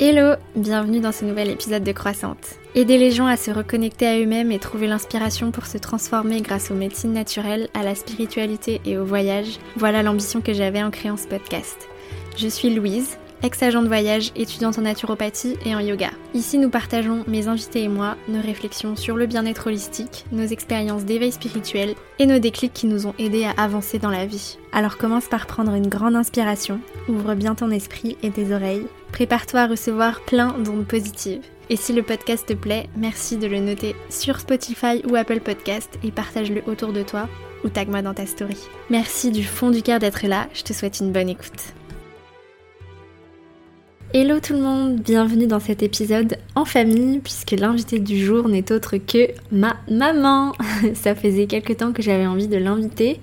Hello, 0.00 0.36
bienvenue 0.54 1.00
dans 1.00 1.10
ce 1.10 1.24
nouvel 1.24 1.50
épisode 1.50 1.82
de 1.82 1.90
Croissante. 1.90 2.54
Aider 2.76 2.98
les 2.98 3.10
gens 3.10 3.26
à 3.26 3.36
se 3.36 3.50
reconnecter 3.50 4.06
à 4.06 4.16
eux-mêmes 4.16 4.52
et 4.52 4.60
trouver 4.60 4.86
l'inspiration 4.86 5.50
pour 5.50 5.66
se 5.66 5.76
transformer 5.76 6.40
grâce 6.40 6.70
aux 6.70 6.76
médecines 6.76 7.12
naturelles, 7.12 7.68
à 7.74 7.82
la 7.82 7.96
spiritualité 7.96 8.80
et 8.84 8.96
au 8.96 9.04
voyage, 9.04 9.58
voilà 9.74 10.04
l'ambition 10.04 10.40
que 10.40 10.52
j'avais 10.52 10.84
en 10.84 10.92
créant 10.92 11.16
ce 11.16 11.26
podcast. 11.26 11.88
Je 12.36 12.46
suis 12.46 12.72
Louise, 12.72 13.18
ex-agent 13.42 13.82
de 13.82 13.88
voyage, 13.88 14.32
étudiante 14.36 14.78
en 14.78 14.82
naturopathie 14.82 15.56
et 15.64 15.74
en 15.74 15.80
yoga. 15.80 16.10
Ici, 16.34 16.58
nous 16.58 16.70
partageons, 16.70 17.24
mes 17.26 17.48
invités 17.48 17.82
et 17.82 17.88
moi, 17.88 18.16
nos 18.28 18.40
réflexions 18.40 18.96
sur 18.96 19.16
le 19.16 19.26
bien-être 19.26 19.66
holistique, 19.66 20.24
nos 20.32 20.46
expériences 20.46 21.04
d'éveil 21.04 21.32
spirituel 21.32 21.94
et 22.18 22.26
nos 22.26 22.38
déclics 22.38 22.72
qui 22.72 22.86
nous 22.86 23.06
ont 23.06 23.14
aidés 23.18 23.44
à 23.44 23.62
avancer 23.62 23.98
dans 23.98 24.10
la 24.10 24.26
vie. 24.26 24.58
Alors 24.72 24.98
commence 24.98 25.26
par 25.26 25.46
prendre 25.46 25.74
une 25.74 25.88
grande 25.88 26.16
inspiration, 26.16 26.80
ouvre 27.08 27.34
bien 27.34 27.54
ton 27.54 27.70
esprit 27.70 28.16
et 28.22 28.30
tes 28.30 28.52
oreilles, 28.52 28.86
prépare-toi 29.12 29.60
à 29.60 29.66
recevoir 29.66 30.20
plein 30.22 30.58
d'ondes 30.58 30.86
positives. 30.86 31.42
Et 31.70 31.76
si 31.76 31.92
le 31.92 32.02
podcast 32.02 32.46
te 32.46 32.54
plaît, 32.54 32.88
merci 32.96 33.36
de 33.36 33.46
le 33.46 33.60
noter 33.60 33.94
sur 34.08 34.40
Spotify 34.40 35.02
ou 35.08 35.16
Apple 35.16 35.40
Podcast 35.40 35.98
et 36.02 36.10
partage-le 36.10 36.62
autour 36.66 36.92
de 36.92 37.02
toi 37.02 37.28
ou 37.64 37.68
tag-moi 37.68 38.02
dans 38.02 38.14
ta 38.14 38.26
story. 38.26 38.56
Merci 38.90 39.30
du 39.30 39.44
fond 39.44 39.70
du 39.70 39.82
cœur 39.82 39.98
d'être 39.98 40.26
là, 40.26 40.48
je 40.54 40.62
te 40.62 40.72
souhaite 40.72 41.00
une 41.00 41.12
bonne 41.12 41.28
écoute. 41.28 41.74
Hello 44.14 44.40
tout 44.40 44.54
le 44.54 44.62
monde, 44.62 45.00
bienvenue 45.02 45.46
dans 45.46 45.60
cet 45.60 45.82
épisode 45.82 46.38
en 46.54 46.64
famille 46.64 47.18
puisque 47.18 47.50
l'invité 47.50 47.98
du 47.98 48.18
jour 48.24 48.48
n'est 48.48 48.72
autre 48.72 48.96
que 48.96 49.28
ma 49.52 49.76
maman. 49.90 50.54
Ça 50.94 51.14
faisait 51.14 51.44
quelques 51.44 51.76
temps 51.76 51.92
que 51.92 52.00
j'avais 52.00 52.26
envie 52.26 52.48
de 52.48 52.56
l'inviter 52.56 53.20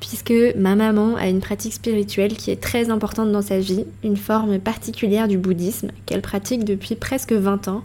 puisque 0.00 0.34
ma 0.54 0.76
maman 0.76 1.16
a 1.16 1.28
une 1.28 1.40
pratique 1.40 1.72
spirituelle 1.72 2.36
qui 2.36 2.50
est 2.50 2.60
très 2.60 2.90
importante 2.90 3.32
dans 3.32 3.40
sa 3.40 3.58
vie, 3.58 3.86
une 4.04 4.18
forme 4.18 4.58
particulière 4.58 5.28
du 5.28 5.38
bouddhisme 5.38 5.92
qu'elle 6.04 6.20
pratique 6.20 6.62
depuis 6.62 6.94
presque 6.94 7.32
20 7.32 7.68
ans 7.68 7.82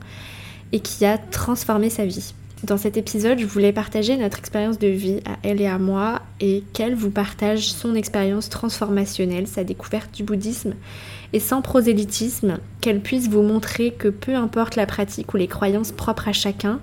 et 0.74 0.82
qui 0.82 1.06
a 1.06 1.18
transformé 1.18 1.90
sa 1.90 2.06
vie. 2.06 2.34
Dans 2.66 2.78
cet 2.78 2.98
épisode, 2.98 3.40
je 3.40 3.46
voulais 3.46 3.72
partager 3.72 4.18
notre 4.18 4.40
expérience 4.40 4.80
de 4.80 4.88
vie 4.88 5.22
à 5.26 5.38
elle 5.44 5.62
et 5.62 5.68
à 5.68 5.78
moi 5.78 6.22
et 6.42 6.64
qu'elle 6.74 6.96
vous 6.96 7.10
partage 7.10 7.72
son 7.72 7.96
expérience 7.96 8.50
transformationnelle, 8.50 9.48
sa 9.48 9.64
découverte 9.64 10.14
du 10.14 10.24
bouddhisme 10.24 10.74
et 11.34 11.40
sans 11.40 11.62
prosélytisme, 11.62 12.60
qu'elle 12.80 13.02
puisse 13.02 13.28
vous 13.28 13.42
montrer 13.42 13.92
que 13.92 14.08
peu 14.08 14.36
importe 14.36 14.76
la 14.76 14.86
pratique 14.86 15.34
ou 15.34 15.38
les 15.38 15.48
croyances 15.48 15.92
propres 15.92 16.28
à 16.28 16.34
chacun, 16.34 16.80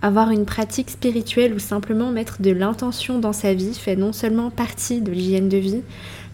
avoir 0.00 0.30
une 0.30 0.44
pratique 0.44 0.90
spirituelle 0.90 1.52
ou 1.52 1.58
simplement 1.58 2.12
mettre 2.12 2.40
de 2.40 2.52
l'intention 2.52 3.18
dans 3.18 3.32
sa 3.32 3.52
vie 3.52 3.74
fait 3.74 3.96
non 3.96 4.12
seulement 4.12 4.50
partie 4.50 5.00
de 5.00 5.10
l'hygiène 5.10 5.48
de 5.48 5.56
vie, 5.56 5.82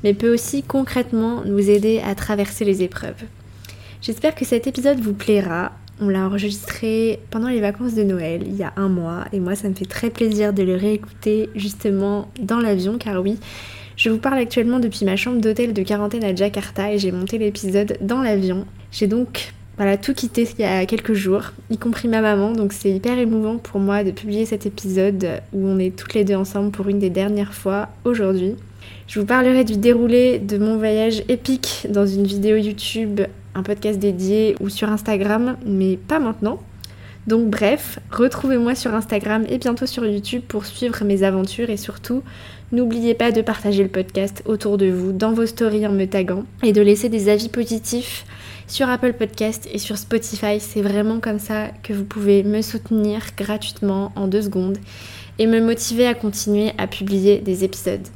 mais 0.02 0.12
peut 0.12 0.32
aussi 0.32 0.62
concrètement 0.62 1.42
nous 1.44 1.70
aider 1.70 2.02
à 2.04 2.14
traverser 2.14 2.66
les 2.66 2.82
épreuves. 2.82 3.24
J'espère 4.02 4.34
que 4.34 4.44
cet 4.44 4.66
épisode 4.66 5.00
vous 5.00 5.14
plaira. 5.14 5.72
On 6.00 6.08
l'a 6.08 6.26
enregistré 6.26 7.20
pendant 7.30 7.48
les 7.48 7.60
vacances 7.60 7.94
de 7.94 8.02
Noël, 8.02 8.42
il 8.44 8.56
y 8.56 8.64
a 8.64 8.74
un 8.76 8.88
mois, 8.88 9.24
et 9.32 9.40
moi 9.40 9.54
ça 9.54 9.68
me 9.68 9.74
fait 9.74 9.86
très 9.86 10.10
plaisir 10.10 10.52
de 10.52 10.62
le 10.62 10.74
réécouter 10.74 11.48
justement 11.54 12.28
dans 12.38 12.58
l'avion, 12.58 12.98
car 12.98 13.22
oui, 13.22 13.38
je 13.96 14.10
vous 14.10 14.18
parle 14.18 14.38
actuellement 14.38 14.80
depuis 14.80 15.04
ma 15.04 15.16
chambre 15.16 15.40
d'hôtel 15.40 15.72
de 15.72 15.82
quarantaine 15.82 16.24
à 16.24 16.34
Jakarta 16.34 16.92
et 16.92 16.98
j'ai 16.98 17.12
monté 17.12 17.38
l'épisode 17.38 17.96
dans 18.00 18.22
l'avion. 18.22 18.66
J'ai 18.90 19.06
donc 19.06 19.52
voilà, 19.76 19.96
tout 19.96 20.14
quitté 20.14 20.48
il 20.58 20.62
y 20.62 20.64
a 20.64 20.86
quelques 20.86 21.14
jours, 21.14 21.52
y 21.70 21.78
compris 21.78 22.06
ma 22.06 22.20
maman, 22.20 22.52
donc 22.52 22.72
c'est 22.72 22.90
hyper 22.90 23.18
émouvant 23.18 23.58
pour 23.58 23.80
moi 23.80 24.04
de 24.04 24.12
publier 24.12 24.46
cet 24.46 24.66
épisode 24.66 25.40
où 25.52 25.66
on 25.66 25.78
est 25.78 25.96
toutes 25.96 26.14
les 26.14 26.24
deux 26.24 26.36
ensemble 26.36 26.70
pour 26.70 26.88
une 26.88 26.98
des 26.98 27.10
dernières 27.10 27.54
fois 27.54 27.88
aujourd'hui. 28.04 28.54
Je 29.06 29.20
vous 29.20 29.26
parlerai 29.26 29.64
du 29.64 29.76
déroulé 29.76 30.38
de 30.38 30.58
mon 30.58 30.76
voyage 30.76 31.22
épique 31.28 31.86
dans 31.90 32.06
une 32.06 32.24
vidéo 32.24 32.56
YouTube, 32.56 33.20
un 33.54 33.62
podcast 33.62 33.98
dédié 33.98 34.56
ou 34.60 34.68
sur 34.68 34.88
Instagram, 34.88 35.56
mais 35.66 35.96
pas 35.96 36.18
maintenant. 36.18 36.60
Donc 37.26 37.48
bref, 37.48 37.98
retrouvez-moi 38.10 38.74
sur 38.74 38.94
Instagram 38.94 39.44
et 39.48 39.58
bientôt 39.58 39.86
sur 39.86 40.04
YouTube 40.04 40.42
pour 40.46 40.66
suivre 40.66 41.04
mes 41.04 41.22
aventures 41.22 41.70
et 41.70 41.78
surtout 41.78 42.22
N'oubliez 42.74 43.14
pas 43.14 43.30
de 43.30 43.40
partager 43.40 43.84
le 43.84 43.88
podcast 43.88 44.42
autour 44.46 44.78
de 44.78 44.86
vous, 44.86 45.12
dans 45.12 45.32
vos 45.32 45.46
stories 45.46 45.86
en 45.86 45.92
me 45.92 46.06
taguant, 46.06 46.42
et 46.64 46.72
de 46.72 46.82
laisser 46.82 47.08
des 47.08 47.28
avis 47.28 47.48
positifs 47.48 48.26
sur 48.66 48.88
Apple 48.88 49.12
Podcast 49.12 49.68
et 49.72 49.78
sur 49.78 49.96
Spotify. 49.96 50.58
C'est 50.58 50.82
vraiment 50.82 51.20
comme 51.20 51.38
ça 51.38 51.68
que 51.84 51.92
vous 51.92 52.02
pouvez 52.02 52.42
me 52.42 52.62
soutenir 52.62 53.22
gratuitement 53.36 54.10
en 54.16 54.26
deux 54.26 54.42
secondes 54.42 54.78
et 55.38 55.46
me 55.46 55.60
motiver 55.60 56.08
à 56.08 56.14
continuer 56.14 56.72
à 56.76 56.88
publier 56.88 57.38
des 57.38 57.62
épisodes. 57.62 58.08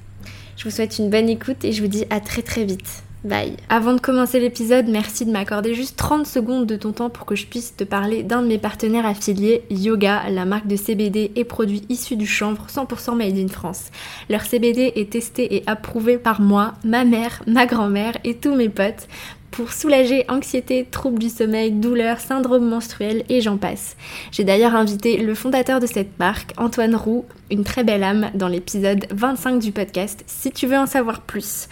Je 0.56 0.64
vous 0.64 0.70
souhaite 0.70 0.98
une 0.98 1.08
bonne 1.08 1.28
écoute 1.28 1.64
et 1.64 1.70
je 1.70 1.80
vous 1.80 1.88
dis 1.88 2.06
à 2.10 2.18
très 2.18 2.42
très 2.42 2.64
vite. 2.64 3.04
Bye. 3.24 3.56
Avant 3.68 3.94
de 3.94 4.00
commencer 4.00 4.38
l'épisode, 4.38 4.86
merci 4.86 5.26
de 5.26 5.32
m'accorder 5.32 5.74
juste 5.74 5.96
30 5.96 6.24
secondes 6.24 6.66
de 6.66 6.76
ton 6.76 6.92
temps 6.92 7.10
pour 7.10 7.26
que 7.26 7.34
je 7.34 7.46
puisse 7.46 7.74
te 7.74 7.82
parler 7.82 8.22
d'un 8.22 8.42
de 8.42 8.46
mes 8.46 8.58
partenaires 8.58 9.06
affiliés, 9.06 9.64
Yoga, 9.70 10.30
la 10.30 10.44
marque 10.44 10.68
de 10.68 10.76
CBD 10.76 11.32
et 11.34 11.42
produits 11.42 11.82
issus 11.88 12.14
du 12.14 12.28
chanvre 12.28 12.66
100% 12.68 13.16
made 13.16 13.36
in 13.36 13.48
France. 13.48 13.86
Leur 14.30 14.42
CBD 14.42 14.92
est 14.94 15.10
testé 15.10 15.56
et 15.56 15.64
approuvé 15.66 16.16
par 16.16 16.40
moi, 16.40 16.74
ma 16.84 17.04
mère, 17.04 17.42
ma 17.48 17.66
grand-mère 17.66 18.16
et 18.22 18.36
tous 18.36 18.54
mes 18.54 18.68
potes 18.68 19.08
pour 19.50 19.72
soulager 19.72 20.24
anxiété, 20.28 20.86
troubles 20.88 21.18
du 21.18 21.28
sommeil, 21.28 21.72
douleurs, 21.72 22.20
syndrome 22.20 22.68
menstruel 22.68 23.24
et 23.28 23.40
j'en 23.40 23.56
passe. 23.56 23.96
J'ai 24.30 24.44
d'ailleurs 24.44 24.76
invité 24.76 25.16
le 25.16 25.34
fondateur 25.34 25.80
de 25.80 25.86
cette 25.86 26.16
marque, 26.20 26.52
Antoine 26.56 26.94
Roux, 26.94 27.24
une 27.50 27.64
très 27.64 27.84
belle 27.84 28.02
âme, 28.02 28.30
dans 28.34 28.48
l'épisode 28.48 29.06
25 29.10 29.58
du 29.58 29.72
podcast, 29.72 30.22
si 30.26 30.50
tu 30.50 30.66
veux 30.66 30.76
en 30.76 30.86
savoir 30.86 31.22
plus. 31.22 31.68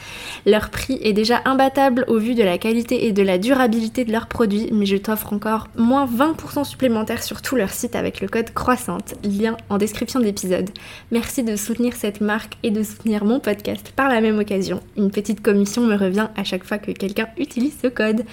Leur 0.46 0.70
prix 0.70 0.98
est 1.02 1.12
déjà 1.12 1.42
imbattable 1.44 2.04
au 2.08 2.18
vu 2.18 2.34
de 2.34 2.42
la 2.42 2.58
qualité 2.58 3.06
et 3.06 3.12
de 3.12 3.22
la 3.22 3.38
durabilité 3.38 4.04
de 4.04 4.12
leurs 4.12 4.26
produits, 4.26 4.68
mais 4.72 4.86
je 4.86 4.96
t'offre 4.96 5.32
encore 5.32 5.68
moins 5.76 6.06
20% 6.06 6.64
supplémentaire 6.64 7.22
sur 7.22 7.42
tout 7.42 7.56
leur 7.56 7.70
site 7.70 7.96
avec 7.96 8.20
le 8.20 8.28
code 8.28 8.52
croissante, 8.52 9.14
lien 9.24 9.56
en 9.68 9.78
description 9.78 10.20
de 10.20 10.24
l'épisode. 10.24 10.70
Merci 11.10 11.42
de 11.42 11.56
soutenir 11.56 11.94
cette 11.94 12.20
marque 12.20 12.54
et 12.62 12.70
de 12.70 12.82
soutenir 12.82 13.24
mon 13.24 13.40
podcast 13.40 13.92
par 13.94 14.08
la 14.08 14.20
même 14.20 14.38
occasion. 14.38 14.80
Une 14.96 15.10
petite 15.10 15.42
commission 15.42 15.82
me 15.82 15.96
revient 15.96 16.28
à 16.36 16.44
chaque 16.44 16.64
fois 16.64 16.78
que 16.78 16.92
quelqu'un 16.92 17.28
utilise 17.38 17.76
ce 17.82 17.88
code. 17.88 18.24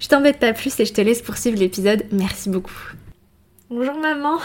Je 0.00 0.08
t'embête 0.08 0.38
pas 0.38 0.52
plus 0.52 0.78
et 0.80 0.84
je 0.84 0.92
te 0.92 1.00
laisse 1.00 1.22
poursuivre 1.22 1.58
l'épisode. 1.58 2.04
Merci 2.12 2.48
beaucoup. 2.48 2.92
Bonjour 3.68 3.98
maman 3.98 4.38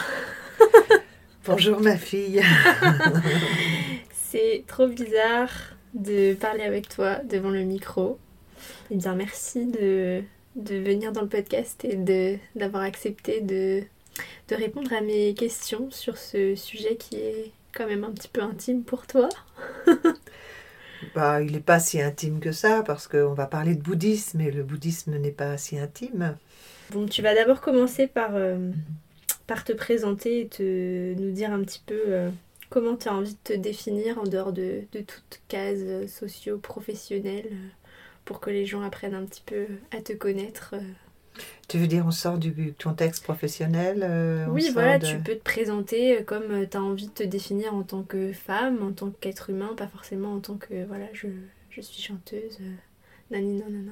Bonjour 1.43 1.81
ma 1.81 1.97
fille. 1.97 2.39
C'est 4.13 4.63
trop 4.67 4.85
bizarre 4.85 5.49
de 5.95 6.35
parler 6.35 6.61
avec 6.61 6.87
toi 6.87 7.15
devant 7.15 7.49
le 7.49 7.63
micro. 7.63 8.19
Et 8.91 8.93
eh 8.93 8.95
bien 8.97 9.15
merci 9.15 9.65
de, 9.65 10.21
de 10.55 10.75
venir 10.75 11.11
dans 11.11 11.21
le 11.21 11.27
podcast 11.27 11.83
et 11.83 11.95
de, 11.95 12.37
d'avoir 12.55 12.83
accepté 12.83 13.41
de, 13.41 13.81
de 14.49 14.55
répondre 14.55 14.93
à 14.93 15.01
mes 15.01 15.33
questions 15.33 15.89
sur 15.89 16.17
ce 16.17 16.55
sujet 16.55 16.95
qui 16.95 17.15
est 17.15 17.51
quand 17.75 17.87
même 17.87 18.03
un 18.03 18.11
petit 18.11 18.29
peu 18.29 18.43
intime 18.43 18.83
pour 18.83 19.07
toi. 19.07 19.27
bah, 21.15 21.41
il 21.41 21.53
n'est 21.53 21.59
pas 21.59 21.79
si 21.79 21.99
intime 21.99 22.39
que 22.39 22.51
ça 22.51 22.83
parce 22.83 23.07
qu'on 23.07 23.33
va 23.33 23.47
parler 23.47 23.73
de 23.73 23.81
bouddhisme 23.81 24.41
et 24.41 24.51
le 24.51 24.61
bouddhisme 24.61 25.17
n'est 25.17 25.31
pas 25.31 25.57
si 25.57 25.79
intime. 25.79 26.37
Bon, 26.91 27.07
tu 27.07 27.23
vas 27.23 27.33
d'abord 27.33 27.61
commencer 27.61 28.05
par, 28.05 28.35
euh, 28.35 28.69
par 29.51 29.65
te 29.65 29.73
présenter 29.73 30.39
et 30.39 30.47
te, 30.47 31.13
nous 31.15 31.31
dire 31.31 31.51
un 31.51 31.61
petit 31.61 31.83
peu 31.85 32.01
euh, 32.07 32.29
comment 32.69 32.95
tu 32.95 33.09
as 33.09 33.13
envie 33.13 33.33
de 33.33 33.39
te 33.43 33.51
définir 33.51 34.17
en 34.17 34.23
dehors 34.23 34.53
de, 34.53 34.83
de 34.93 34.99
toute 35.01 35.41
case 35.49 36.07
socio-professionnelle 36.07 37.49
pour 38.23 38.39
que 38.39 38.49
les 38.49 38.65
gens 38.65 38.81
apprennent 38.81 39.13
un 39.13 39.25
petit 39.25 39.43
peu 39.45 39.65
à 39.91 39.99
te 39.99 40.13
connaître. 40.13 40.75
Tu 41.67 41.77
veux 41.77 41.87
dire, 41.87 42.05
on 42.07 42.11
sort 42.11 42.37
du 42.37 42.73
contexte 42.81 43.25
professionnel 43.25 44.05
euh, 44.09 44.45
Oui, 44.47 44.69
voilà, 44.71 44.99
tu 44.99 45.19
peux 45.19 45.35
te 45.35 45.43
présenter 45.43 46.23
comme 46.23 46.65
tu 46.69 46.77
as 46.77 46.81
envie 46.81 47.07
de 47.07 47.11
te 47.11 47.23
définir 47.23 47.73
en 47.73 47.83
tant 47.83 48.03
que 48.03 48.31
femme, 48.31 48.81
en 48.81 48.93
tant 48.93 49.09
qu'être 49.09 49.49
humain, 49.49 49.73
pas 49.75 49.87
forcément 49.87 50.31
en 50.31 50.39
tant 50.39 50.55
que, 50.55 50.85
voilà, 50.85 51.07
je, 51.11 51.27
je 51.71 51.81
suis 51.81 52.01
chanteuse, 52.01 52.57
euh, 52.61 52.71
nani, 53.31 53.57
nanana. 53.59 53.91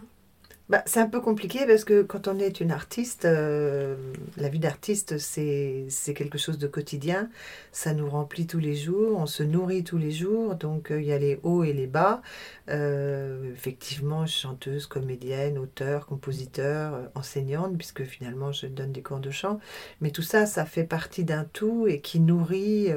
Bah, 0.70 0.84
c'est 0.86 1.00
un 1.00 1.10
peu 1.10 1.20
compliqué 1.20 1.66
parce 1.66 1.84
que 1.84 2.04
quand 2.04 2.28
on 2.28 2.38
est 2.38 2.60
une 2.60 2.70
artiste, 2.70 3.26
euh, 3.26 3.96
la 4.38 4.50
vie 4.50 4.60
d'artiste, 4.60 5.18
c'est 5.18 5.88
quelque 6.16 6.38
chose 6.38 6.60
de 6.60 6.68
quotidien. 6.68 7.28
Ça 7.72 7.92
nous 7.96 8.08
remplit 8.08 8.46
tous 8.46 8.60
les 8.60 8.76
jours, 8.76 9.18
on 9.18 9.26
se 9.26 9.42
nourrit 9.42 9.84
tous 9.84 9.98
les 9.98 10.12
jours. 10.12 10.54
Donc 10.54 10.92
euh, 10.92 11.02
il 11.02 11.08
y 11.08 11.12
a 11.12 11.18
les 11.18 11.40
hauts 11.42 11.64
et 11.64 11.74
les 11.74 11.88
bas. 11.88 12.22
Euh, 12.70 13.52
effectivement, 13.52 14.28
chanteuse, 14.28 14.86
comédienne, 14.86 15.58
auteur, 15.58 16.06
compositeur, 16.06 17.10
enseignante, 17.16 17.76
puisque 17.76 18.04
finalement 18.04 18.52
je 18.52 18.68
donne 18.68 18.92
des 18.92 19.02
cours 19.02 19.20
de 19.20 19.32
chant. 19.32 19.60
Mais 20.02 20.12
tout 20.12 20.22
ça, 20.22 20.46
ça 20.46 20.66
fait 20.66 20.84
partie 20.84 21.24
d'un 21.24 21.46
tout 21.46 21.88
et 21.88 22.00
qui 22.00 22.20
nourrit 22.20 22.90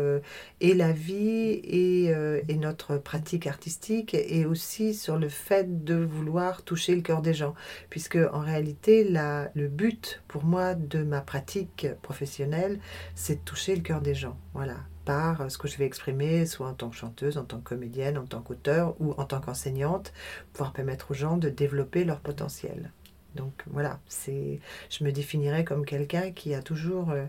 et 0.60 0.74
la 0.74 0.92
vie 0.92 1.52
et, 1.64 2.12
et 2.48 2.56
notre 2.56 2.98
pratique 2.98 3.46
artistique 3.46 4.14
et 4.14 4.44
aussi 4.44 4.92
sur 4.92 5.16
le 5.16 5.30
fait 5.30 5.84
de 5.84 5.94
vouloir 5.94 6.62
toucher 6.64 6.94
le 6.94 7.00
cœur 7.00 7.22
des 7.22 7.32
gens 7.32 7.54
puisque 7.90 8.18
en 8.32 8.40
réalité, 8.40 9.04
le 9.04 9.68
but 9.68 10.22
pour 10.28 10.44
moi 10.44 10.74
de 10.74 11.02
ma 11.02 11.20
pratique 11.20 11.86
professionnelle, 12.02 12.78
c'est 13.14 13.36
de 13.36 13.40
toucher 13.40 13.74
le 13.74 13.82
cœur 13.82 14.00
des 14.00 14.14
gens. 14.14 14.36
Voilà, 14.54 14.76
par 15.04 15.50
ce 15.50 15.58
que 15.58 15.68
je 15.68 15.76
vais 15.78 15.86
exprimer, 15.86 16.46
soit 16.46 16.68
en 16.68 16.74
tant 16.74 16.90
que 16.90 16.96
chanteuse, 16.96 17.38
en 17.38 17.44
tant 17.44 17.58
que 17.58 17.70
comédienne, 17.70 18.18
en 18.18 18.26
tant 18.26 18.40
qu'auteur 18.40 18.94
ou 19.00 19.12
en 19.12 19.24
tant 19.24 19.40
qu'enseignante, 19.40 20.12
pouvoir 20.52 20.72
permettre 20.72 21.10
aux 21.10 21.14
gens 21.14 21.36
de 21.36 21.48
développer 21.48 22.04
leur 22.04 22.20
potentiel. 22.20 22.90
Donc 23.34 23.52
voilà, 23.66 23.98
c'est, 24.06 24.60
je 24.90 25.04
me 25.04 25.10
définirais 25.10 25.64
comme 25.64 25.86
quelqu'un 25.86 26.32
qui 26.32 26.54
a 26.54 26.60
toujours 26.60 27.10
euh, 27.10 27.24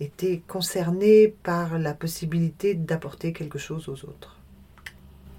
été 0.00 0.42
concerné 0.48 1.28
par 1.44 1.78
la 1.78 1.94
possibilité 1.94 2.74
d'apporter 2.74 3.32
quelque 3.32 3.58
chose 3.58 3.88
aux 3.88 4.04
autres. 4.06 4.36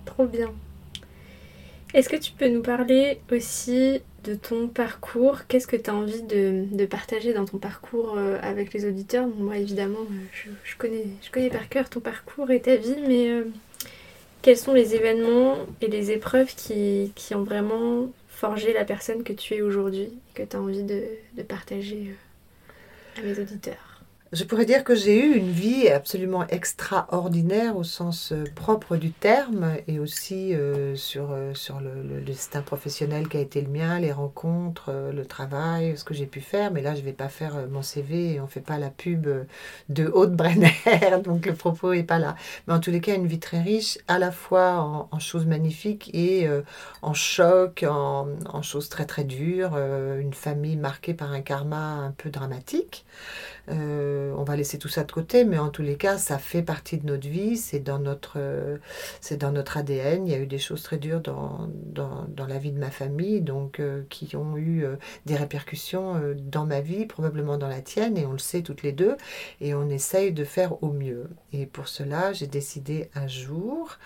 Trop 0.06 0.25
bien. 0.25 0.54
Est-ce 1.94 2.10
que 2.10 2.16
tu 2.16 2.31
peux 2.31 2.50
nous 2.50 2.62
parler 2.62 3.22
aussi 3.31 4.01
de 4.27 4.35
ton 4.35 4.68
parcours 4.68 5.47
Qu'est-ce 5.47 5.68
que 5.68 5.75
tu 5.75 5.89
as 5.89 5.95
envie 5.95 6.21
de, 6.21 6.85
partager 6.85 7.33
dans 7.33 7.45
ton 7.45 7.57
parcours 7.57 8.15
euh, 8.18 8.38
avec 8.41 8.74
les 8.74 8.85
auditeurs? 8.85 9.27
Moi, 9.27 9.57
évidemment, 9.57 10.00
euh, 10.01 10.50
je, 10.63 10.75
connais, 10.77 11.06
je 11.21 11.31
connais 11.31 11.50
par 11.50 11.69
cœur 11.69 11.89
ton 11.89 12.00
parcours 12.00 12.51
et 12.51 12.62
ta 12.62 12.75
vie, 12.75 12.97
mais 13.07 13.44
quels 14.41 14.57
sont 14.57 14.74
les 14.74 14.95
événements 14.95 15.57
et 15.81 15.88
les 15.88 16.12
épreuves 16.12 16.53
qui, 16.56 17.12
ont 17.33 17.44
vraiment 17.44 18.12
forger 18.29 18.74
la 18.74 18.85
personne 18.85 19.24
que 19.24 19.33
tu 19.33 19.56
es 19.56 19.62
aujourd'hui 19.62 20.03
et 20.03 20.33
que 20.33 20.44
tu 20.44 20.56
as 20.56 20.62
envie 20.62 20.83
de, 20.83 21.03
de 21.35 21.44
partager 21.44 22.13
euh, 23.18 23.19
à 23.19 23.24
mes 23.24 23.39
auditeurs? 23.39 23.87
Je 24.33 24.44
pourrais 24.44 24.65
dire 24.65 24.83
que 24.83 24.94
j'ai 24.94 25.25
eu 25.25 25.35
une 25.35 25.51
vie 25.51 25.88
absolument 25.88 26.45
extraordinaire 26.47 27.77
au 27.77 27.83
sens 27.83 28.33
euh, 28.33 28.44
propre 28.56 28.97
du 28.97 29.12
terme 29.12 29.75
et 29.88 30.00
aussi 30.00 30.53
euh, 30.53 30.95
sur, 30.95 31.31
euh, 31.31 31.53
le, 31.81 32.21
destin 32.21 32.62
professionnel 32.62 33.29
qui 33.29 33.38
a 33.38 33.39
été 33.39 33.62
le 33.62 33.69
mien, 33.69 34.00
les 34.00 34.12
rencontres, 34.12 34.91
le 35.13 35.25
travail, 35.25 35.97
ce 35.97 36.03
que 36.03 36.13
j'ai 36.13 36.25
pu 36.25 36.41
faire. 36.41 36.71
Mais 36.71 36.81
là, 36.81 36.94
je 36.94 37.00
ne 37.00 37.06
vais 37.06 37.13
pas 37.13 37.29
faire 37.29 37.68
mon 37.69 37.81
CV 37.81 38.33
et 38.33 38.39
on 38.41 38.44
ne 38.44 38.50
fait 38.50 38.59
pas 38.59 38.77
la 38.77 38.89
pub 38.89 39.27
de 39.89 40.07
Haute-Brenner, 40.07 40.74
donc 41.24 41.45
le 41.45 41.53
propos 41.53 41.94
n'est 41.94 42.03
pas 42.03 42.19
là. 42.19 42.35
Mais 42.68 42.74
en 42.74 42.79
tous 42.79 42.91
les 42.91 43.00
cas, 43.00 43.15
une 43.15 43.27
vie 43.27 43.39
très 43.39 43.62
riche, 43.62 43.97
à 44.07 44.19
la 44.19 44.31
fois 44.31 45.07
en, 45.12 45.19
choses 45.19 45.45
magnifiques 45.45 46.09
et 46.13 46.47
en 47.01 47.13
choc, 47.13 47.85
en, 47.88 48.27
en, 48.45 48.62
choses 48.62 48.89
très 48.89 49.06
très 49.06 49.24
dures, 49.24 49.77
une 49.77 50.33
famille 50.33 50.75
marquée 50.75 51.13
par 51.13 51.31
un 51.31 51.41
karma 51.41 51.77
un 51.77 52.12
peu 52.12 52.29
dramatique. 52.29 53.06
Euh, 53.69 54.33
on 54.37 54.43
va 54.43 54.55
laisser 54.55 54.77
tout 54.77 54.87
ça 54.87 55.03
de 55.03 55.11
côté, 55.11 55.43
mais 55.43 55.57
en 55.57 55.69
tous 55.69 55.81
les 55.81 55.97
cas, 55.97 56.17
ça 56.17 56.37
fait 56.37 56.61
partie 56.61 56.97
de 56.97 57.05
notre 57.05 57.27
vie, 57.27 57.57
c'est 57.57 57.79
dans 57.79 57.99
notre, 57.99 58.33
euh, 58.37 58.77
dans 59.37 59.53
ADN. 59.55 60.25
Il 60.25 60.31
y 60.31 60.35
a 60.35 60.39
eu 60.39 60.47
des 60.47 60.57
choses 60.57 60.83
très 60.83 60.97
dures 60.97 61.19
dans, 61.21 61.69
dans, 61.85 62.47
la 62.47 62.57
vie 62.59 62.71
de 62.71 62.79
ma 62.79 62.91
famille, 62.91 63.41
donc 63.41 63.79
euh, 63.79 64.03
qui 64.09 64.35
ont 64.35 64.57
eu 64.57 64.85
des 65.25 65.35
répercussions 65.35 66.15
dans 66.37 66.65
ma 66.65 66.79
vie, 66.79 67.05
probablement 67.05 67.57
dans 67.57 67.67
la 67.67 67.81
tienne, 67.81 68.17
et 68.17 68.25
on 68.25 68.31
le 68.31 68.37
sait 68.37 68.61
toutes 68.61 68.83
les 68.83 68.93
deux, 68.93 69.17
et 69.59 69.73
on 69.73 69.89
essaye 69.89 70.31
de 70.31 70.43
faire 70.43 70.81
au 70.83 70.91
mieux. 70.91 71.29
Et 71.51 71.65
pour 71.65 71.87
cela, 71.87 72.31
j'ai 72.33 72.47
décidé 72.47 73.09
un 73.15 73.27
jour 73.27 73.97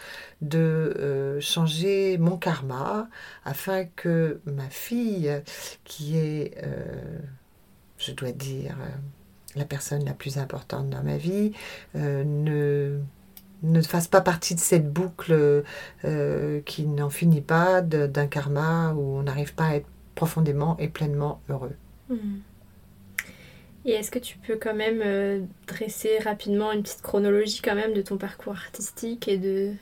de 0.41 1.37
changer 1.39 2.17
mon 2.17 2.37
karma 2.37 3.09
afin 3.45 3.85
que 3.85 4.41
ma 4.45 4.69
fille, 4.69 5.31
qui 5.83 6.17
est, 6.17 6.55
je 7.97 8.11
dois 8.13 8.31
dire, 8.31 8.75
la 9.55 9.65
personne 9.65 10.05
la 10.05 10.13
plus 10.13 10.37
importante 10.37 10.89
dans 10.89 11.03
ma 11.03 11.17
vie, 11.17 11.51
euh, 11.95 12.23
ne, 12.23 12.99
ne 13.63 13.81
fasse 13.81 14.07
pas 14.07 14.21
partie 14.21 14.55
de 14.55 14.59
cette 14.59 14.91
boucle 14.91 15.63
euh, 16.05 16.61
qui 16.61 16.85
n'en 16.85 17.09
finit 17.09 17.41
pas 17.41 17.81
d'un 17.81 18.27
karma 18.27 18.93
où 18.93 19.17
on 19.17 19.23
n'arrive 19.23 19.53
pas 19.53 19.65
à 19.65 19.75
être 19.75 19.87
profondément 20.15 20.77
et 20.77 20.87
pleinement 20.87 21.41
heureux. 21.49 21.75
Hmm. 22.09 22.39
Et 23.85 23.91
est-ce 23.91 24.11
que 24.11 24.19
tu 24.19 24.37
peux 24.37 24.57
quand 24.57 24.75
même 24.75 25.01
euh, 25.03 25.41
dresser 25.67 26.19
rapidement 26.19 26.71
une 26.71 26.83
petite 26.83 27.01
chronologie 27.01 27.61
quand 27.63 27.75
même 27.75 27.93
de 27.93 28.01
ton 28.01 28.17
parcours 28.17 28.53
artistique 28.53 29.27
et 29.27 29.37
de, 29.37 29.73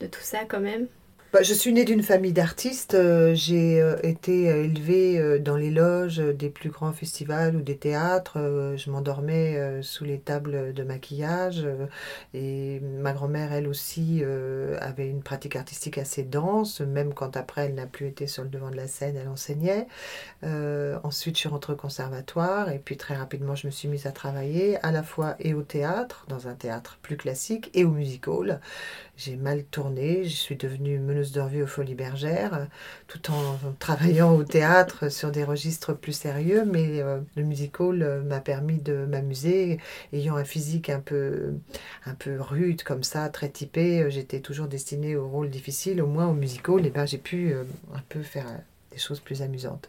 de 0.00 0.06
tout 0.06 0.20
ça 0.22 0.44
quand 0.48 0.60
même? 0.60 0.88
Bah, 1.34 1.42
je 1.42 1.52
suis 1.52 1.72
née 1.72 1.84
d'une 1.84 2.04
famille 2.04 2.32
d'artistes. 2.32 2.94
Euh, 2.94 3.34
j'ai 3.34 3.82
euh, 3.82 3.96
été 4.04 4.48
euh, 4.48 4.62
élevée 4.62 5.40
dans 5.40 5.56
les 5.56 5.72
loges 5.72 6.18
des 6.18 6.48
plus 6.48 6.70
grands 6.70 6.92
festivals 6.92 7.56
ou 7.56 7.60
des 7.60 7.76
théâtres. 7.76 8.38
je 8.76 8.88
m'endormais 8.88 9.82
sous 9.82 10.04
les 10.04 10.20
tables 10.20 10.72
de 10.72 10.82
maquillage. 10.84 11.66
et 12.34 12.78
ma 12.80 13.12
grand-mère, 13.12 13.52
elle 13.52 13.66
aussi, 13.66 14.22
avait 14.80 15.08
une 15.08 15.22
pratique 15.22 15.56
artistique 15.56 15.98
assez 15.98 16.22
dense, 16.22 16.80
même 16.80 17.12
quand 17.14 17.36
après 17.36 17.66
elle 17.66 17.74
n'a 17.74 17.86
plus 17.86 18.06
été 18.06 18.26
sur 18.28 18.44
le 18.44 18.48
devant 18.48 18.70
de 18.70 18.76
la 18.76 18.86
scène, 18.86 19.16
elle 19.16 19.28
enseignait. 19.28 19.88
ensuite, 21.02 21.34
je 21.34 21.40
suis 21.40 21.48
rentrée 21.48 21.72
au 21.72 21.76
conservatoire 21.76 22.70
et 22.70 22.78
puis 22.78 22.96
très 22.96 23.16
rapidement, 23.16 23.56
je 23.56 23.66
me 23.66 23.72
suis 23.72 23.88
mise 23.88 24.06
à 24.06 24.12
travailler 24.12 24.78
à 24.84 24.92
la 24.92 25.02
fois 25.02 25.34
et 25.40 25.54
au 25.54 25.62
théâtre, 25.62 26.26
dans 26.28 26.46
un 26.46 26.54
théâtre 26.54 26.98
plus 27.02 27.16
classique, 27.16 27.70
et 27.74 27.84
au 27.84 27.90
music 27.90 28.28
hall. 28.28 28.60
J'ai 29.16 29.36
mal 29.36 29.64
tourné, 29.64 30.24
je 30.24 30.36
suis 30.36 30.56
devenue 30.56 30.98
meneuse 30.98 31.23
de 31.32 31.40
revue 31.40 31.62
aux 31.62 31.66
Folies 31.66 31.94
Bergères, 31.94 32.68
tout 33.08 33.30
en 33.30 33.58
travaillant 33.78 34.34
au 34.34 34.44
théâtre 34.44 35.10
sur 35.10 35.30
des 35.30 35.44
registres 35.44 35.94
plus 35.94 36.12
sérieux, 36.12 36.64
mais 36.64 37.00
euh, 37.00 37.20
le 37.36 37.42
musical 37.42 38.02
euh, 38.02 38.22
m'a 38.22 38.40
permis 38.40 38.78
de 38.78 39.06
m'amuser, 39.06 39.78
ayant 40.12 40.36
un 40.36 40.44
physique 40.44 40.90
un 40.90 41.00
peu, 41.00 41.54
un 42.06 42.14
peu 42.14 42.40
rude 42.40 42.82
comme 42.82 43.02
ça, 43.02 43.28
très 43.28 43.48
typé, 43.48 44.02
euh, 44.02 44.10
j'étais 44.10 44.40
toujours 44.40 44.66
destinée 44.66 45.16
aux 45.16 45.28
rôles 45.28 45.50
difficiles, 45.50 46.02
au 46.02 46.06
moins 46.06 46.26
au 46.26 46.34
musical, 46.34 46.80
eh 46.84 46.90
ben 46.90 47.06
j'ai 47.06 47.18
pu 47.18 47.54
un 47.94 48.02
peu 48.08 48.22
faire 48.22 48.46
des 48.94 49.00
choses 49.00 49.20
plus 49.20 49.42
amusantes. 49.42 49.88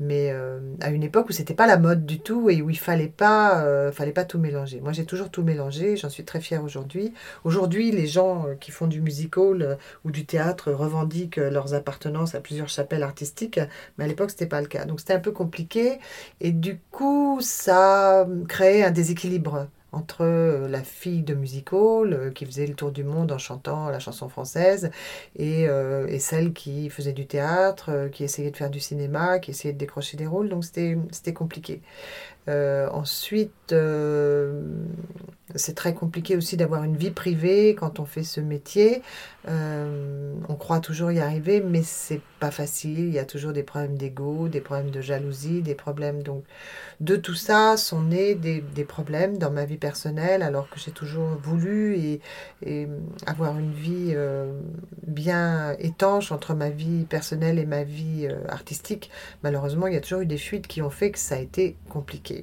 Mais 0.00 0.30
euh, 0.32 0.60
à 0.80 0.90
une 0.90 1.02
époque 1.02 1.28
où 1.28 1.32
c'était 1.32 1.54
pas 1.54 1.66
la 1.66 1.76
mode 1.76 2.06
du 2.06 2.20
tout 2.20 2.50
et 2.50 2.62
où 2.62 2.70
il 2.70 2.78
fallait 2.78 3.08
pas, 3.08 3.62
euh, 3.62 3.92
fallait 3.92 4.12
pas 4.12 4.24
tout 4.24 4.38
mélanger. 4.38 4.80
Moi, 4.80 4.92
j'ai 4.92 5.04
toujours 5.04 5.30
tout 5.30 5.42
mélangé. 5.42 5.96
J'en 5.96 6.08
suis 6.08 6.24
très 6.24 6.40
fière 6.40 6.64
aujourd'hui. 6.64 7.12
Aujourd'hui, 7.44 7.90
les 7.92 8.06
gens 8.06 8.46
euh, 8.46 8.54
qui 8.54 8.70
font 8.70 8.86
du 8.86 9.00
musical 9.00 9.78
ou 10.04 10.10
du 10.10 10.24
théâtre 10.24 10.72
revendiquent 10.72 11.36
leurs 11.36 11.74
appartenances 11.74 12.34
à 12.34 12.40
plusieurs 12.40 12.68
chapelles 12.68 13.02
artistiques, 13.02 13.60
mais 13.96 14.04
à 14.04 14.08
l'époque, 14.08 14.30
c'était 14.30 14.46
pas 14.46 14.60
le 14.60 14.66
cas. 14.66 14.84
Donc, 14.84 15.00
c'était 15.00 15.14
un 15.14 15.20
peu 15.20 15.32
compliqué 15.32 15.98
et 16.40 16.52
du 16.52 16.78
coup, 16.90 17.38
ça 17.40 18.26
créait 18.48 18.82
un 18.82 18.90
déséquilibre 18.90 19.68
entre 19.92 20.22
euh, 20.22 20.68
la 20.68 20.82
fille 20.82 21.22
de 21.22 21.34
musical 21.34 22.12
euh, 22.12 22.30
qui 22.30 22.44
faisait 22.44 22.66
le 22.66 22.74
tour 22.74 22.92
du 22.92 23.04
monde 23.04 23.32
en 23.32 23.38
chantant 23.38 23.88
la 23.88 23.98
chanson 23.98 24.28
française 24.28 24.90
et, 25.36 25.66
euh, 25.68 26.06
et 26.08 26.18
celle 26.18 26.52
qui 26.52 26.90
faisait 26.90 27.12
du 27.12 27.26
théâtre, 27.26 28.08
qui 28.12 28.24
essayait 28.24 28.50
de 28.50 28.56
faire 28.56 28.70
du 28.70 28.80
cinéma, 28.80 29.38
qui 29.38 29.50
essayait 29.52 29.72
de 29.74 29.78
décrocher 29.78 30.16
des 30.16 30.26
rôles. 30.26 30.48
Donc 30.48 30.64
c'était 30.64 31.32
compliqué. 31.32 31.80
Ensuite, 32.48 33.74
c'est 35.54 35.74
très 35.74 35.94
compliqué 35.94 36.36
aussi 36.36 36.56
d'avoir 36.56 36.84
une 36.84 36.96
vie 36.96 37.10
privée 37.10 37.74
quand 37.74 38.00
on 38.00 38.04
fait 38.04 38.22
ce 38.22 38.40
métier. 38.40 39.02
Euh, 39.48 40.34
on 40.48 40.54
croit 40.56 40.80
toujours 40.80 41.10
y 41.10 41.20
arriver, 41.20 41.62
mais 41.62 41.82
c'est 41.82 42.20
pas 42.38 42.50
facile. 42.50 42.98
Il 42.98 43.12
y 43.12 43.18
a 43.18 43.24
toujours 43.24 43.52
des 43.52 43.62
problèmes 43.62 43.96
d'ego, 43.96 44.48
des 44.48 44.60
problèmes 44.60 44.90
de 44.90 45.00
jalousie, 45.00 45.62
des 45.62 45.74
problèmes. 45.74 46.22
Donc, 46.22 46.44
de 47.00 47.16
tout 47.16 47.34
ça 47.34 47.78
sont 47.78 48.02
nés 48.02 48.34
des, 48.34 48.60
problèmes 48.84 49.38
dans 49.38 49.50
ma 49.50 49.64
vie 49.64 49.78
personnelle, 49.78 50.42
alors 50.42 50.68
que 50.68 50.78
j'ai 50.78 50.90
toujours 50.90 51.28
voulu 51.42 51.96
et, 51.96 52.88
avoir 53.26 53.58
une 53.58 53.72
vie 53.72 54.12
euh, 54.14 54.52
bien 55.06 55.76
étanche 55.78 56.32
entre 56.32 56.54
ma 56.54 56.70
vie 56.70 57.04
personnelle 57.04 57.58
et 57.58 57.66
ma 57.66 57.84
vie 57.84 58.28
euh, 58.30 58.36
artistique. 58.48 59.10
Malheureusement, 59.42 59.86
il 59.86 59.94
y 59.94 59.96
a 59.96 60.00
toujours 60.00 60.20
eu 60.20 60.26
des 60.26 60.38
fuites 60.38 60.66
qui 60.66 60.82
ont 60.82 60.90
fait 60.90 61.10
que 61.10 61.18
ça 61.18 61.36
a 61.36 61.38
été 61.38 61.76
compliqué. 61.88 62.37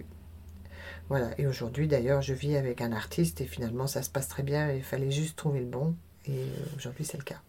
Voilà, 1.08 1.30
et 1.38 1.46
aujourd'hui 1.46 1.88
d'ailleurs, 1.88 2.22
je 2.22 2.34
vis 2.34 2.56
avec 2.56 2.82
un 2.82 2.92
artiste 2.92 3.42
et 3.42 3.46
finalement 3.46 3.88
ça 3.88 4.02
se 4.02 4.10
passe 4.10 4.28
très 4.28 4.44
bien. 4.44 4.72
Il 4.72 4.84
fallait 4.84 5.12
juste 5.12 5.38
trouver 5.38 5.60
le 5.60 5.66
bon 5.66 5.96
et 6.28 6.32
euh, 6.32 6.46
aujourd'hui 6.76 7.06
c'est 7.06 7.18
le 7.18 7.24
cas. 7.24 7.42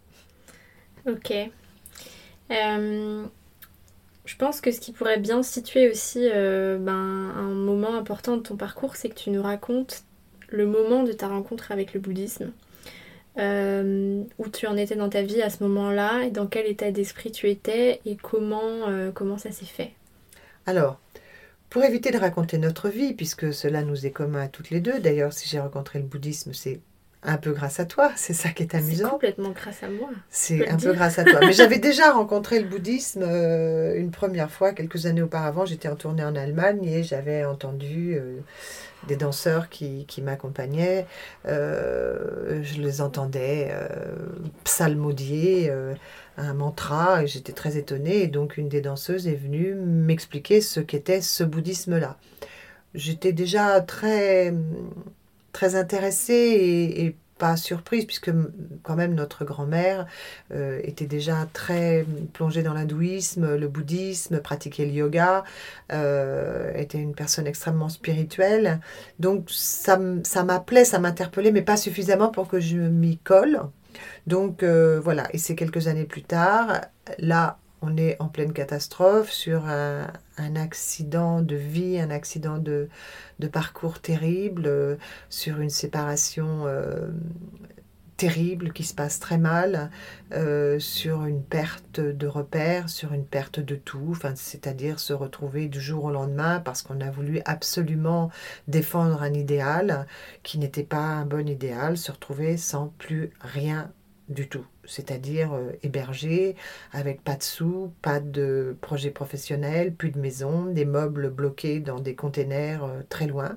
Ok. 1.08 1.32
Euh, 2.50 3.24
je 4.24 4.36
pense 4.36 4.60
que 4.60 4.70
ce 4.70 4.80
qui 4.80 4.92
pourrait 4.92 5.18
bien 5.18 5.42
situer 5.42 5.88
aussi 5.88 6.28
euh, 6.30 6.78
ben, 6.78 6.92
un 6.92 7.54
moment 7.54 7.94
important 7.94 8.36
de 8.36 8.42
ton 8.42 8.56
parcours, 8.56 8.96
c'est 8.96 9.08
que 9.08 9.14
tu 9.14 9.30
nous 9.30 9.42
racontes 9.42 10.02
le 10.48 10.66
moment 10.66 11.02
de 11.02 11.12
ta 11.12 11.28
rencontre 11.28 11.72
avec 11.72 11.94
le 11.94 12.00
bouddhisme. 12.00 12.52
où 13.38 14.48
tu 14.52 14.66
en 14.66 14.76
étais 14.76 14.96
dans 14.96 15.08
ta 15.08 15.22
vie 15.22 15.42
à 15.42 15.50
ce 15.50 15.62
moment-là 15.62 16.24
et 16.24 16.30
dans 16.30 16.46
quel 16.46 16.66
état 16.66 16.90
d'esprit 16.90 17.32
tu 17.32 17.48
étais 17.48 18.00
et 18.04 18.16
comment, 18.16 19.10
comment 19.14 19.38
ça 19.38 19.50
s'est 19.50 19.64
fait? 19.64 19.92
Alors, 20.66 20.98
pour 21.70 21.84
éviter 21.84 22.10
de 22.10 22.18
raconter 22.18 22.58
notre 22.58 22.88
vie, 22.88 23.14
puisque 23.14 23.52
cela 23.52 23.82
nous 23.82 24.06
est 24.06 24.10
commun 24.10 24.42
à 24.42 24.48
toutes 24.48 24.70
les 24.70 24.80
deux, 24.80 25.00
d'ailleurs 25.00 25.32
si 25.32 25.48
j'ai 25.48 25.60
rencontré 25.60 25.98
le 25.98 26.04
bouddhisme, 26.04 26.52
c'est 26.52 26.80
un 27.26 27.38
peu 27.38 27.52
grâce 27.52 27.80
à 27.80 27.84
toi, 27.84 28.12
c'est 28.16 28.32
ça 28.32 28.50
qui 28.50 28.62
est 28.62 28.74
amusant. 28.74 29.04
C'est 29.04 29.10
complètement 29.10 29.50
grâce 29.50 29.82
à 29.82 29.88
moi. 29.88 30.08
C'est 30.30 30.68
un 30.68 30.76
peu 30.76 30.92
grâce 30.92 31.18
à 31.18 31.24
toi. 31.24 31.40
Mais 31.40 31.52
j'avais 31.52 31.78
déjà 31.80 32.12
rencontré 32.12 32.60
le 32.60 32.68
bouddhisme 32.68 33.22
euh, 33.22 33.96
une 33.96 34.10
première 34.10 34.50
fois, 34.50 34.72
quelques 34.72 35.06
années 35.06 35.22
auparavant. 35.22 35.66
J'étais 35.66 35.88
en 35.88 35.96
tournée 35.96 36.24
en 36.24 36.36
Allemagne 36.36 36.84
et 36.84 37.02
j'avais 37.02 37.44
entendu 37.44 38.14
euh, 38.16 38.38
des 39.08 39.16
danseurs 39.16 39.68
qui, 39.68 40.06
qui 40.06 40.22
m'accompagnaient. 40.22 41.06
Euh, 41.46 42.60
je 42.62 42.80
les 42.80 43.00
entendais 43.00 43.72
psalmodier 44.64 45.72
un 46.36 46.54
mantra 46.54 47.22
et 47.22 47.26
j'étais 47.26 47.52
très 47.52 47.76
étonnée. 47.76 48.22
Et 48.22 48.28
donc 48.28 48.56
une 48.56 48.68
des 48.68 48.80
danseuses 48.80 49.26
est 49.26 49.34
venue 49.34 49.74
m'expliquer 49.74 50.60
ce 50.60 50.80
qu'était 50.80 51.20
ce 51.20 51.44
bouddhisme-là. 51.44 52.16
J'étais 52.94 53.32
déjà 53.32 53.80
très, 53.82 54.54
très 55.52 55.74
intéressée 55.76 56.94
et, 56.96 57.16
pas 57.38 57.58
surprise, 57.58 58.06
puisque 58.06 58.30
quand 58.82 58.96
même 58.96 59.14
notre 59.14 59.44
grand-mère 59.44 60.06
euh, 60.54 60.80
était 60.84 61.04
déjà 61.04 61.46
très 61.52 62.06
plongée 62.32 62.62
dans 62.62 62.72
l'hindouisme, 62.72 63.56
le 63.56 63.68
bouddhisme, 63.68 64.40
pratiquait 64.40 64.86
le 64.86 64.92
yoga, 64.92 65.44
euh, 65.92 66.72
était 66.74 66.96
une 66.96 67.14
personne 67.14 67.46
extrêmement 67.46 67.90
spirituelle. 67.90 68.80
Donc 69.18 69.50
ça, 69.50 70.00
ça 70.24 70.44
m'appelait, 70.44 70.86
ça 70.86 70.98
m'interpellait, 70.98 71.52
mais 71.52 71.60
pas 71.60 71.76
suffisamment 71.76 72.28
pour 72.30 72.48
que 72.48 72.58
je 72.58 72.78
m'y 72.78 73.18
colle. 73.18 73.60
Donc 74.26 74.62
euh, 74.62 75.00
voilà, 75.00 75.28
et 75.32 75.38
c'est 75.38 75.54
quelques 75.54 75.88
années 75.88 76.04
plus 76.04 76.22
tard, 76.22 76.80
là 77.18 77.58
on 77.82 77.96
est 77.96 78.16
en 78.20 78.28
pleine 78.28 78.52
catastrophe 78.52 79.30
sur 79.30 79.66
un, 79.66 80.06
accident 80.56 81.42
de 81.42 81.56
vie, 81.56 82.00
un 82.00 82.10
accident 82.10 82.58
de, 82.58 82.88
parcours 83.52 84.00
terrible, 84.00 84.64
euh, 84.66 84.96
sur 85.28 85.60
une 85.60 85.70
séparation 85.70 86.64
euh, 86.66 87.08
terrible 88.16 88.72
qui 88.72 88.84
se 88.84 88.94
passe 88.94 89.20
très 89.20 89.38
mal, 89.38 89.90
euh, 90.32 90.78
sur 90.78 91.24
une 91.24 91.42
perte 91.42 92.00
de 92.00 92.26
repères, 92.26 92.88
sur 92.88 93.12
une 93.12 93.24
perte 93.24 93.60
de 93.60 93.76
tout, 93.76 94.08
enfin, 94.10 94.32
c'est-à-dire 94.34 94.98
se 94.98 95.12
retrouver 95.12 95.68
du 95.68 95.80
jour 95.80 96.04
au 96.04 96.10
lendemain 96.10 96.60
parce 96.60 96.82
qu'on 96.82 97.00
a 97.00 97.10
voulu 97.10 97.40
absolument 97.44 98.30
défendre 98.68 99.22
un 99.22 99.34
idéal 99.34 100.06
qui 100.42 100.58
n'était 100.58 100.82
pas 100.84 100.98
un 100.98 101.26
bon 101.26 101.48
idéal, 101.48 101.96
se 101.96 102.10
retrouver 102.10 102.56
sans 102.56 102.88
plus 102.98 103.30
rien 103.40 103.92
du 104.28 104.48
tout, 104.48 104.66
c'est-à-dire 104.84 105.52
euh, 105.52 105.72
hébergé 105.84 106.56
avec 106.92 107.22
pas 107.22 107.36
de 107.36 107.42
sous, 107.44 107.92
pas 108.02 108.18
de 108.18 108.76
projet 108.80 109.10
professionnel, 109.10 109.94
plus 109.94 110.10
de 110.10 110.18
maison, 110.18 110.64
des 110.66 110.84
meubles 110.84 111.30
bloqués 111.30 111.78
dans 111.78 112.00
des 112.00 112.16
containers 112.16 112.82
euh, 112.84 113.02
très 113.08 113.28
loin 113.28 113.56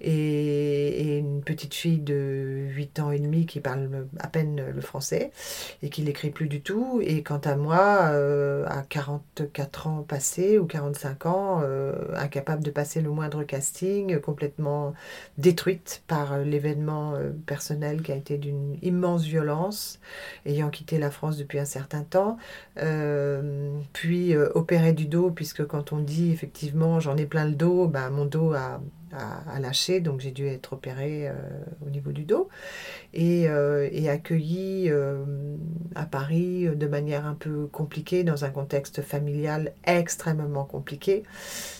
et, 0.00 1.18
une 1.18 1.42
petite 1.42 1.74
fille 1.74 2.00
de 2.00 2.66
8 2.74 3.00
ans 3.00 3.10
et 3.10 3.18
demi 3.18 3.46
qui 3.46 3.60
parle 3.60 4.06
à 4.18 4.28
peine 4.28 4.62
le 4.74 4.80
français 4.80 5.30
et 5.82 5.88
qui 5.88 6.02
l'écrit 6.02 6.30
plus 6.30 6.48
du 6.48 6.60
tout. 6.60 7.00
Et 7.02 7.22
quant 7.22 7.38
à 7.38 7.56
moi, 7.56 8.08
euh, 8.10 8.64
à 8.66 8.82
44 8.82 9.86
ans 9.86 10.02
passés 10.02 10.58
ou 10.58 10.66
45 10.66 11.26
ans, 11.26 11.60
euh, 11.62 11.94
incapable 12.16 12.62
de 12.62 12.70
passer 12.70 13.00
le 13.00 13.10
moindre 13.10 13.44
casting, 13.44 14.18
complètement 14.20 14.94
détruite 15.38 16.02
par 16.06 16.38
l'événement 16.38 17.14
euh, 17.14 17.30
personnel 17.46 18.02
qui 18.02 18.12
a 18.12 18.16
été 18.16 18.38
d'une 18.38 18.76
immense 18.82 19.22
violence, 19.24 20.00
ayant 20.44 20.70
quitté 20.70 20.98
la 20.98 21.10
France 21.10 21.36
depuis 21.36 21.58
un 21.58 21.64
certain 21.64 22.02
temps, 22.02 22.38
puis 23.92 24.36
opérée 24.36 24.92
du 24.92 25.06
dos, 25.06 25.30
puisque 25.30 25.66
quand 25.66 25.92
on 25.92 25.98
dit 25.98 26.32
effectivement 26.32 27.00
j'en 27.00 27.16
ai 27.16 27.26
plein 27.26 27.44
le 27.44 27.54
dos, 27.54 27.86
ben, 27.88 28.10
mon 28.10 28.24
dos 28.24 28.52
a 28.52 28.80
à, 29.12 29.60
lâcher, 29.60 30.00
donc 30.00 30.20
j'ai 30.20 30.32
dû 30.32 30.46
être 30.46 30.72
opérée 30.72 31.28
euh, 31.28 31.34
au 31.86 31.90
niveau 31.90 32.10
du 32.10 32.24
dos 32.24 32.48
et, 33.14 33.48
euh, 33.48 33.88
et 33.92 34.08
accueillie 34.08 34.90
euh, 34.90 35.24
à 35.94 36.06
Paris 36.06 36.66
de 36.74 36.86
manière 36.86 37.24
un 37.24 37.34
peu 37.34 37.66
compliquée 37.66 38.24
dans 38.24 38.44
un 38.44 38.50
contexte 38.50 39.02
familial 39.02 39.72
extrêmement 39.84 40.64
compliqué. 40.64 41.22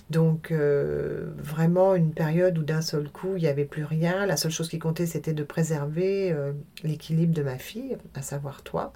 Donc 0.09 0.53
vraiment 0.53 1.97
une 1.97 2.13
période 2.13 2.57
où 2.59 2.63
d'un 2.63 2.81
seul 2.81 3.09
coup 3.09 3.35
il 3.37 3.43
n'y 3.43 3.49
avait 3.49 3.65
plus 3.65 3.85
rien. 3.85 4.25
La 4.25 4.37
seule 4.37 4.53
chose 4.53 4.69
qui 4.69 4.79
comptait 4.79 5.07
c'était 5.07 5.33
de 5.33 5.43
préserver 5.43 6.35
l'équilibre 6.85 7.35
de 7.35 7.43
ma 7.43 7.59
fille, 7.59 7.97
à 8.15 8.23
savoir 8.23 8.63
toi, 8.63 8.93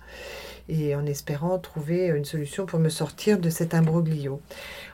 et 0.69 0.95
en 0.95 1.05
espérant 1.07 1.59
trouver 1.59 2.07
une 2.07 2.25
solution 2.25 2.65
pour 2.65 2.79
me 2.79 2.89
sortir 2.89 3.41
de 3.41 3.51
cet 3.51 3.75
imbroglio. 3.75 4.41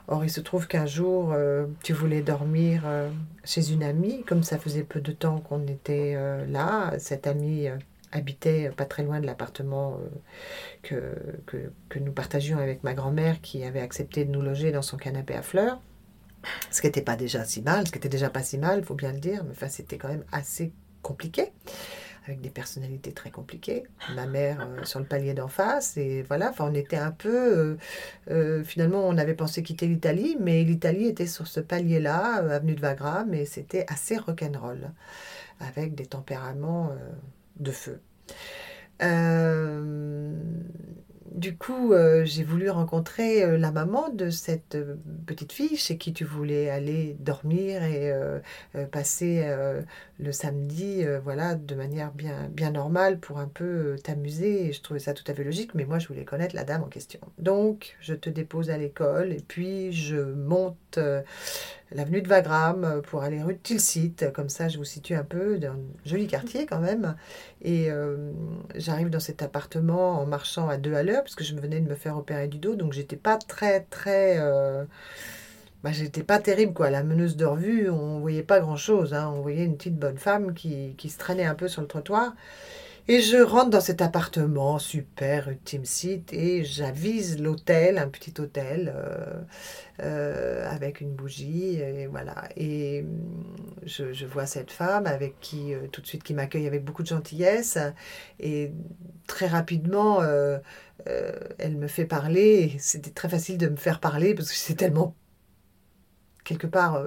Or, 0.09 0.25
il 0.25 0.31
se 0.31 0.41
trouve 0.41 0.69
qu'un 0.69 0.87
jour, 0.87 1.33
euh, 1.33 1.67
tu 1.83 1.93
voulais 1.93 2.23
dormir 2.23 2.83
euh, 2.87 3.11
chez 3.45 3.73
une 3.73 3.83
amie, 3.83 4.23
comme 4.23 4.45
ça 4.45 4.57
faisait 4.59 4.85
peu 4.85 5.01
de 5.01 5.11
temps 5.11 5.41
qu'on 5.41 5.67
était 5.67 6.15
euh, 6.17 6.47
là. 6.47 6.93
Cette 6.99 7.27
amie 7.27 7.67
habitait 8.13 8.71
pas 8.77 8.85
très 8.85 9.03
loin 9.03 9.21
de 9.21 9.27
l'appartement 9.27 9.99
que, 10.83 11.13
que, 11.47 11.99
nous 11.99 12.13
partagions 12.13 12.59
avec 12.59 12.85
ma 12.85 12.95
grand-mère 12.95 13.41
qui 13.41 13.65
avait 13.65 13.81
accepté 13.81 14.25
de 14.25 14.31
nous 14.31 14.43
loger 14.43 14.71
dans 14.71 14.83
son 14.83 14.97
canapé 14.97 15.35
à 15.35 15.43
fleurs. 15.43 15.81
Ce 16.71 16.81
qui 16.81 16.87
n'était 16.87 17.03
pas 17.03 17.17
déjà 17.17 17.45
si 17.45 17.61
mal, 17.61 17.87
ce 17.87 17.91
qui 17.91 17.99
n'était 17.99 18.09
déjà 18.09 18.31
pas 18.31 18.45
si 18.45 18.59
mal, 18.59 18.85
faut 18.85 18.95
bien 18.95 19.13
le 19.13 19.19
dire, 19.19 19.43
mais 19.43 19.51
enfin, 19.51 19.69
c'était 19.69 19.99
quand 19.99 20.09
même 20.09 20.25
assez 20.31 20.73
compliqué 21.03 21.51
avec 22.27 22.41
des 22.41 22.51
personnalités 22.51 23.13
très 23.13 23.31
compliquées. 23.31 23.85
Ma 24.15 24.27
mère 24.27 24.61
euh, 24.61 24.85
sur 24.85 24.99
le 24.99 25.07
palier 25.07 25.35
d'en 25.35 25.49
face, 25.49 25.97
et 25.97 26.23
voilà, 26.23 26.51
enfin, 26.51 26.69
on 26.71 26.75
était 26.75 26.97
un 26.97 27.13
peu. 27.13 27.29
Euh, 27.29 27.77
euh, 28.31 28.65
finalement, 28.65 29.07
on 29.07 29.17
avait 29.17 29.35
pensé 29.35 29.63
quitter 29.63 29.87
l'Italie, 29.87 30.37
mais 30.41 30.65
l'Italie 30.65 31.07
était 31.07 31.27
sur 31.27 31.47
ce 31.47 31.61
palier-là, 31.61 32.37
avenue 32.51 32.75
de 32.75 32.81
Wagram, 32.81 33.33
et 33.33 33.45
c'était 33.45 33.87
assez 33.89 34.17
rock'n'roll, 34.17 34.91
avec 35.61 35.95
des 35.95 36.07
tempéraments 36.07 36.93
de 37.59 37.71
feu 37.71 38.01
du 41.33 41.57
coup, 41.57 41.93
euh, 41.93 42.25
j'ai 42.25 42.45
voulu 42.45 42.71
rencontrer 42.71 43.43
euh, 43.45 43.59
la 43.59 43.71
maman 43.71 44.09
de 44.09 44.31
cette 44.31 44.75
euh, 44.75 44.97
petite 45.27 45.53
fille 45.53 45.77
chez 45.77 45.99
qui 45.99 46.13
tu 46.13 46.25
voulais 46.25 46.71
aller 46.71 47.17
dormir 47.21 47.83
et 47.83 48.13
passer 48.91 49.47
le 50.19 50.33
samedi, 50.33 51.05
voilà, 51.23 51.55
de 51.55 51.75
manière 51.75 52.13
bien, 52.13 52.49
bien 52.51 52.71
normale 52.71 53.19
pour 53.19 53.39
un 53.39 53.49
peu 53.49 53.97
t'amuser. 54.03 54.73
Je 54.73 54.81
trouvais 54.81 55.01
ça 55.01 55.15
tout 55.15 55.25
à 55.27 55.35
fait 55.35 55.45
logique, 55.45 55.75
mais 55.75 55.85
moi, 55.85 55.99
je 55.99 56.09
voulais 56.09 56.25
connaître 56.25 56.55
la 56.55 56.65
dame 56.65 56.83
en 56.83 56.89
question. 56.89 57.21
Donc, 57.39 57.97
je 58.01 58.15
te 58.15 58.31
dépose 58.31 58.71
à 58.71 58.79
l'école 58.79 59.33
et 59.33 59.43
puis 59.47 59.93
je 59.93 60.17
monte 60.17 60.77
l'avenue 61.93 62.21
de 62.21 62.29
Wagram 62.29 62.85
euh, 62.85 63.01
pour 63.01 63.23
aller 63.23 63.43
rue 63.43 63.55
de 63.55 63.59
Tilsit. 63.59 64.15
Comme 64.35 64.49
ça, 64.49 64.69
je 64.69 64.79
vous 64.79 64.85
situe 64.85 65.15
un 65.15 65.25
peu 65.25 65.59
dans 65.59 65.73
un 65.73 65.79
joli 66.05 66.27
quartier 66.27 66.67
quand 66.67 66.81
même. 66.81 67.17
Et 67.63 67.91
euh, 67.91 68.33
j'arrive 68.75 69.11
dans 69.11 69.21
cet 69.21 69.43
appartement 69.43 70.21
en 70.21 70.27
marchant 70.27 70.69
à 70.69 70.77
deux 70.77 70.95
à 70.95 71.03
l'heure, 71.03 71.23
parce 71.23 71.35
que 71.35 71.45
je 71.45 71.55
venais 71.55 71.81
de 71.81 71.89
me 71.89 71.95
faire 71.95 72.17
opérer 72.17 72.49
du 72.49 72.59
dos. 72.59 72.75
Donc, 72.75 72.93
j'étais 72.93 73.17
pas 73.17 73.37
très, 73.39 73.81
très. 73.81 74.37
Euh, 74.39 74.85
bah, 75.85 75.93
j'étais 75.93 76.23
pas 76.23 76.39
terrible, 76.39 76.73
quoi. 76.73 76.91
La 76.91 77.03
meneuse 77.05 77.37
de 77.37 77.45
revue, 77.45 77.91
on 77.91 78.19
voyait 78.21 78.43
pas 78.43 78.61
grand 78.61 78.77
chose. 78.77 79.15
Hein. 79.15 79.33
On 79.35 79.41
voyait 79.41 79.65
une 79.65 79.77
petite 79.77 79.97
bonne 79.97 80.19
femme 80.19 80.55
qui, 80.55 80.95
qui 80.97 81.09
se 81.11 81.19
traînait 81.19 81.45
un 81.45 81.55
peu 81.55 81.69
sur 81.69 81.83
le 81.83 81.89
trottoir. 81.89 82.35
Et 83.09 83.21
je 83.21 83.37
rentre 83.37 83.71
dans 83.71 83.81
cet 83.81 84.03
appartement 84.03 84.81
super 84.81 85.49
ultime 85.49 85.85
site 85.85 86.33
et 86.33 86.65
j'avise 86.65 87.41
l'hôtel, 87.41 87.99
un 87.99 88.09
petit 88.09 88.35
hôtel 88.41 88.93
euh, 88.97 89.43
euh, 90.03 90.69
avec 90.69 91.01
une 91.01 91.15
bougie 91.15 91.77
et 91.77 92.09
voilà. 92.09 92.49
Et 92.57 93.03
mm, 93.03 93.85
je, 93.85 94.27
vois 94.27 94.47
cette 94.47 94.73
femme 94.73 95.07
avec 95.07 95.39
qui 95.39 95.73
euh, 95.73 95.87
tout 95.93 96.01
de 96.01 96.07
suite 96.09 96.25
qui 96.25 96.35
m'accueille 96.35 96.67
avec 96.67 96.85
beaucoup 96.85 97.05
de 97.05 97.09
gentillesse 97.09 97.79
et 98.41 98.73
très 99.29 99.47
rapidement 99.47 100.21
elle 101.59 101.77
me 101.77 101.87
fait 101.87 102.07
parler. 102.07 102.75
C'était 102.81 103.11
très 103.11 103.29
facile 103.29 103.57
de 103.57 103.69
me 103.69 103.77
faire 103.77 104.01
parler 104.01 104.35
parce 104.35 104.51
que 104.51 104.57
c'est 104.57 104.75
tellement 104.75 105.15
quelque 106.43 106.67
part 106.67 107.05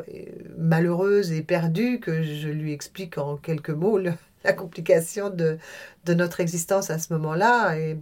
malheureuse 0.58 1.34
et 1.34 1.42
perdue 1.42 2.00
que 2.00 2.24
je 2.24 2.48
lui 2.48 2.72
explique 2.72 3.18
en 3.18 3.36
quelques 3.36 3.70
mots 3.70 3.98
la 4.44 4.54
complication 4.54 5.30
de, 5.30 5.58
de, 6.06 6.14
notre 6.14 6.40
existence 6.40 6.90
à 6.90 7.00
ce 7.00 7.14
moment-là. 7.14 7.78
Et, 7.78 7.98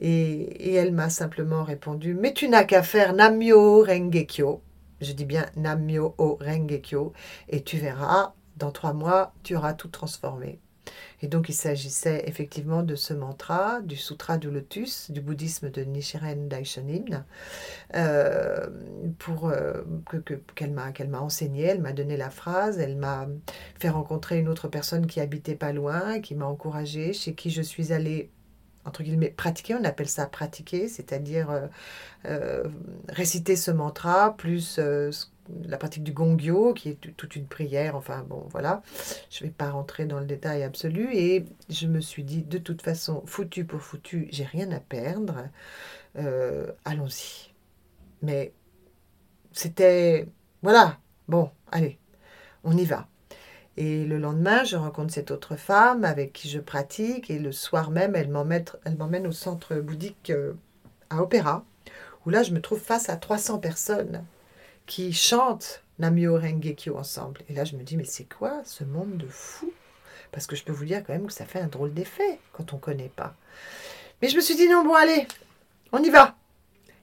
et, 0.00 0.74
elle 0.74 0.92
m'a 0.92 1.10
simplement 1.10 1.64
répondu 1.64 2.14
Mais 2.14 2.32
tu 2.32 2.48
n'as 2.48 2.64
qu'à 2.64 2.82
faire 2.82 3.12
Namyo 3.12 3.82
Rengekyo. 3.84 4.62
Je 5.00 5.12
dis 5.12 5.24
bien 5.24 5.46
Namyo 5.56 6.14
Rengekyo. 6.18 7.12
Et 7.48 7.62
tu 7.62 7.78
verras, 7.78 8.34
dans 8.56 8.72
trois 8.72 8.92
mois, 8.92 9.32
tu 9.42 9.56
auras 9.56 9.74
tout 9.74 9.88
transformé. 9.88 10.60
Et 11.22 11.28
donc 11.28 11.48
il 11.48 11.54
s'agissait 11.54 12.24
effectivement 12.26 12.82
de 12.82 12.94
ce 12.94 13.12
mantra, 13.12 13.80
du 13.80 13.96
Sutra 13.96 14.38
du 14.38 14.50
Lotus, 14.50 15.10
du 15.10 15.20
bouddhisme 15.20 15.70
de 15.70 15.82
Nichiren 15.82 16.48
Daishonin, 16.48 17.24
euh, 17.94 18.66
pour, 19.18 19.48
euh, 19.48 19.82
que, 20.06 20.64
m'a, 20.66 20.92
qu'elle 20.92 21.08
m'a 21.08 21.20
enseigné, 21.20 21.64
elle 21.64 21.80
m'a 21.80 21.92
donné 21.92 22.16
la 22.16 22.30
phrase, 22.30 22.78
elle 22.78 22.96
m'a 22.96 23.26
fait 23.78 23.90
rencontrer 23.90 24.38
une 24.38 24.48
autre 24.48 24.68
personne 24.68 25.06
qui 25.06 25.20
habitait 25.20 25.56
pas 25.56 25.72
loin, 25.72 26.20
qui 26.20 26.34
m'a 26.34 26.46
encouragée, 26.46 27.12
chez 27.12 27.34
qui 27.34 27.50
je 27.50 27.62
suis 27.62 27.92
allée 27.92 28.30
entre 28.84 29.02
guillemets, 29.02 29.30
pratiquer, 29.30 29.74
on 29.74 29.84
appelle 29.84 30.08
ça 30.08 30.26
pratiquer, 30.26 30.88
c'est-à-dire 30.88 31.50
euh, 31.50 31.66
euh, 32.26 32.64
réciter 33.08 33.56
ce 33.56 33.70
mantra, 33.70 34.36
plus 34.36 34.78
euh, 34.78 35.10
la 35.64 35.76
pratique 35.76 36.02
du 36.02 36.12
gongyo, 36.12 36.74
qui 36.74 36.90
est 36.90 37.16
toute 37.16 37.36
une 37.36 37.46
prière, 37.46 37.96
enfin 37.96 38.24
bon, 38.28 38.46
voilà, 38.50 38.82
je 39.30 39.44
ne 39.44 39.48
vais 39.48 39.54
pas 39.54 39.70
rentrer 39.70 40.06
dans 40.06 40.20
le 40.20 40.26
détail 40.26 40.62
absolu, 40.62 41.08
et 41.12 41.44
je 41.68 41.86
me 41.86 42.00
suis 42.00 42.24
dit, 42.24 42.42
de 42.42 42.58
toute 42.58 42.82
façon, 42.82 43.22
foutu 43.26 43.64
pour 43.64 43.80
foutu, 43.80 44.28
j'ai 44.30 44.44
rien 44.44 44.70
à 44.72 44.80
perdre, 44.80 45.48
allons-y. 46.84 47.52
Mais 48.22 48.52
c'était, 49.52 50.28
voilà, 50.62 50.98
bon, 51.28 51.50
allez, 51.70 51.98
on 52.64 52.76
y 52.76 52.84
va. 52.84 53.08
Et 53.80 54.04
le 54.04 54.18
lendemain, 54.18 54.64
je 54.64 54.76
rencontre 54.76 55.14
cette 55.14 55.30
autre 55.30 55.54
femme 55.54 56.04
avec 56.04 56.32
qui 56.32 56.48
je 56.48 56.58
pratique. 56.58 57.30
Et 57.30 57.38
le 57.38 57.52
soir 57.52 57.92
même, 57.92 58.16
elle 58.16 58.28
m'emmène 58.28 59.26
au 59.28 59.30
centre 59.30 59.76
bouddhique 59.76 60.30
euh, 60.30 60.54
à 61.10 61.22
Opéra, 61.22 61.64
où 62.26 62.30
là, 62.30 62.42
je 62.42 62.50
me 62.50 62.60
trouve 62.60 62.80
face 62.80 63.08
à 63.08 63.16
300 63.16 63.60
personnes 63.60 64.24
qui 64.86 65.12
chantent 65.12 65.84
Namyo 66.00 66.40
Rengekyo 66.40 66.96
ensemble. 66.98 67.42
Et 67.48 67.54
là, 67.54 67.64
je 67.64 67.76
me 67.76 67.84
dis, 67.84 67.96
mais 67.96 68.04
c'est 68.04 68.28
quoi 68.28 68.62
ce 68.64 68.82
monde 68.82 69.16
de 69.16 69.28
fous? 69.28 69.72
Parce 70.32 70.48
que 70.48 70.56
je 70.56 70.64
peux 70.64 70.72
vous 70.72 70.84
dire 70.84 71.04
quand 71.06 71.12
même 71.12 71.28
que 71.28 71.32
ça 71.32 71.46
fait 71.46 71.60
un 71.60 71.68
drôle 71.68 71.94
d'effet 71.94 72.40
quand 72.52 72.72
on 72.72 72.76
ne 72.76 72.82
connaît 72.82 73.12
pas. 73.14 73.36
Mais 74.20 74.28
je 74.28 74.34
me 74.34 74.40
suis 74.40 74.56
dit 74.56 74.68
non, 74.68 74.84
bon 74.84 74.94
allez, 74.94 75.28
on 75.92 76.02
y 76.02 76.10
va. 76.10 76.34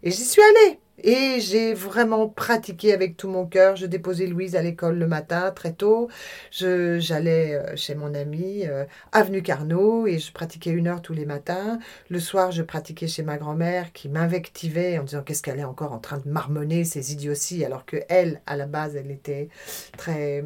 Et 0.04 0.12
j'y 0.12 0.26
suis 0.26 0.42
allée. 0.42 0.78
Et 1.04 1.40
j'ai 1.42 1.74
vraiment 1.74 2.30
pratiqué 2.30 2.94
avec 2.94 3.18
tout 3.18 3.28
mon 3.28 3.46
cœur. 3.46 3.76
Je 3.76 3.86
déposais 3.86 4.28
Louise 4.28 4.56
à 4.56 4.62
l'école 4.62 4.98
le 4.98 5.08
matin 5.08 5.52
très 5.52 5.74
tôt. 5.74 6.10
J'allais 6.52 7.56
euh, 7.56 7.76
chez 7.76 7.96
mon 7.96 8.14
ami, 8.16 8.66
euh, 8.66 8.86
avenue 9.12 9.42
Carnot, 9.42 10.08
et 10.08 10.20
je 10.20 10.32
pratiquais 10.32 10.72
une 10.72 10.88
heure 10.88 11.02
tous 11.02 11.14
les 11.14 11.26
matins. 11.26 11.80
Le 12.10 12.20
soir, 12.20 12.52
je 12.52 12.64
pratiquais 12.64 13.08
chez 13.08 13.24
ma 13.24 13.38
grand-mère 13.38 13.92
qui 13.92 14.08
m'invectivait 14.08 14.98
en 14.98 15.04
disant 15.04 15.22
qu'est-ce 15.22 15.44
qu'elle 15.44 15.60
est 15.60 15.66
encore 15.66 15.92
en 15.92 16.00
train 16.00 16.18
de 16.18 16.30
marmonner 16.30 16.86
ces 16.86 17.12
idioties, 17.12 17.66
alors 17.66 17.86
que 17.86 17.98
elle, 18.08 18.42
à 18.46 18.56
la 18.56 18.66
base, 18.66 18.96
elle 18.96 19.12
était 19.12 19.50
très, 19.98 20.44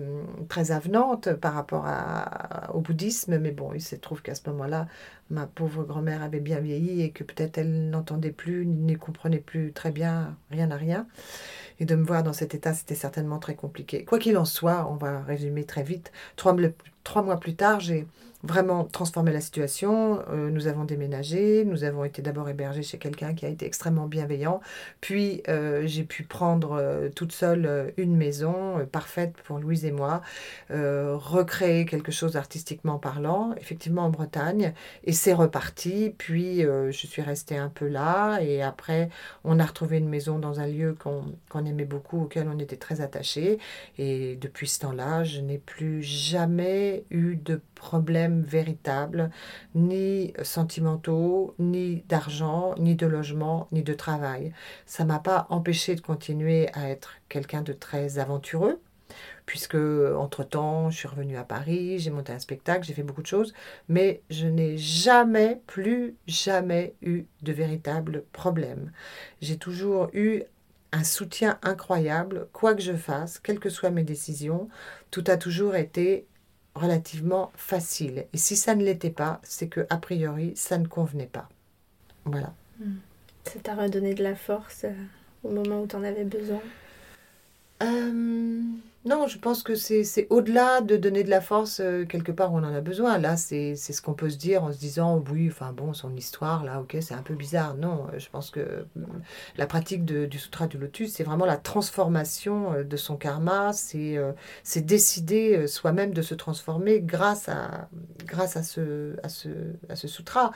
très 0.50 0.72
avenante 0.72 1.34
par 1.34 1.54
rapport 1.54 1.86
au 2.74 2.80
bouddhisme. 2.82 3.38
Mais 3.38 3.52
bon, 3.52 3.72
il 3.74 3.82
se 3.82 3.96
trouve 3.96 4.22
qu'à 4.22 4.36
ce 4.36 4.42
moment-là, 4.50 4.88
ma 5.30 5.46
pauvre 5.46 5.84
grand-mère 5.84 6.24
avait 6.24 6.40
bien 6.40 6.60
vieilli 6.60 7.02
et 7.02 7.12
que 7.12 7.24
peut-être 7.24 7.58
elle 7.58 7.90
n'entendait 7.90 8.32
plus, 8.32 8.66
ne 8.66 8.96
comprenait 8.96 9.40
plus 9.40 9.72
très 9.74 9.92
bien 9.92 10.38
rien 10.52 10.72
à 10.72 10.76
rien. 10.76 11.08
Et 11.80 11.86
de 11.86 11.96
me 11.96 12.04
voir 12.04 12.24
dans 12.24 12.34
cet 12.34 12.56
état, 12.56 12.74
c'était 12.74 12.96
certainement 12.96 13.40
très 13.40 13.56
compliqué. 13.56 14.04
Quoi 14.04 14.20
qu'il 14.20 14.38
en 14.38 14.46
soit, 14.46 14.90
on 14.92 14.96
va 14.96 15.22
résumer 15.22 15.64
très 15.64 15.84
vite. 15.84 16.12
Trois, 16.36 16.56
trois 17.04 17.22
mois 17.22 17.40
plus 17.40 17.56
tard, 17.56 17.80
j'ai 17.80 18.06
vraiment 18.44 18.86
transformé 18.86 19.34
la 19.34 19.42
situation. 19.42 20.22
Euh, 20.30 20.50
nous 20.50 20.68
avons 20.68 20.86
déménagé, 20.86 21.66
nous 21.66 21.84
avons 21.84 22.06
été 22.06 22.22
d'abord 22.22 22.48
hébergés 22.48 22.84
chez 22.84 22.98
quelqu'un 22.98 23.34
qui 23.34 23.46
a 23.46 23.50
été 23.50 23.66
extrêmement 23.66 24.08
bienveillant, 24.08 24.62
puis 25.02 25.44
euh, 25.50 25.86
j'ai 25.86 26.04
pu 26.04 26.24
prendre 26.24 26.74
euh, 26.74 27.10
toute 27.10 27.34
seule 27.34 27.94
une 27.98 28.16
maison 28.16 28.86
parfaite 28.92 29.34
pour 29.44 29.60
Louise 29.60 29.86
et 29.86 29.92
moi, 29.92 30.22
recréer 30.70 31.86
quelque 31.86 32.12
chose 32.12 32.36
artistiquement 32.36 32.98
parlant, 32.98 33.54
effectivement 33.58 34.04
en 34.04 34.10
Bretagne, 34.10 34.74
et 35.04 35.12
c'est 35.12 35.34
reparti. 35.34 36.14
Puis 36.18 36.62
je 36.62 36.92
suis 36.92 37.22
restée 37.22 37.58
un 37.58 37.70
peu 37.70 37.88
là, 37.88 38.40
et 38.40 38.62
après 38.62 39.10
on 39.44 39.60
a 39.60 39.66
retrouvé 39.66 39.98
une 39.98 40.10
maison 40.10 40.40
dans 40.40 40.60
un 40.60 40.68
lieu 40.68 40.96
qu'on 40.98 41.66
aimait 41.66 41.86
beaucoup, 41.86 42.24
auquel 42.24 42.48
on 42.48 42.60
était 42.60 42.78
très 42.78 43.02
attachés, 43.02 43.60
et 43.98 44.38
depuis 44.38 44.68
ce 44.68 44.80
temps-là, 44.80 45.24
je 45.24 45.42
n'ai 45.42 45.58
plus 45.58 46.02
jamais 46.02 47.04
eu 47.10 47.36
de 47.36 47.62
problèmes 48.30 48.44
véritables, 48.44 49.30
ni 49.76 50.34
sentimentaux, 50.44 51.56
ni 51.60 52.04
d'argent, 52.08 52.76
ni 52.78 52.96
de 52.96 53.08
logement, 53.08 53.68
ni 53.72 53.84
de 53.84 53.94
travail. 53.94 54.54
Ça 54.86 55.06
m'a 55.06 55.20
pas 55.20 55.48
empêché 55.50 55.96
de 55.96 56.02
continuer 56.02 56.70
à 56.74 56.90
être 56.90 57.14
quelqu'un 57.28 57.62
de 57.62 57.74
très 57.74 58.20
aventureux, 58.20 58.80
puisque 59.46 59.76
entre-temps, 59.76 60.90
je 60.92 60.98
suis 60.98 61.08
revenue 61.08 61.38
à 61.38 61.44
Paris, 61.44 62.00
j'ai 62.00 62.12
monté 62.12 62.32
un 62.32 62.40
spectacle, 62.40 62.86
j'ai 62.86 62.94
fait 62.94 63.04
beaucoup 63.04 63.24
de 63.24 63.28
choses, 63.28 63.54
mais 63.88 64.22
je 64.30 64.48
n'ai 64.48 64.78
jamais, 64.78 65.62
plus 65.66 66.16
jamais 66.28 66.94
eu 67.02 67.26
de 67.42 67.52
véritables 67.52 68.24
problèmes. 68.32 68.92
J'ai 69.42 69.58
toujours 69.58 70.10
eu 70.14 70.44
un 70.92 71.04
soutien 71.04 71.60
incroyable, 71.62 72.48
quoi 72.52 72.74
que 72.74 72.82
je 72.82 72.94
fasse, 72.94 73.38
quelles 73.40 73.60
que 73.60 73.70
soient 73.70 73.92
mes 73.92 74.04
décisions, 74.04 74.70
tout 75.12 75.24
a 75.28 75.38
toujours 75.38 75.76
été 75.76 76.26
relativement 76.80 77.52
facile. 77.56 78.26
Et 78.34 78.38
si 78.38 78.56
ça 78.56 78.76
ne 78.76 78.84
l'était 78.84 79.10
pas, 79.10 79.40
c'est 79.44 79.68
que 79.68 79.86
a 79.90 79.98
priori, 79.98 80.54
ça 80.56 80.78
ne 80.78 80.88
convenait 80.88 81.28
pas. 81.28 81.50
Voilà. 82.26 82.54
Hmm. 82.80 82.98
Ça 83.46 83.60
t'a 83.60 83.76
redonné 83.76 84.14
de 84.14 84.24
la 84.24 84.36
force 84.36 84.84
euh, 84.86 84.94
au 85.44 85.52
moment 85.52 85.82
où 85.82 85.88
tu 85.88 85.96
en 85.96 86.04
avais 86.04 86.24
besoin? 86.24 86.62
Euh, 87.82 88.62
non, 89.06 89.28
je 89.28 89.38
pense 89.38 89.64
que 89.64 89.76
c'est 89.76 90.28
au-delà 90.30 90.82
de 90.82 90.98
donner 90.98 91.24
de 91.24 91.30
la 91.30 91.40
force 91.40 91.80
euh, 91.80 92.04
quelque 92.04 92.34
part 92.34 92.52
où 92.52 92.58
on 92.58 92.64
en 92.66 92.74
a 92.74 92.82
besoin. 92.82 93.18
Là, 93.18 93.38
c'est 93.38 93.76
ce 93.76 94.02
qu'on 94.02 94.14
peut 94.14 94.30
se 94.30 94.36
dire 94.36 94.62
en 94.66 94.74
se 94.74 94.78
disant, 94.78 95.24
oui, 95.32 95.48
enfin 95.50 95.72
bon, 95.72 95.94
son 95.94 96.14
histoire, 96.18 96.66
là, 96.66 96.82
ok, 96.82 96.98
c'est 97.00 97.14
un 97.14 97.22
peu 97.22 97.34
bizarre. 97.34 97.76
Non, 97.76 98.08
euh, 98.14 98.20
je 98.20 98.30
pense 98.30 98.52
que 98.52 98.86
mm, 98.98 99.06
la 99.56 99.68
pratique 99.68 100.04
du 100.04 100.38
Sutra 100.38 100.68
du 100.68 100.78
Lotus, 100.78 101.14
c'est 101.14 101.24
vraiment 101.24 101.46
la 101.46 101.56
transformation 101.56 102.74
euh, 102.74 102.84
de 102.84 102.98
son 102.98 103.16
karma, 103.16 103.72
c'est 103.72 104.82
décider 104.82 105.66
soi-même 105.68 106.14
de 106.14 106.22
se 106.22 106.36
transformer 106.36 107.00
grâce 107.00 107.48
à, 107.48 107.88
grâce 108.26 108.58
à, 108.58 108.64
ce, 108.64 109.16
à, 109.24 109.30
ce, 109.30 109.48
à 109.88 109.96
ce 109.96 110.10
sutra. 110.10 110.52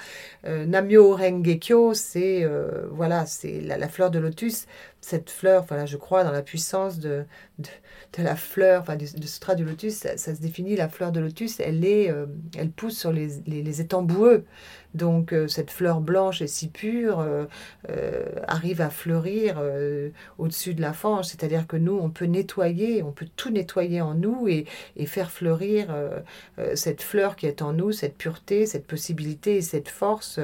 Namyo 0.46 1.16
Rengekyo, 1.16 1.94
c'est 1.94 2.46
voilà, 2.92 3.26
c'est 3.26 3.62
la, 3.62 3.88
fleur 3.88 4.12
de 4.12 4.20
lotus 4.20 4.66
cette 5.04 5.30
fleur, 5.30 5.66
voilà, 5.68 5.86
je 5.86 5.98
crois 5.98 6.24
dans 6.24 6.32
la 6.32 6.42
puissance 6.42 6.98
de, 6.98 7.26
de, 7.60 8.24
la 8.24 8.38
fleur, 8.38 8.82
enfin 8.82 8.96
du, 8.96 9.08
sutra 9.28 9.54
du 9.54 9.66
lotus, 9.66 9.96
ça, 9.96 10.18
se 10.18 10.42
définit, 10.42 10.78
la 10.78 10.88
fleur 10.88 11.12
de 11.12 11.20
lotus, 11.20 11.60
elle, 11.60 11.84
est, 11.84 12.10
euh, 12.10 12.26
elle 12.58 12.72
pousse 12.72 12.98
sur 12.98 13.12
les, 13.12 13.42
les, 13.46 13.62
les 13.62 13.82
étangs 13.82 14.02
boueux. 14.02 14.46
Donc 14.94 15.34
euh, 15.34 15.48
cette 15.48 15.72
fleur 15.72 16.02
blanche 16.02 16.42
et 16.42 16.48
si 16.48 16.68
pure 16.68 17.20
euh, 17.20 17.46
euh, 17.90 18.26
arrive 18.48 18.82
à 18.82 18.90
fleurir 18.90 19.62
au-dessus 20.38 20.74
de 20.74 20.82
la 20.82 20.94
fange. 20.94 21.26
C'est-à-dire 21.26 21.68
que 21.68 21.78
nous, 21.78 21.98
on 21.98 22.10
peut 22.10 22.26
nettoyer, 22.26 23.04
on 23.04 23.12
peut 23.12 23.28
tout 23.36 23.50
nettoyer 23.50 24.02
en 24.02 24.14
nous 24.14 24.48
et, 24.48 24.66
faire 25.06 25.32
fleurir 25.32 25.94
cette 26.76 27.02
fleur 27.02 27.36
qui 27.36 27.46
est 27.46 27.62
en 27.62 27.74
nous, 27.74 27.92
cette 27.92 28.18
pureté, 28.18 28.66
cette 28.66 28.88
possibilité 28.88 29.58
et 29.58 29.62
cette 29.62 29.90
force 29.90 30.40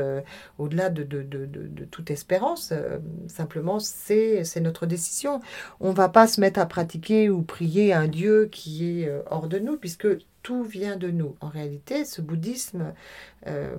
au-delà 0.57 0.89
de, 0.89 1.03
de, 1.03 1.85
toute 1.85 2.11
espérance. 2.11 2.73
simplement, 3.27 3.79
c'est 3.79 4.43
notre 4.61 4.85
décision. 4.85 5.41
On 5.79 5.89
ne 5.89 5.95
va 5.95 6.09
pas 6.09 6.27
se 6.27 6.41
mettre 6.41 6.59
à 6.59 6.65
pratiquer 6.65 7.29
ou 7.29 7.41
prier 7.41 7.93
un 7.93 8.07
Dieu 8.07 8.49
qui 8.51 9.01
est 9.01 9.11
hors 9.29 9.47
de 9.47 9.59
nous, 9.59 9.77
puisque 9.77 10.07
tout 10.43 10.63
vient 10.63 10.97
de 10.97 11.09
nous. 11.09 11.35
En 11.41 11.49
réalité, 11.49 12.05
ce 12.05 12.21
bouddhisme 12.21 12.93
euh, 13.47 13.75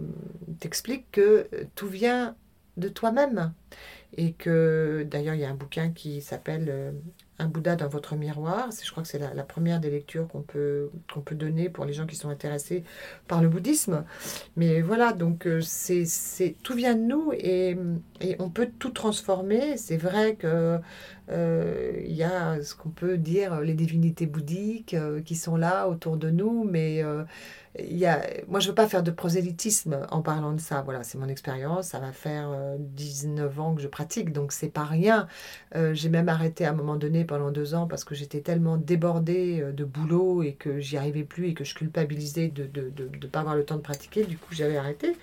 t'explique 0.59 1.11
que 1.13 1.49
tout 1.75 1.89
vient 1.89 2.37
de 2.77 2.89
toi-même. 2.89 3.53
Et 4.17 4.33
que 4.33 5.07
d'ailleurs, 5.09 5.35
il 5.35 5.41
y 5.41 5.45
a 5.45 5.51
un 5.51 5.55
bouquin 5.55 5.91
qui 5.93 6.21
s'appelle 6.21 6.67
euh, 6.69 6.93
Un 7.41 7.49
Bouddha 7.49 7.75
dans 7.75 7.89
votre 7.89 8.17
miroir. 8.17 8.69
Je 8.71 8.91
crois 8.91 9.03
que 9.03 9.09
c'est 9.09 9.19
la, 9.19 9.43
première 9.45 9.81
des 9.81 9.91
lectures 9.91 10.29
qu'on 10.29 10.43
peut, 10.43 10.91
qu'on 11.13 11.21
peut 11.21 11.35
donner 11.35 11.71
pour 11.71 11.87
les 11.87 11.93
gens 11.93 12.07
qui 12.07 12.15
sont 12.15 12.29
intéressés 12.29 12.85
par 13.29 13.41
le 13.41 13.49
bouddhisme. 13.49 14.05
Mais 14.57 14.83
voilà, 14.83 15.13
donc 15.13 15.47
euh, 15.47 15.61
c'est, 15.63 16.05
tout 16.63 16.75
vient 16.75 16.95
de 16.95 17.01
nous 17.01 17.33
et, 17.33 17.77
et 18.21 18.37
on 18.39 18.51
peut 18.51 18.69
tout 18.79 18.91
transformer. 18.91 19.77
C'est 19.77 19.97
vrai 19.97 20.37
que 20.37 20.79
il 21.33 22.13
y 22.13 22.25
a 22.25 22.61
ce 22.61 22.75
qu'on 22.75 22.89
peut 22.89 23.17
dire 23.17 23.61
les 23.61 23.75
divinités 23.75 24.27
bouddhiques 24.27 24.97
qui 25.25 25.37
sont 25.37 25.57
là 25.57 25.89
autour 25.89 26.17
de 26.17 26.29
nous, 26.29 26.65
mais 26.65 27.05
il 27.79 27.97
y 27.97 28.07
a, 28.07 28.21
moi, 28.49 28.59
je 28.59 28.69
veux 28.69 28.75
pas 28.75 28.89
faire 28.89 29.05
de 29.05 29.13
prosélytisme 29.13 30.07
en 30.11 30.23
parlant 30.23 30.53
de 30.53 30.61
ça. 30.61 30.83
Voilà, 30.83 31.05
c'est 31.05 31.19
mon 31.19 31.29
expérience. 31.29 31.89
Ça 31.89 32.01
va 32.01 32.11
faire 32.11 32.51
19 32.79 33.59
euh, 33.59 33.63
ans 33.63 33.75
que 33.75 33.81
je 33.81 33.87
pratique, 33.87 34.33
donc 34.33 34.51
c'est 34.51 34.69
pas 34.71 34.85
rien. 34.85 35.29
Euh, 35.77 35.95
j'ai 35.95 36.09
même 36.09 36.29
arrêté 36.29 36.65
à 36.65 36.71
un 36.71 36.73
moment 36.73 36.97
donné 36.97 37.25
pendant 37.25 37.53
deux 37.53 37.75
ans 37.75 37.87
parce 37.87 38.03
que 38.03 38.17
j'étais 38.17 38.41
tellement 38.41 38.77
débordée 38.77 39.61
euh, 39.61 39.73
de 39.73 39.85
boulot 39.85 40.43
et 40.43 40.55
que 40.55 40.81
j'y 40.81 40.97
arrivais 40.97 41.23
plus 41.23 41.49
et 41.49 41.55
que 41.55 41.63
je 41.63 41.77
culpabilisais 41.77 42.49
de 42.49 42.65
ne 42.65 42.91
de, 42.91 43.09
de, 43.17 43.27
pas 43.29 43.41
avoir 43.41 43.55
le 43.55 43.65
temps 43.65 43.77
de 43.77 43.83
pratiquer. 43.83 44.25
Du 44.25 44.37
coup, 44.37 44.53
j'avais 44.53 44.77
arrêté. 44.77 45.17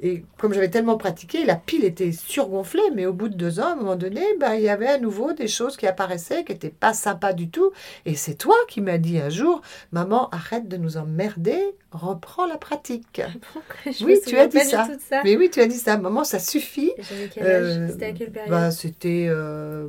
Et 0.00 0.24
comme 0.38 0.54
j'avais 0.54 0.70
tellement 0.70 0.96
pratiqué, 0.96 1.44
la 1.44 1.56
pile 1.56 1.84
était 1.84 2.12
surgonflée. 2.12 2.90
Mais 2.94 3.04
au 3.04 3.12
bout 3.12 3.28
de 3.28 3.36
deux 3.36 3.60
ans, 3.60 3.68
à 3.68 3.72
un 3.72 3.76
moment 3.76 3.96
donné, 3.96 4.22
bah, 4.38 4.56
il 4.56 4.62
y 4.62 4.70
avait 4.70 4.88
à 4.88 4.98
nouveau 4.98 5.34
des 5.34 5.48
choses 5.48 5.76
qui 5.76 5.86
apparaissaient 5.86 6.44
qui 6.44 6.52
n'étaient 6.52 6.70
pas 6.70 6.94
sympas 6.94 7.34
du 7.34 7.50
tout. 7.50 7.72
Et 8.06 8.14
c'est 8.14 8.36
toi 8.36 8.56
qui 8.68 8.80
m'as 8.80 8.98
dit 8.98 9.18
un 9.18 9.28
jour, 9.28 9.60
maman, 9.92 10.30
arrête 10.30 10.66
de 10.66 10.78
nous 10.78 10.96
emmerder 10.96 11.60
reprends 11.92 12.46
la 12.46 12.56
pratique. 12.56 13.20
oui, 14.02 14.18
tu 14.26 14.36
as 14.36 14.46
dit 14.46 14.60
ça. 14.60 14.88
Mais 15.24 15.36
oui, 15.36 15.50
tu 15.50 15.60
as 15.60 15.66
dit 15.66 15.78
ça. 15.78 15.96
Maman, 15.96 16.24
ça 16.24 16.38
suffit. 16.38 16.92
Euh, 17.38 17.88
c'était 17.88 18.06
à 18.06 18.12
quelle 18.12 18.30
période 18.30 18.50
bah, 18.50 18.70
C'était, 18.70 19.26
euh, 19.28 19.88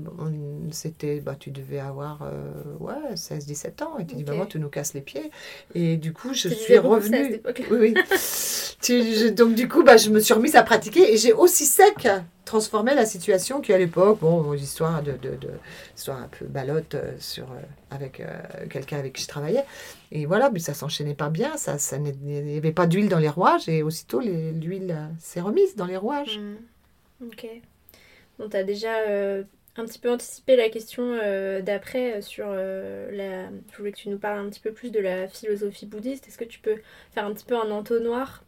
c'était, 0.71 1.19
bah, 1.19 1.35
tu 1.39 1.51
devais 1.51 1.79
avoir 1.79 2.21
euh, 2.23 2.51
ouais, 2.79 3.15
16-17 3.15 3.83
ans. 3.83 3.97
Et 3.99 4.05
tu 4.05 4.15
dis, 4.15 4.23
maman, 4.23 4.45
tu 4.45 4.59
nous 4.59 4.69
casses 4.69 4.93
les 4.93 5.01
pieds. 5.01 5.31
Et 5.75 5.97
du 5.97 6.13
coup, 6.13 6.33
je 6.33 6.49
suis 6.49 6.77
revenue. 6.77 7.41
oui, 7.71 7.93
oui. 7.93 9.31
donc, 9.31 9.55
du 9.55 9.67
coup, 9.67 9.83
bah, 9.83 9.97
je 9.97 10.09
me 10.09 10.19
suis 10.19 10.33
remise 10.33 10.55
à 10.55 10.63
pratiquer 10.63 11.13
et 11.13 11.17
j'ai 11.17 11.33
aussi 11.33 11.65
sec 11.65 12.07
transformer 12.45 12.95
la 12.95 13.05
situation 13.05 13.61
qui 13.61 13.71
à 13.71 13.77
l'époque, 13.77 14.19
bon, 14.19 14.53
histoire 14.53 15.01
de, 15.01 15.13
de, 15.13 15.35
de 15.35 15.49
histoire 15.95 16.17
un 16.17 16.27
peu 16.27 16.45
balotte 16.45 16.95
euh, 16.95 17.13
sur, 17.19 17.45
euh, 17.45 17.61
avec 17.89 18.19
euh, 18.19 18.25
quelqu'un 18.69 18.97
avec 18.97 19.13
qui 19.13 19.23
je 19.23 19.27
travaillais. 19.27 19.63
Et 20.11 20.25
voilà, 20.25 20.49
mais 20.49 20.59
ça 20.59 20.73
s'enchaînait 20.73 21.15
pas 21.15 21.29
bien, 21.29 21.55
ça, 21.57 21.77
ça 21.77 21.97
il 21.97 22.17
n'y 22.19 22.57
avait 22.57 22.73
pas 22.73 22.85
d'huile 22.85 23.07
dans 23.07 23.19
les 23.19 23.29
rouages 23.29 23.69
et 23.69 23.81
aussitôt 23.81 24.19
l'huile 24.19 24.97
s'est 25.19 25.41
remise 25.41 25.75
dans 25.75 25.85
les 25.85 25.97
rouages. 25.97 26.39
Mmh. 26.39 27.27
Ok. 27.27 27.47
Bon, 28.37 28.49
tu 28.49 28.57
as 28.57 28.63
déjà 28.63 28.91
un 29.77 29.85
petit 29.85 29.99
peu 29.99 30.11
anticipé 30.11 30.57
la 30.57 30.69
question 30.69 31.17
d'après 31.63 32.21
sur 32.21 32.47
la... 32.47 33.49
Je 33.71 33.77
voulais 33.77 33.93
que 33.93 33.97
tu 33.97 34.09
nous 34.09 34.17
parles 34.17 34.39
un 34.39 34.49
petit 34.49 34.59
peu 34.59 34.73
plus 34.73 34.91
de 34.91 34.99
la 34.99 35.29
philosophie 35.29 35.85
bouddhiste. 35.85 36.27
Est-ce 36.27 36.37
que 36.37 36.43
tu 36.43 36.59
peux 36.59 36.75
faire 37.11 37.25
un 37.25 37.33
petit 37.33 37.45
peu 37.45 37.55
un 37.55 37.71
entonnoir 37.71 38.43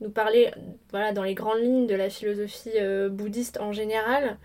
nous 0.00 0.10
parler 0.10 0.50
voilà, 0.90 1.12
dans 1.12 1.22
les 1.22 1.34
grandes 1.34 1.60
lignes 1.60 1.86
de 1.86 1.94
la 1.94 2.10
philosophie 2.10 2.70
euh, 2.76 3.08
bouddhiste 3.08 3.60
en 3.60 3.72
général, 3.72 4.38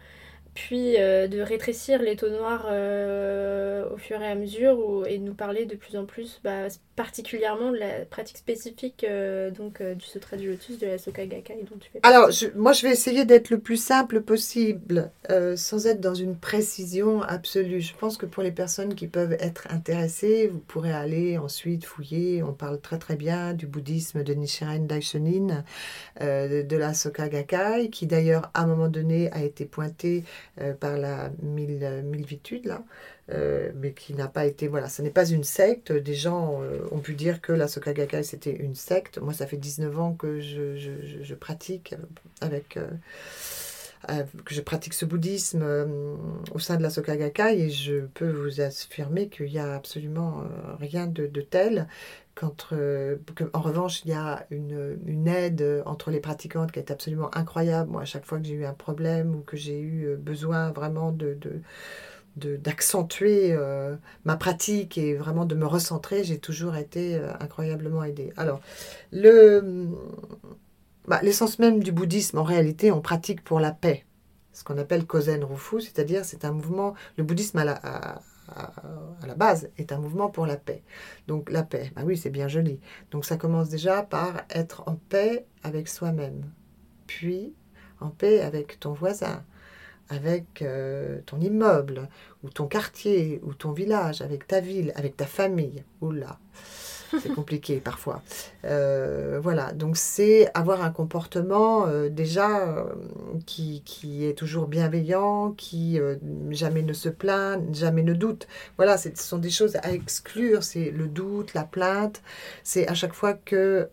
puis 0.53 0.95
euh, 0.97 1.27
de 1.27 1.41
rétrécir 1.41 2.01
les 2.01 2.15
taux 2.15 2.29
noirs 2.29 2.67
euh, 2.69 3.89
au 3.91 3.97
fur 3.97 4.21
et 4.21 4.27
à 4.27 4.35
mesure 4.35 5.03
et 5.07 5.17
de 5.17 5.23
nous 5.23 5.33
parler 5.33 5.65
de 5.65 5.75
plus 5.75 5.97
en 5.97 6.05
plus 6.05 6.39
bah, 6.43 6.67
particulièrement 6.95 7.71
de 7.71 7.77
la 7.77 8.05
pratique 8.05 8.37
spécifique 8.37 9.03
euh, 9.03 9.49
donc 9.49 9.81
du 9.81 10.05
Sutra 10.05 10.37
du 10.37 10.49
Lotus 10.49 10.77
de 10.77 10.87
la 10.87 10.97
Soka 10.97 11.25
Gakkai 11.25 11.65
dont 11.69 11.77
tu 11.79 11.89
fais 11.91 11.99
Alors 12.03 12.29
moi 12.55 12.73
je 12.73 12.83
vais 12.83 12.91
essayer 12.91 13.25
d'être 13.25 13.49
le 13.49 13.59
plus 13.59 13.77
simple 13.77 14.21
possible 14.21 15.11
sans 15.55 15.87
être 15.87 15.99
dans 15.99 16.13
une 16.13 16.35
précision 16.35 17.21
absolue. 17.21 17.81
Je 17.81 17.95
pense 17.95 18.17
que 18.17 18.25
pour 18.25 18.43
les 18.43 18.51
personnes 18.51 18.93
qui 18.93 19.07
peuvent 19.07 19.33
être 19.39 19.67
intéressées, 19.71 20.47
vous 20.47 20.59
pourrez 20.59 20.93
aller 20.93 21.37
ensuite 21.37 21.85
fouiller. 21.85 22.43
On 22.43 22.53
parle 22.53 22.79
très 22.79 22.99
très 22.99 23.15
bien 23.15 23.53
du 23.53 23.65
bouddhisme 23.65 24.23
de 24.23 24.33
Nichiren 24.33 24.85
Daishonin, 24.85 25.63
de 26.19 26.75
la 26.75 26.93
Soka 26.93 27.29
Gakkai 27.29 27.89
qui 27.89 28.05
d'ailleurs 28.05 28.51
à 28.53 28.63
un 28.63 28.67
moment 28.67 28.89
donné 28.89 29.31
a 29.31 29.43
été 29.43 29.65
pointé 29.65 30.23
euh, 30.62 30.73
par 30.73 30.97
la 30.97 31.32
Milvitude, 31.41 32.65
là, 32.65 32.84
euh, 33.32 33.71
mais 33.75 33.93
qui 33.93 34.13
n'a 34.13 34.27
pas 34.27 34.45
été. 34.45 34.67
Voilà, 34.67 34.89
ce 34.89 35.01
n'est 35.01 35.10
pas 35.10 35.25
une 35.25 35.43
secte. 35.43 35.91
Des 35.91 36.15
gens 36.15 36.62
euh, 36.62 36.79
ont 36.91 36.99
pu 36.99 37.15
dire 37.15 37.41
que 37.41 37.53
la 37.53 37.67
Soka 37.67 37.93
Gakkai 37.93 38.23
c'était 38.23 38.56
une 38.56 38.75
secte. 38.75 39.17
Moi, 39.17 39.34
ça 39.34 39.47
fait 39.47 39.58
19 39.58 39.99
ans 39.99 40.13
que 40.13 40.39
je, 40.39 40.75
je 40.77 41.36
pratique 41.36 41.95
avec. 42.41 42.77
Que 44.45 44.53
je 44.53 44.61
pratique 44.61 44.93
ce 44.93 45.05
bouddhisme 45.05 45.65
au 46.53 46.59
sein 46.59 46.77
de 46.77 46.83
la 46.83 46.89
Soka 46.89 47.15
Gakkai 47.15 47.59
et 47.59 47.69
je 47.69 48.01
peux 48.13 48.29
vous 48.29 48.61
affirmer 48.61 49.29
qu'il 49.29 49.47
n'y 49.47 49.59
a 49.59 49.75
absolument 49.75 50.43
rien 50.79 51.07
de, 51.07 51.27
de 51.27 51.41
tel 51.41 51.87
euh, 52.71 53.17
en 53.53 53.61
revanche, 53.61 54.01
il 54.05 54.11
y 54.11 54.13
a 54.13 54.45
une, 54.49 54.99
une, 55.05 55.27
aide 55.27 55.83
entre 55.85 56.11
les 56.11 56.19
pratiquantes 56.19 56.71
qui 56.71 56.79
est 56.79 56.91
absolument 56.91 57.33
incroyable. 57.35 57.91
Moi, 57.91 58.01
à 58.01 58.05
chaque 58.05 58.25
fois 58.25 58.39
que 58.39 58.45
j'ai 58.45 58.53
eu 58.53 58.65
un 58.65 58.73
problème 58.73 59.35
ou 59.35 59.41
que 59.41 59.57
j'ai 59.57 59.79
eu 59.79 60.07
euh, 60.07 60.15
besoin 60.15 60.71
vraiment 60.71 61.11
de, 61.11 61.37
d'accentuer 62.35 63.51
euh, 63.51 63.95
ma 64.25 64.35
pratique 64.35 64.97
et 64.97 65.13
vraiment 65.13 65.45
de 65.45 65.55
me 65.55 65.65
recentrer, 65.65 66.23
j'ai 66.23 66.39
toujours 66.39 66.75
été 66.75 67.19
incroyablement 67.39 68.03
aidée. 68.03 68.33
Alors, 68.37 68.59
le, 69.11 69.87
bah, 71.07 71.19
l'essence 71.21 71.59
même 71.59 71.83
du 71.83 71.91
bouddhisme, 71.91 72.37
en 72.37 72.43
réalité, 72.43 72.91
on 72.91 73.01
pratique 73.01 73.43
pour 73.43 73.59
la 73.59 73.71
paix. 73.71 74.05
Ce 74.53 74.63
qu'on 74.63 74.77
appelle 74.77 75.05
Kozen 75.05 75.43
Rufu, 75.43 75.81
c'est-à-dire 75.81 76.23
c'est 76.23 76.45
un 76.45 76.51
mouvement, 76.51 76.93
le 77.17 77.23
bouddhisme 77.23 77.57
à, 77.57 78.21
la 79.25 79.35
base, 79.35 79.69
est 79.77 79.91
un 79.91 79.97
mouvement 79.97 80.29
pour 80.29 80.45
la 80.45 80.57
paix. 80.57 80.83
Donc 81.27 81.49
la 81.49 81.63
paix, 81.63 81.91
bah 81.95 82.03
oui, 82.05 82.17
c'est 82.17 82.29
bien 82.29 82.47
joli. 82.47 82.79
Donc 83.11 83.25
ça 83.25 83.35
commence 83.35 83.69
déjà 83.69 84.03
par 84.03 84.43
être 84.49 84.83
en 84.87 84.95
paix 84.95 85.45
avec 85.63 85.87
soi-même, 85.87 86.51
puis 87.07 87.53
en 87.99 88.09
paix 88.09 88.41
avec 88.41 88.79
ton 88.79 88.93
voisin, 88.93 89.43
avec 90.09 90.61
euh, 90.61 91.19
ton 91.25 91.39
immeuble, 91.39 92.07
ou 92.43 92.49
ton 92.49 92.67
quartier, 92.67 93.39
ou 93.43 93.53
ton 93.53 93.71
village, 93.71 94.21
avec 94.21 94.45
ta 94.47 94.59
ville, 94.59 94.91
avec 94.95 95.17
ta 95.17 95.25
famille. 95.25 95.83
Oula 96.01 96.37
c'est 97.21 97.34
compliqué 97.34 97.78
parfois. 97.78 98.21
Euh, 98.65 99.39
voilà, 99.41 99.73
donc 99.73 99.97
c'est 99.97 100.49
avoir 100.54 100.84
un 100.84 100.91
comportement 100.91 101.86
euh, 101.88 102.10
déjà 102.10 102.62
euh, 102.62 102.86
qui, 103.45 103.82
qui, 103.86 104.26
est 104.26 104.38
toujours 104.38 104.67
bienveillant, 104.67 105.52
qui 105.52 105.99
jamais 106.52 106.82
ne 106.82 106.93
se 106.93 107.10
plaint, 107.10 107.62
jamais 107.73 108.04
ne 108.04 108.13
doute. 108.13 108.47
Voilà, 108.78 108.97
ce 108.97 109.10
sont 109.15 109.38
des 109.38 109.49
choses 109.49 109.76
à 109.78 109.91
exclure, 109.91 110.63
c'est 110.63 110.91
le 110.91 111.08
doute, 111.08 111.54
la 111.54 111.63
plainte. 111.63 112.21
C'est 112.63 112.88
à 112.88 112.93
chaque 112.93 113.13
fois 113.13 113.34
que 113.34 113.89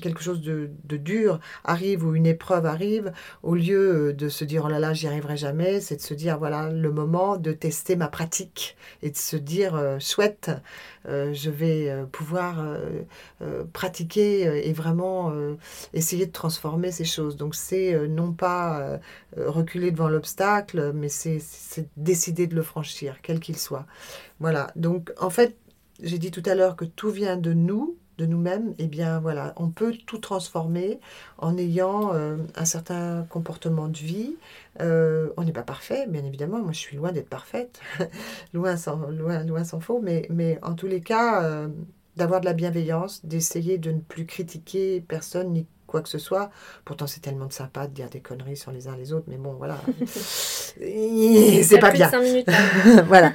quelque 0.00 0.22
chose 0.22 0.42
de, 0.42 0.70
de, 0.84 0.96
dur 0.96 1.40
arrive 1.64 2.04
ou 2.04 2.14
une 2.14 2.26
épreuve 2.26 2.66
arrive, 2.66 3.12
au 3.42 3.54
lieu 3.54 4.12
de 4.12 4.28
se 4.28 4.44
dire 4.44 4.64
oh 4.66 4.68
là 4.68 4.78
là, 4.78 4.92
j'y 4.92 5.06
arriverai 5.06 5.36
jamais, 5.36 5.80
c'est 5.80 5.96
de 5.96 6.00
se 6.02 6.14
dire 6.14 6.38
voilà 6.38 6.70
le 6.70 6.90
moment 6.90 7.36
de 7.36 7.52
tester 7.52 7.96
ma 7.96 8.08
pratique 8.08 8.76
et 9.02 9.10
de 9.10 9.16
se 9.16 9.36
dire 9.36 9.98
chouette, 10.00 10.50
je 11.06 11.50
vais 11.50 12.04
pouvoir 12.12 12.60
euh, 12.60 13.02
euh, 13.42 13.64
pratiquer 13.72 14.68
et 14.68 14.72
vraiment 14.72 15.30
euh, 15.30 15.56
essayer 15.92 16.26
de 16.26 16.32
transformer 16.32 16.92
ces 16.92 17.04
choses. 17.04 17.36
Donc 17.36 17.54
c'est 17.54 18.08
non 18.08 18.32
pas 18.32 19.00
reculer 19.36 19.90
devant 19.90 20.08
l'obstacle, 20.08 20.92
mais 20.94 21.08
c'est 21.08 21.40
décider 21.96 22.46
de 22.46 22.54
le 22.54 22.62
franchir, 22.62 23.18
quel 23.22 23.40
qu'il 23.40 23.58
soit. 23.58 23.86
Voilà, 24.40 24.70
donc 24.76 25.12
en 25.20 25.30
fait, 25.30 25.56
j'ai 26.02 26.18
dit 26.18 26.30
tout 26.30 26.42
à 26.46 26.54
l'heure 26.54 26.76
que 26.76 26.84
tout 26.84 27.10
vient 27.10 27.36
de 27.36 27.52
nous, 27.52 27.96
de 28.18 28.26
nous-mêmes, 28.26 28.74
eh 28.78 28.86
bien 28.86 29.20
voilà, 29.20 29.52
on 29.56 29.68
peut 29.68 29.94
tout 30.06 30.18
transformer 30.18 31.00
en 31.38 31.56
ayant 31.58 32.12
un 32.12 32.64
certain 32.64 33.26
comportement 33.28 33.88
de 33.88 33.98
vie. 33.98 34.36
on 34.80 35.44
n'est 35.44 35.52
pas 35.52 35.62
parfait, 35.62 36.06
bien 36.08 36.24
évidemment. 36.24 36.58
Moi, 36.58 36.72
je 36.72 36.78
suis 36.78 36.96
loin 36.96 37.12
d'être 37.12 37.28
parfaite, 37.28 37.80
loin 38.54 38.76
sans 38.76 38.96
loin, 39.10 39.44
loin 39.44 39.64
s'en 39.64 39.80
faut. 39.80 40.00
Mais, 40.00 40.26
mais 40.30 40.58
en 40.62 40.74
tous 40.74 40.86
les 40.86 41.00
cas, 41.00 41.68
d'avoir 42.16 42.40
de 42.40 42.46
la 42.46 42.52
bienveillance, 42.52 43.24
d'essayer 43.24 43.78
de 43.78 43.90
ne 43.92 44.00
plus 44.00 44.26
critiquer 44.26 45.00
personne 45.00 45.52
ni 45.52 45.66
quoi 45.86 46.02
que 46.02 46.08
ce 46.08 46.18
soit. 46.18 46.50
Pourtant, 46.84 47.06
c'est 47.06 47.20
tellement 47.20 47.46
de 47.46 47.52
sympa 47.52 47.86
de 47.86 47.92
dire 47.92 48.10
des 48.10 48.20
conneries 48.20 48.56
sur 48.56 48.72
les 48.72 48.88
uns 48.88 48.96
les 48.96 49.12
autres, 49.12 49.26
mais 49.28 49.36
bon, 49.36 49.54
voilà. 49.54 49.80
c'est 50.06 51.78
pas 51.78 51.90
bien. 51.92 52.10
voilà. 53.06 53.32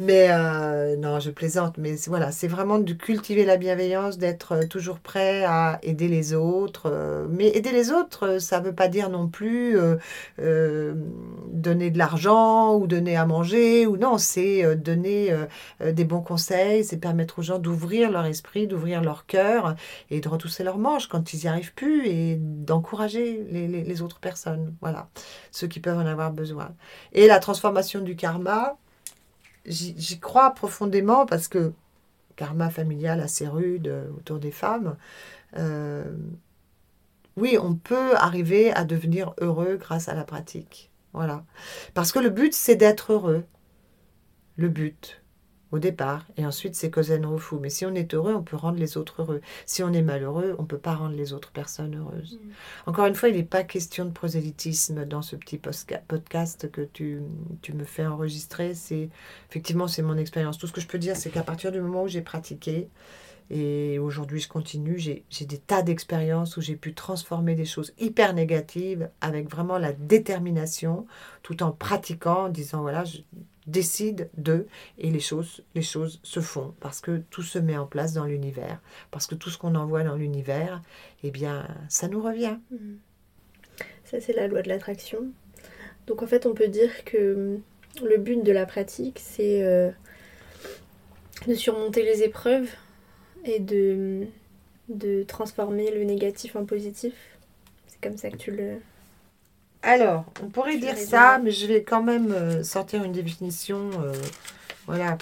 Mais 0.00 0.28
euh, 0.30 0.96
non, 0.96 1.20
je 1.20 1.30
plaisante, 1.30 1.78
mais 1.78 1.94
voilà, 2.06 2.32
c'est 2.32 2.48
vraiment 2.48 2.78
de 2.78 2.92
cultiver 2.92 3.44
la 3.44 3.56
bienveillance, 3.56 4.18
d'être 4.18 4.52
euh, 4.52 4.66
toujours 4.66 4.98
prêt 4.98 5.44
à 5.44 5.78
aider 5.82 6.08
les 6.08 6.34
autres. 6.34 6.84
Euh, 6.86 7.26
mais 7.30 7.48
aider 7.48 7.72
les 7.72 7.92
autres, 7.92 8.38
ça 8.38 8.60
ne 8.60 8.66
veut 8.66 8.74
pas 8.74 8.88
dire 8.88 9.10
non 9.10 9.28
plus 9.28 9.76
donner 10.38 11.90
de 11.90 11.98
l'argent 11.98 12.76
ou 12.76 12.86
donner 12.86 13.16
à 13.16 13.26
manger, 13.26 13.86
ou 13.86 13.96
non, 13.96 14.18
c'est 14.18 14.76
donner 14.76 15.34
des 15.84 16.04
bons 16.04 16.20
conseils, 16.20 16.84
c'est 16.84 16.96
permettre 16.96 17.38
aux 17.38 17.42
gens 17.42 17.58
d'ouvrir 17.58 18.10
leur 18.10 18.24
esprit, 18.26 18.66
d'ouvrir 18.66 19.02
leur 19.02 19.26
cœur 19.26 19.74
et 20.10 20.20
de 20.20 20.28
retrousser 20.28 20.64
leurs 20.64 20.78
manches 20.78 21.08
quand 21.08 21.32
ils 21.32 21.40
n'y 21.40 21.48
arrivent 21.48 21.74
plus 21.74 22.06
et 22.06 22.36
d'encourager 22.40 23.44
les, 23.50 23.68
les 23.68 24.02
autres 24.02 24.20
personnes, 24.20 24.74
voilà, 24.80 25.08
ceux 25.50 25.66
qui 25.66 25.80
peuvent 25.80 25.98
en 25.98 26.06
avoir 26.06 26.32
besoin. 26.32 26.74
Et 27.12 27.26
la 27.26 27.38
transformation 27.38 28.00
du 28.00 28.16
karma, 28.16 28.76
j'y 29.66 30.18
crois 30.20 30.52
profondément 30.52 31.26
parce 31.26 31.48
que 31.48 31.72
karma 32.36 32.70
familial 32.70 33.20
assez 33.20 33.46
rude 33.46 33.88
euh, 33.88 34.10
autour 34.16 34.38
des 34.38 34.50
femmes, 34.50 34.96
euh, 35.56 36.04
oui, 37.36 37.56
on 37.60 37.74
peut 37.74 38.14
arriver 38.16 38.72
à 38.72 38.84
devenir 38.84 39.34
heureux 39.40 39.76
grâce 39.76 40.08
à 40.08 40.14
la 40.14 40.24
pratique. 40.24 40.90
Voilà. 41.12 41.44
Parce 41.94 42.12
que 42.12 42.18
le 42.18 42.30
but, 42.30 42.54
c'est 42.54 42.76
d'être 42.76 43.12
heureux. 43.12 43.44
Le 44.56 44.68
but 44.68 45.21
au 45.72 45.78
départ, 45.78 46.26
et 46.36 46.46
ensuite 46.46 46.74
c'est 46.74 46.90
Kozen 46.90 47.24
Rufu. 47.24 47.56
Mais 47.60 47.70
si 47.70 47.86
on 47.86 47.94
est 47.94 48.14
heureux, 48.14 48.34
on 48.34 48.42
peut 48.42 48.56
rendre 48.56 48.78
les 48.78 48.96
autres 48.98 49.22
heureux. 49.22 49.40
Si 49.64 49.82
on 49.82 49.92
est 49.92 50.02
malheureux, 50.02 50.54
on 50.58 50.62
ne 50.62 50.66
peut 50.66 50.78
pas 50.78 50.94
rendre 50.94 51.16
les 51.16 51.32
autres 51.32 51.50
personnes 51.50 51.96
heureuses. 51.96 52.38
Mm. 52.42 52.90
Encore 52.90 53.06
une 53.06 53.14
fois, 53.14 53.30
il 53.30 53.36
n'est 53.36 53.42
pas 53.42 53.64
question 53.64 54.04
de 54.04 54.10
prosélytisme 54.10 55.06
dans 55.06 55.22
ce 55.22 55.34
petit 55.34 55.58
podcast 55.58 56.70
que 56.70 56.82
tu, 56.82 57.22
tu 57.62 57.72
me 57.72 57.84
fais 57.84 58.04
enregistrer. 58.04 58.74
C'est 58.74 59.08
effectivement 59.48 59.88
c'est 59.88 60.02
mon 60.02 60.18
expérience. 60.18 60.58
Tout 60.58 60.66
ce 60.66 60.72
que 60.72 60.80
je 60.82 60.86
peux 60.86 60.98
dire, 60.98 61.16
c'est 61.16 61.30
qu'à 61.30 61.42
partir 61.42 61.72
du 61.72 61.80
moment 61.80 62.02
où 62.02 62.08
j'ai 62.08 62.22
pratiqué, 62.22 62.88
et 63.50 63.98
aujourd'hui, 63.98 64.40
je 64.40 64.48
continue. 64.48 64.98
J'ai 64.98 65.44
des 65.44 65.58
tas 65.58 65.82
d'expériences 65.82 66.56
où 66.56 66.62
j'ai 66.62 66.76
pu 66.76 66.94
transformer 66.94 67.54
des 67.54 67.66
choses 67.66 67.92
hyper 67.98 68.32
négatives 68.32 69.10
avec 69.20 69.50
vraiment 69.50 69.76
la 69.78 69.92
détermination, 69.92 71.06
tout 71.42 71.62
en 71.62 71.70
pratiquant, 71.70 72.44
en 72.44 72.48
disant 72.48 72.80
voilà, 72.80 73.04
je, 73.04 73.18
décide 73.66 74.28
de 74.36 74.66
et 74.98 75.10
les 75.10 75.20
choses, 75.20 75.62
les 75.74 75.82
choses 75.82 76.20
se 76.22 76.40
font 76.40 76.74
parce 76.80 77.00
que 77.00 77.22
tout 77.30 77.42
se 77.42 77.58
met 77.58 77.76
en 77.76 77.86
place 77.86 78.12
dans 78.12 78.24
l'univers. 78.24 78.80
Parce 79.10 79.26
que 79.26 79.34
tout 79.34 79.50
ce 79.50 79.58
qu'on 79.58 79.74
envoie 79.74 80.02
dans 80.02 80.16
l'univers, 80.16 80.82
eh 81.22 81.30
bien, 81.30 81.66
ça 81.88 82.08
nous 82.08 82.22
revient. 82.22 82.58
Mm. 82.70 82.94
Ça, 84.04 84.20
c'est 84.20 84.34
la 84.34 84.48
loi 84.48 84.62
de 84.62 84.68
l'attraction. 84.68 85.26
Donc 86.06 86.22
en 86.22 86.26
fait, 86.26 86.46
on 86.46 86.54
peut 86.54 86.68
dire 86.68 87.04
que 87.04 87.58
le 88.02 88.16
but 88.18 88.42
de 88.42 88.52
la 88.52 88.66
pratique, 88.66 89.20
c'est 89.22 89.64
euh, 89.64 89.90
de 91.46 91.54
surmonter 91.54 92.02
les 92.02 92.22
épreuves 92.22 92.68
et 93.44 93.60
de, 93.60 94.26
de 94.88 95.22
transformer 95.22 95.90
le 95.90 96.04
négatif 96.04 96.56
en 96.56 96.64
positif. 96.64 97.14
C'est 97.86 98.00
comme 98.00 98.16
ça 98.16 98.30
que 98.30 98.36
tu 98.36 98.50
le, 98.50 98.80
alors, 99.82 100.24
on 100.40 100.48
pourrait 100.48 100.78
dire 100.78 100.96
ça, 100.96 101.40
mais 101.42 101.50
je 101.50 101.66
vais 101.66 101.82
quand 101.82 102.02
même 102.02 102.30
euh, 102.30 102.62
sortir 102.62 103.02
une 103.02 103.12
définition. 103.12 103.90
Euh, 104.00 104.12
voilà. 104.86 105.18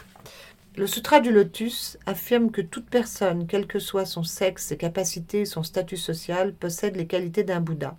Le 0.77 0.87
Sutra 0.87 1.21
du 1.21 1.33
Lotus 1.33 1.99
affirme 2.07 2.51
que 2.51 2.61
toute 2.61 2.89
personne, 2.89 3.47
quel 3.47 3.67
que 3.67 3.79
soit 3.79 4.05
son 4.05 4.23
sexe, 4.23 4.67
ses 4.67 4.77
capacités, 4.77 5.47
son 5.47 5.63
statut 5.63 5.97
social, 5.97 6.53
possède 6.53 6.97
les 6.97 7.07
qualités 7.07 7.43
d'un 7.43 7.61
Bouddha. 7.61 7.97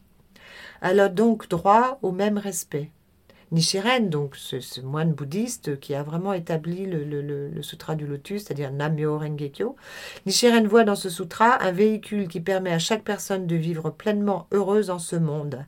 Elle 0.82 1.00
a 1.00 1.10
donc 1.10 1.50
droit 1.50 2.00
au 2.02 2.12
même 2.12 2.38
respect. 2.38 2.92
Nichiren, 3.52 4.10
donc 4.10 4.38
ce, 4.38 4.80
moine 4.80 5.12
bouddhiste 5.12 5.78
qui 5.82 5.94
a 5.94 6.04
vraiment 6.04 6.32
établi 6.32 6.86
le, 6.86 7.62
sutra 7.62 7.96
du 7.96 8.08
lotus, 8.08 8.44
c'est-à-dire 8.44 8.72
Namyo 8.72 9.20
Rengekyo, 9.20 9.76
Nichiren 10.26 10.66
voit 10.66 10.86
dans 10.86 10.96
ce 10.96 11.10
sutra 11.10 11.62
un 11.62 11.74
véhicule 11.74 12.30
qui 12.30 12.40
permet 12.40 12.72
à 12.72 12.80
chaque 12.80 13.04
personne 13.04 13.48
de 13.48 13.56
vivre 13.58 13.90
pleinement 13.90 14.48
heureuse 14.54 14.90
en 14.90 15.00
ce 15.00 15.18
monde. 15.18 15.66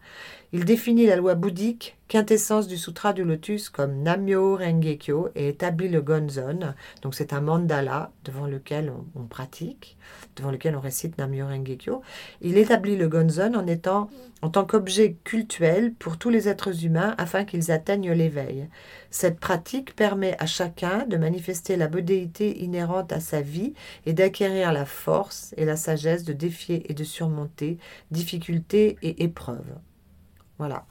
Il 0.55 0.65
définit 0.65 1.07
la 1.07 1.15
loi 1.15 1.33
bouddhique, 1.33 1.97
quintessence 2.07 2.67
du 2.67 2.77
Sutra 2.77 3.11
du 3.11 3.23
Lotus, 3.23 3.69
comme 3.69 4.03
Namyo 4.03 4.55
Rengekyo 4.55 5.29
et 5.33 5.47
établit 5.47 5.89
le 5.89 5.99
Gonzon. 5.99 6.75
Donc 7.01 7.15
c'est 7.15 7.33
un 7.33 7.41
mandala 7.41 8.11
devant 8.23 8.45
lequel 8.45 8.93
on, 9.15 9.23
pratique, 9.23 9.97
devant 10.35 10.51
lequel 10.51 10.75
on 10.75 10.79
récite 10.79 11.17
Namyo 11.17 11.47
Rengekyo. 11.47 12.03
Il 12.41 12.59
établit 12.59 12.97
le 12.97 13.07
Gonzon 13.07 13.55
en 13.55 13.65
étant 13.65 14.11
en 14.43 14.49
tant 14.49 14.63
qu'objet 14.63 15.15
cultuel 15.23 15.91
pour 15.95 16.19
tous 16.19 16.29
les 16.29 16.47
êtres 16.47 16.85
humains 16.85 17.15
afin 17.17 17.45
qu'ils 17.45 17.71
atteignent 17.71 18.11
l'éveil. 18.11 18.69
Cette 19.09 19.39
pratique 19.39 19.95
permet 19.95 20.35
à 20.37 20.45
chacun 20.45 21.07
de 21.07 21.17
manifester 21.17 21.77
la 21.77 21.87
bodhéité 21.87 22.61
inhérente 22.61 23.11
à 23.11 23.19
sa 23.19 23.41
vie 23.41 23.73
et 24.05 24.13
d'acquérir 24.13 24.71
la 24.71 24.85
force 24.85 25.55
et 25.57 25.65
la 25.65 25.77
sagesse 25.77 26.25
de 26.25 26.33
défier 26.33 26.91
et 26.91 26.93
de 26.93 27.03
surmonter 27.03 27.79
difficultés 28.11 28.97
et 29.01 29.23
épreuves. 29.23 29.79
Voilà, 30.63 30.85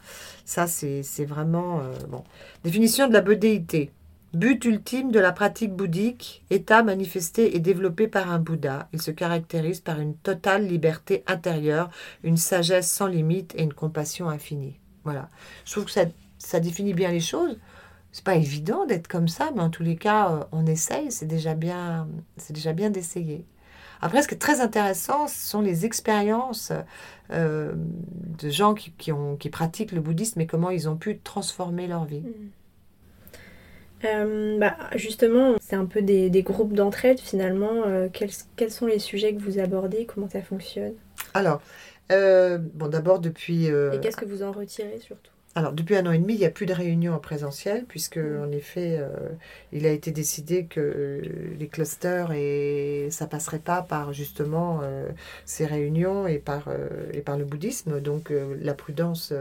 ça 0.44 0.66
c'est 0.66 1.24
vraiment... 1.24 1.80
Euh, 1.80 1.94
bon. 2.10 2.24
Définition 2.62 3.08
de 3.08 3.14
la 3.14 3.22
bodhéité. 3.22 3.90
But 4.34 4.62
ultime 4.66 5.10
de 5.12 5.18
la 5.18 5.32
pratique 5.32 5.72
bouddhique, 5.72 6.44
état 6.50 6.82
manifesté 6.82 7.56
et 7.56 7.58
développé 7.58 8.06
par 8.06 8.30
un 8.30 8.38
Bouddha. 8.38 8.90
Il 8.92 9.00
se 9.00 9.10
caractérise 9.10 9.80
par 9.80 9.98
une 9.98 10.14
totale 10.14 10.66
liberté 10.66 11.24
intérieure, 11.26 11.88
une 12.22 12.36
sagesse 12.36 12.90
sans 12.90 13.06
limite 13.06 13.54
et 13.56 13.62
une 13.62 13.72
compassion 13.72 14.28
infinie. 14.28 14.78
Voilà. 15.04 15.30
Je 15.64 15.72
trouve 15.72 15.86
que 15.86 15.90
ça, 15.90 16.04
ça 16.36 16.60
définit 16.60 16.92
bien 16.92 17.10
les 17.10 17.20
choses. 17.20 17.58
C'est 18.10 18.24
pas 18.24 18.36
évident 18.36 18.84
d'être 18.84 19.08
comme 19.08 19.28
ça, 19.28 19.52
mais 19.54 19.62
en 19.62 19.70
tous 19.70 19.82
les 19.84 19.96
cas, 19.96 20.30
euh, 20.30 20.44
on 20.52 20.66
essaye. 20.66 21.10
C'est 21.10 21.24
déjà 21.24 21.54
bien, 21.54 22.06
c'est 22.36 22.52
déjà 22.52 22.74
bien 22.74 22.90
d'essayer. 22.90 23.46
Après, 24.02 24.20
ce 24.20 24.26
qui 24.26 24.34
est 24.34 24.38
très 24.38 24.60
intéressant, 24.60 25.28
ce 25.28 25.46
sont 25.46 25.60
les 25.60 25.86
expériences 25.86 26.72
euh, 27.30 27.72
de 27.74 28.50
gens 28.50 28.74
qui, 28.74 29.12
ont, 29.12 29.36
qui 29.36 29.48
pratiquent 29.48 29.92
le 29.92 30.00
bouddhisme 30.00 30.40
et 30.40 30.46
comment 30.46 30.70
ils 30.70 30.88
ont 30.88 30.96
pu 30.96 31.18
transformer 31.18 31.86
leur 31.86 32.04
vie. 32.04 32.20
Mm. 32.20 32.50
Euh, 34.04 34.58
bah, 34.58 34.76
justement, 34.96 35.54
c'est 35.60 35.76
un 35.76 35.86
peu 35.86 36.02
des, 36.02 36.30
groupes 36.42 36.72
d'entraide 36.72 37.20
finalement. 37.20 37.84
Euh, 37.86 38.08
quels, 38.12 38.32
quels, 38.56 38.72
sont 38.72 38.86
les 38.86 38.98
sujets 38.98 39.32
que 39.34 39.40
vous 39.40 39.60
abordez? 39.60 40.04
Comment 40.04 40.28
ça 40.28 40.42
fonctionne? 40.42 40.94
Alors, 41.32 41.62
bon, 42.10 42.88
d'abord 42.88 43.20
depuis. 43.20 43.66
et 43.66 44.00
qu'est-ce 44.02 44.16
que 44.16 44.24
vous 44.24 44.42
en 44.42 44.50
retirez 44.50 44.98
surtout? 44.98 45.30
Alors, 45.54 45.74
depuis 45.74 45.96
un 45.96 46.06
an 46.06 46.12
et 46.12 46.18
demi, 46.18 46.32
il 46.32 46.38
n'y 46.38 46.46
a 46.46 46.50
plus 46.50 46.64
de 46.64 46.72
réunions 46.72 47.12
en 47.12 47.18
présentiel, 47.18 47.84
puisque, 47.84 48.16
mm. 48.16 48.42
en 48.42 48.50
effet, 48.52 48.96
euh, 48.98 49.10
il 49.72 49.86
a 49.86 49.90
été 49.90 50.10
décidé 50.10 50.64
que 50.64 51.20
les 51.58 51.68
clusters, 51.68 52.32
et 52.32 53.08
ça 53.10 53.26
passerait 53.26 53.58
pas 53.58 53.82
par, 53.82 54.14
justement, 54.14 54.80
euh, 54.82 55.08
ces 55.44 55.66
réunions 55.66 56.26
et 56.26 56.38
par, 56.38 56.68
euh, 56.68 56.88
et 57.12 57.20
par 57.20 57.36
le 57.36 57.44
bouddhisme. 57.44 58.00
Donc, 58.00 58.32
la 58.62 58.72
prudence 58.74 59.34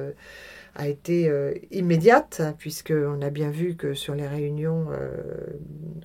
a 0.75 0.87
été 0.87 1.31
immédiate, 1.71 2.41
puisqu'on 2.57 3.21
a 3.21 3.29
bien 3.29 3.49
vu 3.49 3.75
que 3.75 3.93
sur 3.93 4.15
les 4.15 4.27
réunions 4.27 4.87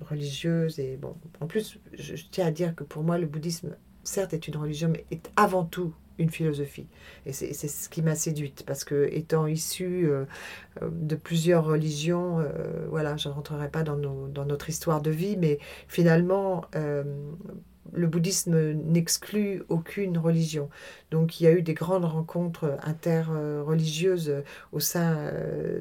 religieuses, 0.08 0.78
et 0.78 0.96
bon, 0.96 1.14
en 1.40 1.46
plus, 1.46 1.78
je 1.94 2.14
tiens 2.30 2.46
à 2.46 2.50
dire 2.50 2.74
que 2.74 2.84
pour 2.84 3.02
moi, 3.02 3.18
le 3.18 3.26
bouddhisme, 3.26 3.76
certes, 4.04 4.34
est 4.34 4.46
une 4.46 4.56
religion, 4.56 4.88
mais 4.88 5.04
est 5.10 5.30
avant 5.36 5.64
tout 5.64 5.92
une 6.18 6.30
philosophie. 6.30 6.86
Et 7.26 7.32
c'est 7.32 7.52
ce 7.52 7.88
qui 7.88 8.02
m'a 8.02 8.14
séduite, 8.14 8.64
parce 8.66 8.84
que 8.84 9.08
étant 9.12 9.46
issue 9.46 10.08
euh, 10.08 10.24
euh, 10.82 10.88
de 10.90 11.16
plusieurs 11.16 11.64
religions, 11.64 12.40
euh, 12.40 12.86
voilà, 12.88 13.16
je 13.16 13.28
ne 13.28 13.34
rentrerai 13.34 13.68
pas 13.68 13.82
dans, 13.82 13.96
nos, 13.96 14.28
dans, 14.28 14.44
notre 14.44 14.68
histoire 14.68 15.02
de 15.02 15.10
vie, 15.10 15.36
mais 15.36 15.58
finalement, 15.88 16.64
le 17.92 18.06
bouddhisme 18.08 18.72
n'exclut 18.72 19.62
aucune 19.68 20.18
religion. 20.18 20.68
Donc 21.10 21.40
il 21.40 21.44
y 21.44 21.46
a 21.46 21.52
eu 21.52 21.62
des 21.62 21.74
grandes 21.74 22.04
rencontres 22.04 22.76
interreligieuses 22.82 24.42
au 24.72 24.80
sein 24.80 25.32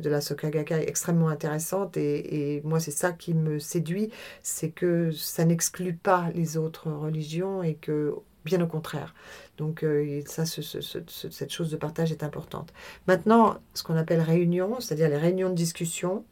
de 0.01 0.09
la 0.09 0.21
Soka 0.21 0.49
Gakkai 0.49 0.87
extrêmement 0.87 1.29
intéressantes, 1.29 1.97
et, 1.97 2.55
et 2.55 2.61
moi 2.63 2.79
c'est 2.79 2.91
ça 2.91 3.11
qui 3.11 3.33
me 3.33 3.59
séduit, 3.59 4.11
c'est 4.43 4.69
que 4.69 5.11
ça 5.11 5.45
n'exclut 5.45 5.95
pas 5.95 6.29
les 6.35 6.57
autres 6.57 6.91
religions 6.91 7.63
et 7.63 7.75
que 7.75 8.13
bien 8.45 8.61
au 8.61 8.67
contraire. 8.67 9.13
Donc 9.57 9.83
euh, 9.83 10.21
ça, 10.27 10.45
cette 10.45 11.51
chose 11.51 11.71
de 11.71 11.77
partage 11.77 12.11
est 12.11 12.23
importante. 12.23 12.71
Maintenant, 13.07 13.57
ce 13.73 13.83
qu'on 13.83 13.97
appelle 13.97 14.21
réunion, 14.21 14.79
c'est-à-dire 14.79 15.09
les 15.09 15.17
réunions 15.17 15.49
de 15.49 15.55
discussion, 15.55 16.23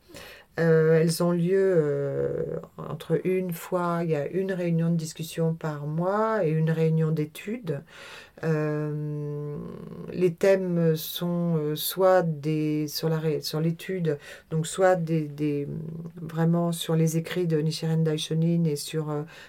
euh, 0.59 0.99
elles 1.01 1.23
ont 1.23 1.31
lieu 1.31 1.73
euh, 1.77 2.57
entre 2.77 3.19
une 3.25 3.51
fois, 3.51 4.01
il 4.03 4.11
y 4.11 4.15
a 4.15 4.27
une 4.27 4.51
réunion 4.51 4.91
de 4.91 4.95
discussion 4.95 5.55
par 5.55 5.87
mois 5.87 6.45
et 6.45 6.51
une 6.51 6.69
réunion 6.69 7.09
d'études. 7.09 7.81
Euh, 8.43 9.55
les 10.11 10.33
thèmes 10.33 10.95
sont 10.95 11.75
soit 11.75 12.23
des, 12.23 12.87
sur, 12.87 13.07
la, 13.09 13.19
sur 13.41 13.61
l'étude, 13.61 14.19
donc 14.51 14.67
soit 14.67 14.95
des, 14.95 15.21
des, 15.21 15.67
vraiment 16.21 16.71
sur 16.71 16.95
les 16.95 17.17
écrits 17.17 17.47
de 17.47 17.57
Nichiren 17.59 18.03
Daishonin 18.03 18.65
et 18.65 18.75
sur 18.75 19.07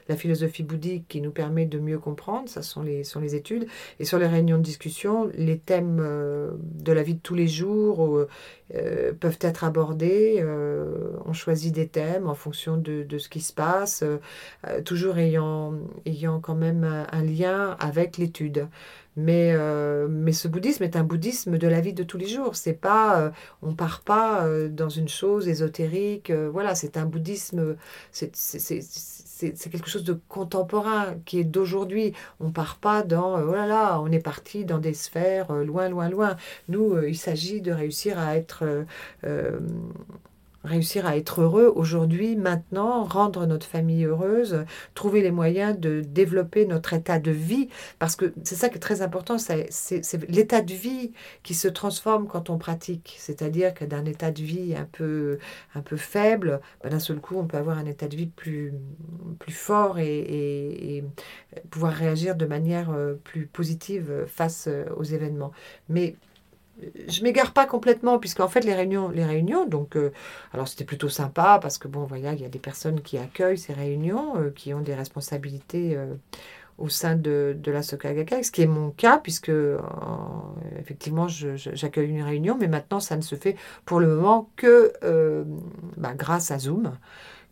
la 0.09 0.17
philosophie 0.17 0.63
bouddhique 0.63 1.07
qui 1.09 1.21
nous 1.21 1.33
permet 1.33 1.67
de 1.67 1.81
mieux 1.81 1.99
comprendre, 1.99 2.49
ça 2.49 2.63
sont 2.63 2.83
les, 2.83 3.05
sont 3.05 3.21
les 3.21 3.35
études. 3.35 3.67
Et 3.99 4.05
sur 4.05 4.19
les 4.19 4.29
réunions 4.29 4.59
de 4.59 4.63
discussion, 4.63 5.29
les 5.35 5.59
thèmes 5.59 5.99
de 5.99 6.93
la 6.93 7.03
vie 7.03 7.15
de 7.15 7.21
tous 7.21 7.35
les 7.35 7.49
jours 7.49 8.27
peuvent 9.21 9.39
être 9.41 9.65
abordés. 9.65 10.45
On 11.25 11.33
choisit 11.33 11.75
des 11.75 11.89
thèmes 11.89 12.29
en 12.29 12.35
fonction 12.35 12.77
de, 12.77 13.03
de 13.03 13.19
ce 13.19 13.29
qui 13.29 13.41
se 13.41 13.53
passe, 13.53 14.05
toujours 14.85 15.19
ayant, 15.19 15.75
ayant 16.07 16.41
quand 16.41 16.55
même 16.55 16.85
un 16.85 17.23
lien 17.23 17.77
avec 17.81 18.19
l'étude. 18.19 18.69
Mais, 19.17 19.53
euh, 19.53 20.09
mais 20.11 20.33
ce 20.33 20.49
bouddhisme 20.49 20.83
est 20.83 20.97
un 20.97 21.05
bouddhisme 21.05 21.57
de 21.59 21.69
la 21.69 21.81
vie 21.81 21.93
de 21.93 22.03
tous 22.03 22.19
les 22.19 22.27
jours. 22.27 22.57
C'est 22.57 22.73
pas, 22.75 23.21
euh, 23.21 23.31
on 23.63 23.75
part 23.75 24.01
pas 24.03 24.45
euh, 24.45 24.69
dans 24.69 24.89
une 24.89 25.09
chose 25.09 25.49
ésotérique. 25.49 26.31
voilà, 26.33 26.75
c'est 26.75 26.97
un 26.97 27.07
bouddhisme. 27.07 27.77
C'est 28.11 28.31
quelque 29.71 29.89
chose 29.89 30.05
de 30.05 30.19
contemporain 30.29 31.17
qui 31.25 31.39
est 31.39 31.45
d'aujourd'hui. 31.45 32.13
On 32.41 32.51
part 32.51 32.79
pas 32.79 33.03
dans, 33.03 33.41
oh 33.41 33.53
là 33.53 33.67
là, 33.67 34.01
on 34.01 34.11
est 34.11 34.21
parti 34.21 34.65
dans 34.65 34.79
des 34.79 34.95
sphères 34.95 35.53
loin, 35.53 35.89
loin, 35.89 36.09
loin. 36.09 36.37
Nous, 36.69 37.01
il 37.03 37.17
s'agit 37.17 37.61
de 37.61 37.73
réussir 37.73 38.19
à 38.19 38.37
être 38.37 38.65
réussir 40.65 41.07
à 41.07 41.17
être 41.17 41.43
heureux 41.43 41.73
aujourd'hui, 41.75 42.37
maintenant, 42.37 43.05
rendre 43.05 43.47
notre 43.47 43.67
famille 43.67 44.05
heureuse, 44.05 44.65
trouver 44.95 45.23
les 45.23 45.31
moyens 45.31 45.79
de 45.79 46.01
développer 46.01 46.67
notre 46.67 46.95
état 46.95 47.19
de 47.19 47.31
vie, 47.31 47.69
parce 47.99 48.17
que 48.17 48.33
c'est 48.43 48.55
ça 48.55 48.69
qui 48.69 48.77
est 48.77 48.81
très 48.81 49.03
important, 49.03 49.37
c'est 49.39 49.69
l'état 50.29 50.63
de 50.63 50.73
vie 50.73 51.13
qui 51.43 51.55
se 51.55 51.69
transforme 51.69 52.27
quand 52.27 52.51
on 52.51 52.59
pratique, 52.59 53.17
c'est-à-dire 53.19 53.75
que 53.75 53.85
d'un 53.85 54.05
état 54.05 54.31
de 54.31 54.43
vie 54.43 54.75
un 54.75 54.89
peu, 54.91 55.39
un 55.75 55.83
peu 55.83 55.97
faible, 55.97 56.61
ben, 56.83 56.91
d'un 56.91 56.99
seul 56.99 57.21
coup, 57.21 57.37
on 57.39 57.47
peut 57.47 57.59
avoir 57.59 57.79
un 57.79 57.87
état 57.87 58.09
de 58.09 58.17
vie 58.17 58.27
plus, 58.27 58.73
plus 59.39 59.53
fort 59.53 59.99
et, 59.99 60.19
et 60.19 61.05
pouvoir 61.71 61.93
réagir 61.93 62.37
de 62.37 62.47
manière 62.47 62.91
euh, 62.91 63.15
plus 63.25 63.47
positive 63.47 64.25
face 64.27 64.67
euh, 64.69 64.85
aux 64.97 65.05
événements. 65.05 65.53
Mais 65.89 66.17
je 67.09 67.23
m'égare 67.23 67.53
pas 67.53 67.67
complètement 67.67 68.19
puisqu'en 68.19 68.49
fait 68.49 68.61
les 68.61 68.75
réunions 68.75 69.09
les 69.09 69.25
réunions 69.25 69.67
donc 69.67 69.97
euh, 69.97 70.13
alors 70.53 70.69
c'était 70.69 70.85
plutôt 70.85 71.09
sympa 71.09 71.59
parce 71.63 71.79
que 71.79 71.89
bon 71.89 72.05
voilà 72.05 72.33
il 72.33 72.41
y 72.41 72.45
a 72.45 72.49
des 72.49 72.59
personnes 72.59 73.01
qui 73.01 73.19
accueillent 73.19 73.59
ces 73.59 73.73
réunions 73.73 74.37
euh, 74.37 74.51
qui 74.51 74.75
ont 74.75 74.81
des 74.81 74.95
responsabilités 74.95 75.97
euh, 75.97 76.15
au 76.77 76.89
sein 76.89 77.15
de, 77.15 77.57
de 77.57 77.71
la 77.71 77.85
Sokagaka, 77.85 78.43
ce 78.43 78.51
qui 78.51 78.63
est 78.63 78.67
mon 78.67 78.91
cas, 78.91 79.19
puisque 79.19 79.53
effectivement 80.81 81.29
j'accueille 81.29 82.09
une 82.09 82.25
réunion, 82.25 82.57
mais 82.59 82.67
maintenant 82.67 82.99
ça 82.99 83.17
ne 83.17 83.23
se 83.23 83.37
fait 83.37 83.55
pour 83.85 84.01
le 84.01 84.09
moment 84.09 84.51
que 84.57 84.93
bah, 85.97 86.15
grâce 86.17 86.51
à 86.51 86.59
Zoom 86.59 86.91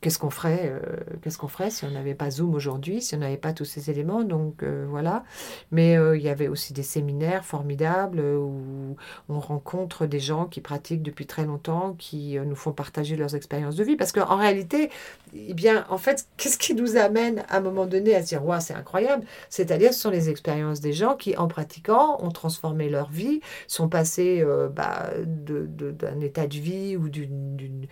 qu'est-ce 0.03 0.19
qu'on 0.19 0.31
ferait, 0.31 0.65
euh, 0.65 0.81
qu'est-ce 1.23 1.39
qu'on 1.39 1.49
ferait 1.49 1.71
si 1.71 1.85
on 1.85 1.91
n'avait 1.91 2.15
pas 2.15 2.31
Zoom 2.31 2.55
aujourd'hui, 2.55 3.01
si 3.01 3.15
on 3.15 3.19
n'avait 3.19 3.39
pas 3.39 3.53
tous 3.55 3.65
ces 3.65 3.89
éléments. 3.89 4.25
Donc 4.25 4.63
euh, 4.63 4.85
voilà. 4.91 5.25
Mais 5.71 5.97
euh, 5.97 6.17
il 6.17 6.23
y 6.23 6.29
avait 6.29 6.49
aussi 6.49 6.75
des 6.75 6.83
séminaires 6.83 7.45
formidables 7.45 8.21
où 8.21 8.97
on 9.29 9.41
rencontre 9.41 10.07
des 10.07 10.21
gens 10.21 10.47
qui 10.47 10.61
pratiquent 10.61 11.03
depuis 11.03 11.27
très 11.27 11.47
longtemps, 11.47 11.95
qui 11.99 12.37
nous 12.39 12.57
font 12.57 12.73
partager 12.73 13.17
leurs 13.17 13.35
expériences 13.37 13.77
de 13.77 13.85
vie. 13.85 13.97
Parce 13.97 14.13
qu'en 14.13 14.37
réalité, 14.37 14.91
eh 15.35 15.55
bien, 15.55 15.87
en 15.89 15.99
fait, 15.99 16.27
qu'est-ce 16.37 16.59
qui 16.59 16.75
nous 16.75 16.97
amène 16.97 17.45
à 17.49 17.59
un 17.59 17.61
moment 17.61 17.87
donné 17.87 18.15
à 18.15 18.23
se 18.23 18.29
dire, 18.29 18.45
ouais, 18.45 18.61
c'est 18.61 18.75
incroyable 18.75 19.25
C'est-à-dire, 19.49 19.95
ce 19.95 20.01
sont 20.01 20.11
les 20.11 20.29
expériences 20.29 20.81
des 20.81 20.93
gens 20.93 21.15
qui, 21.15 21.37
en 21.37 21.47
pratiquant, 21.47 22.19
ont 22.21 22.33
transformé 22.33 22.91
leur 22.91 23.09
vie, 23.09 23.41
sont 23.69 23.89
passés 23.89 24.45
bah, 24.75 25.11
d'un 25.17 26.21
état 26.21 26.49
de 26.49 26.57
vie 26.57 26.97
ou 26.97 27.09
d'une 27.09 27.87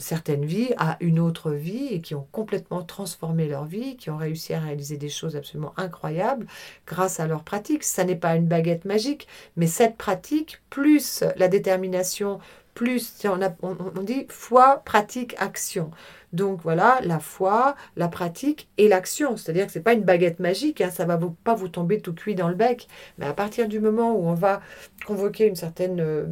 certaine 0.00 0.44
vie 0.44 0.74
à 0.80 0.96
une 1.00 1.20
autre 1.20 1.50
vie 1.52 1.88
et 1.90 2.00
qui 2.00 2.14
ont 2.14 2.26
complètement 2.32 2.82
transformé 2.82 3.46
leur 3.46 3.66
vie, 3.66 3.96
qui 3.96 4.08
ont 4.08 4.16
réussi 4.16 4.54
à 4.54 4.60
réaliser 4.60 4.96
des 4.96 5.10
choses 5.10 5.36
absolument 5.36 5.74
incroyables 5.76 6.46
grâce 6.86 7.20
à 7.20 7.26
leur 7.26 7.44
pratique. 7.44 7.84
Ça 7.84 8.02
n'est 8.02 8.16
pas 8.16 8.34
une 8.34 8.46
baguette 8.46 8.86
magique, 8.86 9.28
mais 9.56 9.66
cette 9.66 9.98
pratique, 9.98 10.62
plus 10.70 11.22
la 11.36 11.48
détermination, 11.48 12.40
plus, 12.72 13.12
on, 13.24 13.42
a, 13.42 13.50
on, 13.62 14.02
dit 14.02 14.26
foi, 14.30 14.78
pratique, 14.86 15.34
action. 15.38 15.90
Donc 16.32 16.60
voilà, 16.62 17.00
la 17.02 17.18
foi, 17.18 17.74
la 17.96 18.08
pratique 18.08 18.68
et 18.78 18.88
l'action. 18.88 19.36
C'est-à-dire 19.36 19.66
que 19.66 19.72
ce 19.72 19.78
n'est 19.78 19.82
pas 19.82 19.94
une 19.94 20.02
baguette 20.02 20.38
magique, 20.38 20.80
hein, 20.80 20.90
ça 20.90 21.04
ne 21.04 21.08
va 21.08 21.18
pas 21.42 21.54
vous 21.54 21.68
tomber 21.68 22.00
tout 22.00 22.14
cuit 22.14 22.34
dans 22.34 22.48
le 22.48 22.54
bec. 22.54 22.88
Mais 23.18 23.26
à 23.26 23.32
partir 23.32 23.68
du 23.68 23.80
moment 23.80 24.12
où 24.12 24.28
on 24.28 24.34
va 24.34 24.60
convoquer 25.06 25.46
une 25.46 25.56
certaine 25.56 26.00
euh, 26.00 26.26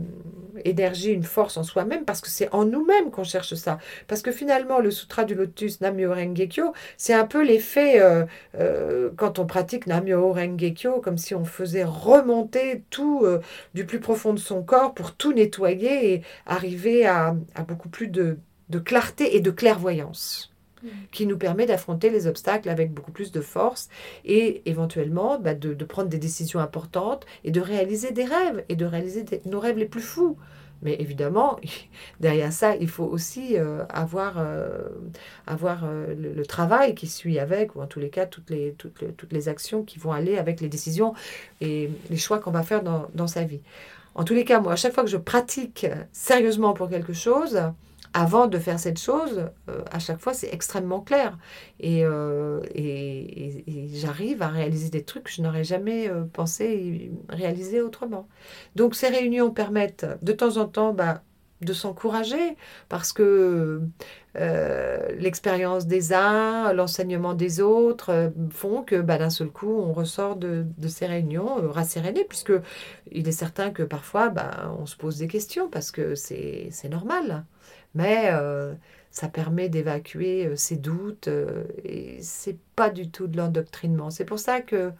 énergie, 0.64 1.12
une 1.12 1.24
force 1.24 1.56
en 1.56 1.64
soi-même, 1.64 2.04
parce 2.04 2.20
que 2.20 2.28
c'est 2.30 2.52
en 2.54 2.64
nous-mêmes 2.64 3.11
qu'on 3.11 3.24
cherche 3.24 3.54
ça. 3.54 3.78
Parce 4.06 4.22
que 4.22 4.30
finalement, 4.30 4.78
le 4.78 4.90
Sutra 4.90 5.24
du 5.24 5.34
Lotus 5.34 5.80
Namyo 5.80 6.12
Rengekyo, 6.12 6.72
c'est 6.96 7.14
un 7.14 7.26
peu 7.26 7.44
l'effet 7.44 8.00
euh, 8.00 8.24
euh, 8.56 9.11
quand 9.16 9.38
on 9.40 9.46
pratique 9.46 9.87
Namyo 9.88 10.32
Rengekyo, 10.32 11.00
comme 11.00 11.18
si 11.18 11.34
on 11.34 11.44
faisait 11.44 11.84
remonter 11.84 12.84
tout 12.90 13.26
du 13.74 13.84
plus 13.84 14.00
profond 14.00 14.32
de 14.32 14.38
son 14.38 14.62
corps 14.62 14.94
pour 14.94 15.14
tout 15.14 15.32
nettoyer 15.32 16.12
et 16.14 16.22
arriver 16.46 17.06
à 17.06 17.34
beaucoup 17.66 17.88
plus 17.88 18.08
de 18.08 18.38
de 18.70 18.78
clarté 18.78 19.37
et 19.37 19.40
de 19.40 19.50
clairvoyance 19.50 20.52
mm. 20.83 20.88
qui 21.12 21.26
nous 21.26 21.38
permet 21.38 21.66
d'affronter 21.66 22.11
les 22.11 22.26
obstacles 22.26 22.68
avec 22.68 22.92
beaucoup 22.92 23.12
plus 23.12 23.33
de 23.33 23.40
force 23.40 23.88
et 24.24 24.62
éventuellement 24.66 25.38
bah, 25.38 25.54
de, 25.54 25.72
prendre 25.85 26.09
des 26.09 26.18
décisions 26.18 26.61
importantes 26.61 27.26
et 27.44 27.50
de 27.50 27.61
réaliser 27.61 28.12
des 28.12 28.24
rêves 28.24 28.64
et 28.68 28.76
de 28.76 28.85
réaliser 28.85 29.24
nos 29.46 29.61
rêves 29.61 29.78
les 29.78 29.87
plus 29.87 30.02
fous. 30.02 30.37
Mais 30.83 30.94
évidemment, 31.00 31.59
derrière 32.20 32.52
ça, 32.52 32.76
il 32.76 32.88
faut 32.88 33.04
aussi 33.04 33.57
euh, 33.57 33.85
avoir, 33.88 34.38
euh, 34.38 34.88
avoir 35.46 35.85
euh, 35.85 36.14
le, 36.14 36.46
travail 36.46 36.94
qui 36.94 37.07
suit 37.07 37.38
avec, 37.38 37.74
ou 37.74 37.83
en 37.83 37.87
tous 37.87 37.98
les 37.98 38.11
cas, 38.11 38.26
toutes 38.26 38.50
les, 38.50 38.74
toutes, 38.78 39.00
les, 39.02 39.09
toutes 39.09 39.33
les 39.33 39.48
actions 39.48 39.83
qui 39.83 39.98
vont 39.98 40.12
aller 40.12 40.38
avec 40.38 40.61
les 40.61 40.68
décisions 40.68 41.14
et 41.61 41.90
les 42.11 42.16
choix 42.16 42.38
qu'on 42.38 42.52
va 42.52 42.62
faire 42.62 42.83
dans, 42.83 43.09
dans 43.14 43.26
sa 43.26 43.42
vie. 43.42 43.61
En 44.14 44.24
tous 44.24 44.35
les 44.35 44.44
cas, 44.44 44.61
moi, 44.61 44.72
à 44.72 44.76
chaque 44.76 44.94
fois 44.94 45.04
que 45.04 45.11
je 45.11 45.16
pratique 45.16 45.87
sérieusement 46.12 46.74
pour 46.74 46.88
quelque 46.88 47.12
chose, 47.12 47.61
avant 48.14 48.47
de 48.47 48.59
faire 48.59 48.79
cette 48.79 48.99
chose, 48.99 49.51
euh, 49.68 49.83
à 49.90 49.99
chaque 49.99 50.21
fois, 50.21 50.35
c'est 50.35 50.53
extrêmement 50.53 51.01
clair. 51.01 51.38
Euh, 51.85 52.62
et, 52.75 53.64
et, 53.66 53.88
j'arrive 53.94 54.42
à 54.42 54.49
réaliser 54.49 54.90
des 54.90 55.05
trucs 55.05 55.25
que 55.25 55.31
je 55.31 55.42
n'aurais 55.42 55.64
jamais 55.64 56.09
euh, 56.09 56.25
pensé 56.25 57.11
réaliser 57.29 57.81
autrement. 57.81 58.29
Donc 58.77 58.94
ces 58.94 59.09
réunions 59.09 59.51
permettent 59.51 60.07
de 60.23 60.33
temps 60.33 60.57
en 60.57 60.66
temps 60.66 60.92
bah, 60.92 61.23
de 61.61 61.73
s'encourager 61.73 62.57
parce 62.88 63.12
que 63.12 63.83
l'expérience 65.18 65.87
des 65.87 66.12
uns, 66.12 66.73
l'enseignement 66.73 67.35
des 67.35 67.61
autres 67.61 68.33
font 68.51 68.83
que 68.83 69.01
bah, 69.01 69.18
d'un 69.18 69.31
seul 69.31 69.49
coup, 69.49 69.73
on 69.73 69.92
ressort 69.92 70.37
de, 70.37 70.64
de 70.79 70.88
ces 70.88 71.07
réunions 71.07 71.68
rasséréné, 71.71 72.25
puisque 72.25 72.53
il 73.11 73.27
est 73.27 73.33
certain 73.33 73.71
que 73.71 73.83
parfois, 73.83 74.29
bah, 74.29 74.73
on 74.79 74.87
se 74.87 74.97
pose 74.97 75.18
des 75.18 75.27
questions 75.27 75.68
parce 75.68 75.90
que 75.90 76.14
c'est 76.14 76.71
normal 76.88 77.44
mais 77.94 78.31
euh, 78.33 78.75
ça 79.11 79.29
permet 79.29 79.68
d'évacuer 79.68 80.47
euh, 80.47 80.57
ses 80.57 80.77
doutes 80.77 81.29
euh, 81.29 81.64
et 81.85 82.18
c'est 82.23 82.59
pas 82.77 82.90
du 82.90 83.11
tout 83.11 83.27
de 83.27 83.37
l'endoctrinement. 83.37 84.11
C'est 84.11 84.25
pour 84.25 84.38
ça 84.38 84.61
que 84.61 84.92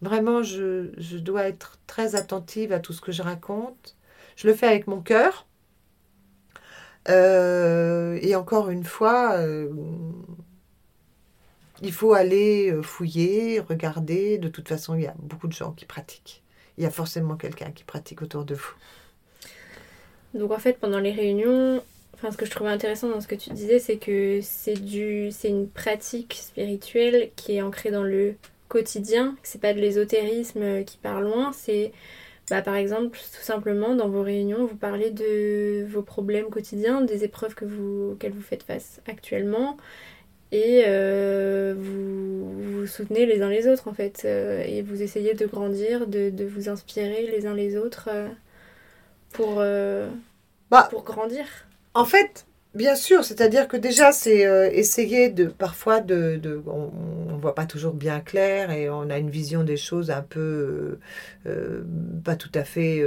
vraiment 0.00 0.42
je, 0.42 0.90
je, 0.98 1.18
dois 1.18 1.44
être 1.44 1.78
très 1.86 2.16
attentive 2.16 2.72
à 2.72 2.80
tout 2.80 2.92
ce 2.92 3.00
que 3.00 3.12
je 3.12 3.22
raconte. 3.22 3.96
Je 4.36 4.48
le 4.48 4.54
fais 4.54 4.66
avec 4.66 4.86
mon 4.86 5.00
cœur. 5.02 5.46
Et 7.08 8.34
encore 8.36 8.70
une 8.70 8.84
fois, 8.84 9.38
il 11.82 11.92
faut 11.92 12.12
aller 12.12 12.74
fouiller, 12.82 13.60
regarder. 13.60 14.38
De 14.38 14.48
toute 14.48 14.68
façon, 14.68 14.94
il 14.94 15.02
y 15.02 15.06
a 15.06 15.14
beaucoup 15.18 15.48
de 15.48 15.52
gens 15.52 15.72
qui 15.72 15.84
pratiquent. 15.84 16.42
Il 16.78 16.84
y 16.84 16.86
a 16.86 16.90
forcément 16.90 17.36
quelqu'un 17.36 17.70
qui 17.70 17.84
pratique 17.84 18.22
autour 18.22 18.44
de 18.44 18.54
vous. 18.54 18.74
Donc 20.34 20.50
en 20.50 20.58
fait, 20.58 20.78
pendant 20.78 20.98
les 20.98 21.12
réunions, 21.12 21.82
ce 22.30 22.36
que 22.36 22.46
je 22.46 22.50
trouvais 22.50 22.70
intéressant 22.70 23.08
dans 23.08 23.20
ce 23.20 23.26
que 23.26 23.34
tu 23.34 23.50
disais, 23.50 23.78
c'est 23.78 23.96
que 23.96 24.40
c'est 24.42 24.80
du, 24.80 25.30
c'est 25.30 25.48
une 25.48 25.68
pratique 25.68 26.34
spirituelle 26.34 27.30
qui 27.36 27.56
est 27.56 27.62
ancrée 27.62 27.90
dans 27.90 28.04
le 28.04 28.36
quotidien. 28.68 29.36
C'est 29.42 29.60
pas 29.60 29.74
de 29.74 29.80
l'ésotérisme 29.80 30.84
qui 30.84 30.96
part 30.98 31.20
loin. 31.20 31.52
C'est, 31.52 31.92
bah, 32.50 32.62
par 32.62 32.74
exemple, 32.74 33.18
tout 33.18 33.42
simplement 33.42 33.94
dans 33.94 34.08
vos 34.08 34.22
réunions, 34.22 34.66
vous 34.66 34.76
parlez 34.76 35.10
de 35.10 35.84
vos 35.88 36.02
problèmes 36.02 36.50
quotidiens, 36.50 37.00
des 37.00 37.24
épreuves 37.24 37.54
que 37.54 37.64
vous, 37.64 38.12
auxquelles 38.12 38.32
vous 38.32 38.42
faites 38.42 38.64
face 38.64 39.00
actuellement, 39.08 39.76
et 40.50 40.84
euh, 40.86 41.74
vous, 41.76 42.80
vous 42.80 42.86
soutenez 42.86 43.24
les 43.24 43.40
uns 43.40 43.48
les 43.48 43.66
autres 43.68 43.88
en 43.88 43.94
fait, 43.94 44.22
euh, 44.26 44.62
et 44.66 44.82
vous 44.82 45.02
essayez 45.02 45.34
de 45.34 45.46
grandir, 45.46 46.06
de, 46.06 46.28
de, 46.28 46.44
vous 46.44 46.68
inspirer 46.68 47.26
les 47.26 47.46
uns 47.46 47.54
les 47.54 47.78
autres 47.78 48.10
euh, 48.12 48.28
pour, 49.30 49.56
bah, 50.70 50.88
pour 50.90 51.04
grandir. 51.04 51.46
En 51.94 52.04
fait, 52.04 52.44
bien 52.74 52.94
sûr, 52.94 53.24
c'est-à-dire 53.24 53.68
que 53.68 53.76
déjà, 53.76 54.12
c'est 54.12 54.46
euh, 54.46 54.70
essayer 54.72 55.28
de, 55.30 55.46
parfois, 55.46 56.00
de, 56.00 56.40
on 56.66 57.32
ne 57.34 57.40
voit 57.40 57.54
pas 57.54 57.66
toujours 57.66 57.94
bien 57.94 58.20
clair 58.20 58.70
et 58.70 58.88
on 58.88 59.10
a 59.10 59.18
une 59.18 59.30
vision 59.30 59.64
des 59.64 59.76
choses 59.76 60.10
un 60.10 60.22
peu, 60.22 60.40
euh, 60.40 61.00
euh, 61.46 61.82
pas 62.24 62.36
tout 62.36 62.50
à 62.54 62.64
fait 62.64 63.02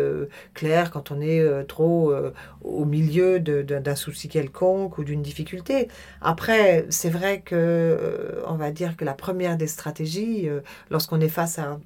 claire 0.54 0.92
quand 0.92 1.12
on 1.12 1.22
est 1.22 1.66
trop 1.68 2.14
au 2.64 2.86
milieu 2.86 3.40
d'un 3.40 3.96
souci 3.96 4.28
quelconque 4.28 4.98
ou 4.98 5.04
d'une 5.04 5.22
difficulté. 5.22 5.88
Après, 6.22 6.86
c'est 6.90 7.10
vrai 7.10 7.42
que, 7.42 8.42
on 8.48 8.56
va 8.56 8.72
dire 8.72 8.98
que 8.98 9.06
la 9.06 9.14
première 9.14 9.58
des 9.58 9.68
stratégies, 9.68 10.50
lorsqu'on 10.90 11.22
est 11.22 11.30
face 11.30 11.60
à 11.60 11.80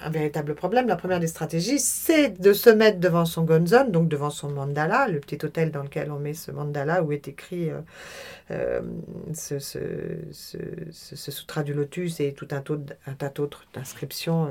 un 0.00 0.10
véritable 0.10 0.54
problème. 0.54 0.86
La 0.88 0.96
première 0.96 1.20
des 1.20 1.26
stratégies, 1.26 1.78
c'est 1.78 2.40
de 2.40 2.52
se 2.52 2.70
mettre 2.70 2.98
devant 3.00 3.24
son 3.24 3.44
gonzon, 3.44 3.88
donc 3.88 4.08
devant 4.08 4.30
son 4.30 4.50
mandala, 4.50 5.08
le 5.08 5.20
petit 5.20 5.44
hôtel 5.44 5.70
dans 5.70 5.82
lequel 5.82 6.10
on 6.10 6.18
met 6.18 6.34
ce 6.34 6.50
mandala 6.50 7.02
où 7.02 7.12
est 7.12 7.28
écrit 7.28 7.70
euh, 7.70 7.80
euh, 8.50 8.80
ce, 9.34 9.58
ce, 9.58 9.78
ce, 10.32 11.30
sutra 11.30 11.62
du 11.62 11.74
lotus 11.74 12.20
et 12.20 12.32
tout 12.32 12.48
un, 12.50 12.62
un 13.06 13.14
tas 13.14 13.28
d'autres 13.28 13.66
inscriptions. 13.74 14.48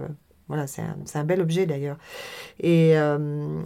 Voilà, 0.50 0.66
c'est 0.66 0.82
un, 0.82 1.24
bel 1.24 1.42
objet 1.42 1.68
d'ailleurs. 1.68 1.98
Et 2.60 2.98
euh, 2.98 3.62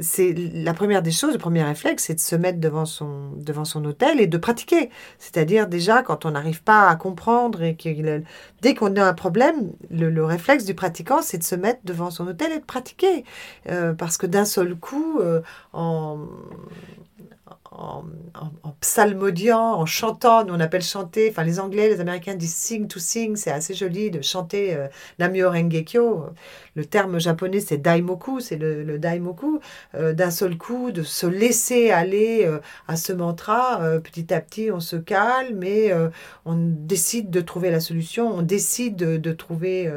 c'est 0.00 0.34
la 0.34 0.74
première 0.74 1.00
des 1.00 1.10
choses, 1.10 1.32
le 1.32 1.38
premier 1.38 1.62
réflexe, 1.62 2.04
c'est 2.04 2.14
de 2.14 2.20
se 2.20 2.36
mettre 2.36 2.60
devant 2.60 2.84
son, 2.84 3.84
hôtel 3.86 4.20
et 4.20 4.26
de 4.26 4.36
pratiquer. 4.36 4.90
C'est-à-dire 5.18 5.66
déjà 5.66 6.02
quand 6.02 6.26
on 6.26 6.32
n'arrive 6.32 6.62
pas 6.62 6.90
à 6.90 6.96
comprendre 6.96 7.62
et 7.62 7.74
que 7.74 8.22
dès 8.60 8.74
qu'on 8.74 8.94
a 8.96 9.04
un 9.04 9.14
problème, 9.14 9.72
le, 9.90 10.24
réflexe 10.26 10.66
du 10.66 10.74
pratiquant, 10.74 11.22
c'est 11.22 11.38
de 11.38 11.42
se 11.42 11.54
mettre 11.54 11.80
devant 11.84 12.10
son 12.10 12.26
hôtel 12.26 12.52
et 12.52 12.58
de 12.58 12.64
pratiquer. 12.64 13.24
Euh, 13.70 13.94
parce 13.94 14.18
que 14.18 14.26
d'un 14.26 14.44
seul 14.44 14.74
coup, 14.74 15.18
euh, 15.20 15.40
en 15.72 16.18
en, 17.72 18.04
psalmodiant, 18.80 19.74
en 19.74 19.86
chantant, 19.86 20.44
nous 20.44 20.54
on 20.54 20.60
appelle 20.60 20.82
chanter, 20.82 21.28
enfin 21.30 21.44
les 21.44 21.60
Anglais, 21.60 21.88
les 21.88 22.00
Américains 22.00 22.34
disent 22.34 22.54
sing 22.54 22.88
to 22.88 22.98
sing, 22.98 23.36
c'est 23.36 23.50
assez 23.50 23.74
joli 23.74 24.10
de 24.10 24.22
chanter 24.22 24.74
euh, 24.74 24.88
Namyo 25.18 25.50
Rengekyo. 25.50 26.26
Le 26.74 26.84
terme 26.84 27.18
japonais 27.18 27.60
c'est 27.60 27.78
daimoku, 27.78 28.40
c'est 28.40 28.56
le, 28.56 28.98
daimoku. 28.98 29.60
Euh, 29.94 30.12
d'un 30.12 30.30
seul 30.30 30.56
coup, 30.56 30.90
de 30.90 31.02
se 31.02 31.26
laisser 31.26 31.90
aller 31.90 32.44
euh, 32.44 32.58
à 32.88 32.96
ce 32.96 33.12
mantra, 33.12 33.80
petit 34.02 34.32
à 34.32 34.40
petit 34.40 34.70
on 34.70 34.80
se 34.80 34.96
calme 34.96 35.62
et 35.62 35.92
on 36.44 36.54
décide 36.56 37.30
de 37.30 37.40
trouver 37.40 37.70
la 37.70 37.80
solution, 37.80 38.34
on 38.34 38.42
décide 38.42 38.96
de, 38.96 39.32
trouver 39.32 39.90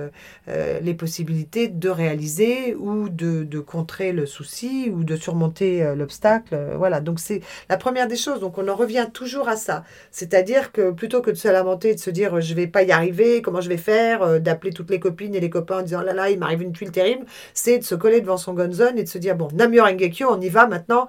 les 0.48 0.94
possibilités 0.94 1.68
de 1.68 1.90
réaliser 1.90 2.76
ou 2.76 3.10
de, 3.10 3.44
de, 3.44 3.60
contrer 3.60 4.12
le 4.12 4.26
souci 4.26 4.92
ou 4.94 5.04
de 5.04 5.16
surmonter 5.16 5.94
l'obstacle. 5.96 6.58
voilà, 6.78 7.02
donc 7.02 7.20
c'est 7.20 7.42
la 7.70 7.78
première 7.78 8.08
des 8.08 8.16
choses. 8.16 8.40
Donc 8.40 8.58
on 8.58 8.68
en 8.68 8.76
revient 8.76 9.08
toujours 9.12 9.50
à 9.50 9.56
ça. 9.56 9.84
C'est-à-dire 10.12 10.72
que 10.72 10.92
plutôt 10.92 11.22
que 11.22 11.32
de 11.32 11.36
se 11.36 11.48
lamenter, 11.48 11.96
de 11.96 12.00
se 12.00 12.10
dire 12.10 12.40
je 12.42 12.54
vais 12.54 12.68
pas 12.68 12.84
y 12.84 12.92
arriver, 12.92 13.42
comment 13.42 13.62
je 13.62 13.70
vais 13.70 13.78
faire, 13.78 14.22
euh, 14.22 14.40
d'appeler 14.40 14.72
toutes 14.72 14.90
les 14.90 15.00
copines 15.00 15.36
et 15.36 15.40
les 15.40 15.50
copains 15.50 15.80
en 15.80 15.82
disant 15.82 16.02
là 16.02 16.14
là, 16.14 16.30
il 16.30 16.40
m'arrive 16.40 16.62
une 16.62 16.74
tuile 16.74 16.92
terrible, 16.92 17.26
c'est 17.54 17.80
de 17.80 17.84
se 17.84 17.96
coller 17.96 18.22
devant 18.22 18.38
son 18.38 18.54
gonzon 18.54 18.96
et 18.96 19.04
de 19.04 19.10
se 19.10 19.18
dire 19.18 19.36
bon, 19.36 19.50
Namur 19.54 19.86
Engekyo, 19.86 20.28
on 20.30 20.40
y 20.42 20.50
va 20.50 20.68
maintenant. 20.68 21.08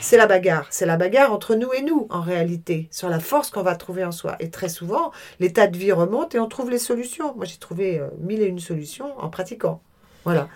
C'est 0.00 0.16
la 0.16 0.26
bagarre. 0.26 0.66
C'est 0.70 0.84
la 0.84 0.96
bagarre 0.96 1.32
entre 1.32 1.54
nous 1.54 1.72
et 1.72 1.82
nous, 1.82 2.08
en 2.10 2.22
réalité, 2.22 2.88
sur 2.90 3.08
la 3.08 3.20
force 3.20 3.50
qu'on 3.50 3.62
va 3.62 3.76
trouver 3.76 4.04
en 4.04 4.10
soi. 4.10 4.34
Et 4.40 4.50
très 4.50 4.68
souvent, 4.68 5.12
l'état 5.38 5.68
de 5.68 5.78
vie 5.78 5.92
remonte 5.92 6.34
et 6.34 6.40
on 6.40 6.48
trouve 6.48 6.70
les 6.70 6.78
solutions. 6.78 7.36
Moi, 7.36 7.44
j'ai 7.44 7.58
trouvé 7.58 8.00
euh, 8.00 8.08
mille 8.18 8.42
et 8.42 8.46
une 8.46 8.58
solutions 8.58 9.16
en 9.18 9.30
pratiquant. 9.30 9.80
Voilà. 10.24 10.48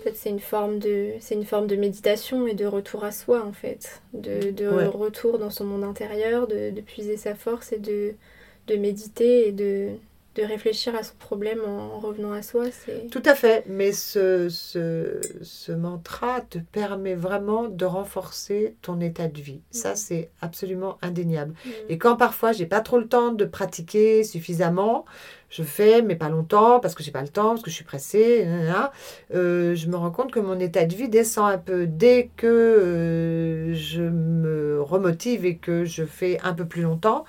En 0.00 0.04
fait, 0.04 0.14
c'est 0.14 0.30
une 0.30 0.40
forme 0.40 0.78
de 0.78 1.12
c'est 1.20 1.34
une 1.34 1.44
forme 1.44 1.66
de 1.66 1.76
méditation 1.76 2.46
et 2.46 2.54
de 2.54 2.66
retour 2.66 3.04
à 3.04 3.12
soi 3.12 3.44
en 3.44 3.52
fait, 3.52 4.00
de, 4.12 4.50
de 4.50 4.68
retour 4.68 5.38
dans 5.38 5.50
son 5.50 5.64
monde 5.64 5.84
intérieur, 5.84 6.46
de, 6.46 6.70
de, 6.70 6.80
puiser 6.80 7.16
sa 7.16 7.34
force 7.34 7.72
et 7.72 7.78
de, 7.78 8.14
de 8.68 8.76
méditer 8.76 9.48
et 9.48 9.52
de, 9.52 9.90
de 10.38 10.44
réfléchir 10.44 10.94
à 10.94 11.02
son 11.02 11.14
problème 11.18 11.60
en 11.66 11.98
revenant 11.98 12.32
à 12.32 12.42
soi. 12.42 12.66
C'est... 12.70 13.10
Tout 13.10 13.22
à 13.24 13.34
fait, 13.34 13.64
mais 13.66 13.90
ce, 13.92 14.48
ce, 14.48 15.18
ce, 15.42 15.72
mantra 15.72 16.42
te 16.42 16.58
permet 16.58 17.14
vraiment 17.14 17.68
de 17.68 17.84
renforcer 17.84 18.76
ton 18.82 19.00
état 19.00 19.26
de 19.26 19.40
vie. 19.40 19.60
Ça, 19.72 19.92
mm. 19.92 19.96
c'est 19.96 20.30
absolument 20.40 20.96
indéniable. 21.02 21.54
Mm. 21.64 21.70
Et 21.88 21.98
quand 21.98 22.16
parfois 22.16 22.52
j'ai 22.52 22.66
pas 22.66 22.80
trop 22.80 22.98
le 22.98 23.08
temps 23.08 23.32
de 23.32 23.44
pratiquer 23.44 24.22
suffisamment, 24.22 25.04
je 25.50 25.62
fais, 25.62 26.02
mais 26.02 26.14
pas 26.14 26.28
longtemps, 26.28 26.78
parce 26.80 26.94
que 26.94 27.02
j'ai 27.02 27.10
pas 27.10 27.22
le 27.22 27.28
temps, 27.28 27.50
parce 27.50 27.62
que 27.62 27.70
je 27.70 27.74
suis 27.74 27.84
pressée, 27.84 28.46
euh, 29.34 29.74
je 29.74 29.88
me 29.88 29.96
rends 29.96 30.10
compte 30.10 30.30
que 30.30 30.40
mon 30.40 30.58
état 30.60 30.84
de 30.84 30.94
vie 30.94 31.08
descend 31.08 31.50
un 31.50 31.58
peu 31.58 31.86
dès 31.86 32.30
que 32.36 32.46
euh, 32.46 33.74
je 33.74 34.02
me 34.02 34.82
remotive 34.82 35.46
et 35.46 35.56
que 35.56 35.84
je 35.84 36.04
fais 36.04 36.38
un 36.42 36.52
peu 36.52 36.66
plus 36.66 36.82
longtemps. 36.82 37.24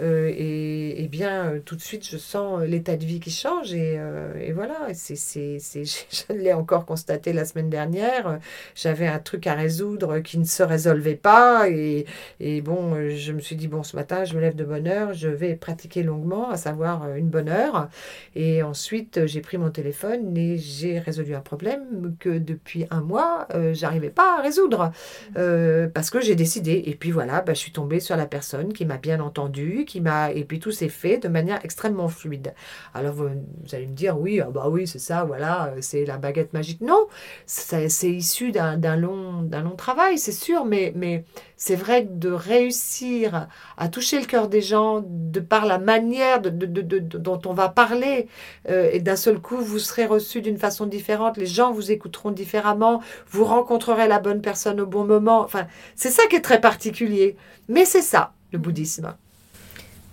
Euh, 0.00 0.32
et, 0.36 1.08
bien, 1.08 1.46
euh, 1.46 1.60
tout 1.64 1.76
de 1.76 1.80
suite, 1.80 2.06
je 2.08 2.16
sens 2.16 2.60
euh, 2.60 2.66
l'état 2.66 2.96
de 2.96 3.04
vie 3.04 3.20
qui 3.20 3.30
change. 3.30 3.74
Et, 3.74 3.98
et 4.40 4.52
voilà, 4.52 4.88
c'est, 4.94 5.16
c'est, 5.16 5.58
c'est, 5.58 5.84
je 6.10 6.32
l'ai 6.32 6.52
encore 6.52 6.86
constaté 6.86 7.32
la 7.32 7.44
semaine 7.44 7.68
dernière. 7.70 8.38
J'avais 8.74 9.06
un 9.06 9.18
truc 9.18 9.46
à 9.46 9.54
résoudre 9.54 10.20
qui 10.20 10.38
ne 10.38 10.44
se 10.44 10.62
résolvait 10.62 11.16
pas. 11.16 11.68
Et, 11.68 12.06
et 12.38 12.60
bon, 12.60 12.94
je 13.10 13.32
me 13.32 13.40
suis 13.40 13.56
dit, 13.56 13.68
bon, 13.68 13.82
ce 13.82 13.96
matin, 13.96 14.24
je 14.24 14.34
me 14.34 14.40
lève 14.40 14.54
de 14.54 14.64
bonne 14.64 14.86
heure, 14.86 15.12
je 15.12 15.28
vais 15.28 15.56
pratiquer 15.56 16.02
longuement, 16.02 16.50
à 16.50 16.56
savoir 16.56 17.14
une 17.16 17.28
bonne 17.28 17.48
heure. 17.48 17.88
Et 18.34 18.62
ensuite, 18.62 19.26
j'ai 19.26 19.40
pris 19.40 19.58
mon 19.58 19.70
téléphone 19.70 20.36
et 20.36 20.58
j'ai 20.58 20.98
résolu 20.98 21.34
un 21.34 21.40
problème 21.40 22.14
que 22.18 22.38
depuis 22.38 22.86
un 22.90 23.00
mois, 23.00 23.48
j'arrivais 23.72 24.10
pas 24.10 24.38
à 24.38 24.42
résoudre. 24.42 24.92
parce 25.34 26.10
que 26.10 26.20
j'ai 26.20 26.36
décidé. 26.36 26.82
Et 26.86 26.94
puis 26.94 27.10
voilà, 27.10 27.40
bah, 27.40 27.54
je 27.54 27.58
suis 27.58 27.72
tombée 27.72 28.00
sur 28.00 28.16
la 28.16 28.26
personne 28.26 28.72
qui 28.72 28.84
m'a 28.84 28.96
bien 28.96 29.20
entendu 29.20 29.84
qui 29.90 30.00
m'a 30.00 30.30
et 30.30 30.44
puis 30.44 30.60
tout 30.60 30.70
s'est 30.70 30.88
fait 30.88 31.18
de 31.18 31.26
manière 31.26 31.58
extrêmement 31.64 32.08
fluide. 32.08 32.54
Alors 32.94 33.12
vous, 33.12 33.28
allez 33.72 33.88
me 33.88 33.92
dire 33.94 34.18
oui, 34.18 34.40
ah 34.40 34.50
bah 34.50 34.68
oui, 34.70 34.86
c'est 34.86 35.00
ça, 35.00 35.24
voilà, 35.24 35.74
c'est 35.80 36.04
la 36.04 36.16
baguette 36.16 36.52
magique. 36.52 36.80
Non, 36.80 37.08
c'est 37.46 38.10
issu 38.10 38.52
d'un 38.52 38.96
long 38.96 39.48
long 39.50 39.76
travail, 39.76 40.16
c'est 40.16 40.32
sûr, 40.32 40.64
mais 40.64 40.92
mais 40.94 41.24
c'est 41.56 41.74
vrai 41.74 42.06
de 42.08 42.30
réussir 42.30 43.48
à 43.76 43.88
toucher 43.88 44.20
le 44.20 44.26
cœur 44.26 44.48
des 44.48 44.60
gens 44.62 45.02
de 45.04 45.40
par 45.40 45.66
la 45.66 45.78
manière 45.78 46.40
de, 46.40 46.50
de, 46.50 46.98
dont 46.98 47.40
on 47.46 47.52
va 47.52 47.68
parler 47.68 48.28
euh, 48.68 48.90
et 48.92 49.00
d'un 49.00 49.16
seul 49.16 49.40
coup 49.40 49.56
vous 49.56 49.80
serez 49.80 50.06
reçu 50.06 50.40
d'une 50.40 50.58
façon 50.58 50.86
différente, 50.86 51.36
les 51.36 51.46
gens 51.46 51.72
vous 51.72 51.90
écouteront 51.90 52.30
différemment, 52.30 53.02
vous 53.28 53.44
rencontrerez 53.44 54.06
la 54.06 54.20
bonne 54.20 54.40
personne 54.40 54.80
au 54.80 54.86
bon 54.86 55.04
moment. 55.04 55.40
Enfin, 55.40 55.66
c'est 55.96 56.10
ça 56.10 56.22
qui 56.28 56.36
est 56.36 56.40
très 56.40 56.60
particulier. 56.60 57.36
Mais 57.68 57.84
c'est 57.84 58.02
ça, 58.02 58.32
le 58.52 58.58
bouddhisme. 58.58 59.14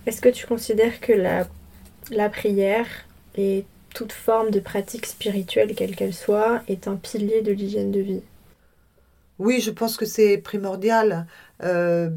Est-ce 0.08 0.22
que 0.22 0.30
tu 0.30 0.46
considères 0.46 1.00
que 1.00 1.12
la, 1.12 2.30
prière 2.30 2.86
et 3.36 3.66
toute 3.94 4.12
forme 4.12 4.50
de 4.50 4.58
pratique 4.58 5.04
spirituelle, 5.04 5.74
quelle 5.74 5.94
qu'elle 5.94 6.14
soit, 6.14 6.62
est 6.66 6.88
un 6.88 6.96
pilier 6.96 7.42
de 7.42 7.52
l'hygiène 7.52 7.90
de 7.90 8.00
vie? 8.00 8.22
Oui, 9.38 9.60
je 9.60 9.70
pense 9.70 9.98
que 9.98 10.06
c'est 10.06 10.38
primordial. 10.38 11.26
Euh, 11.62 12.08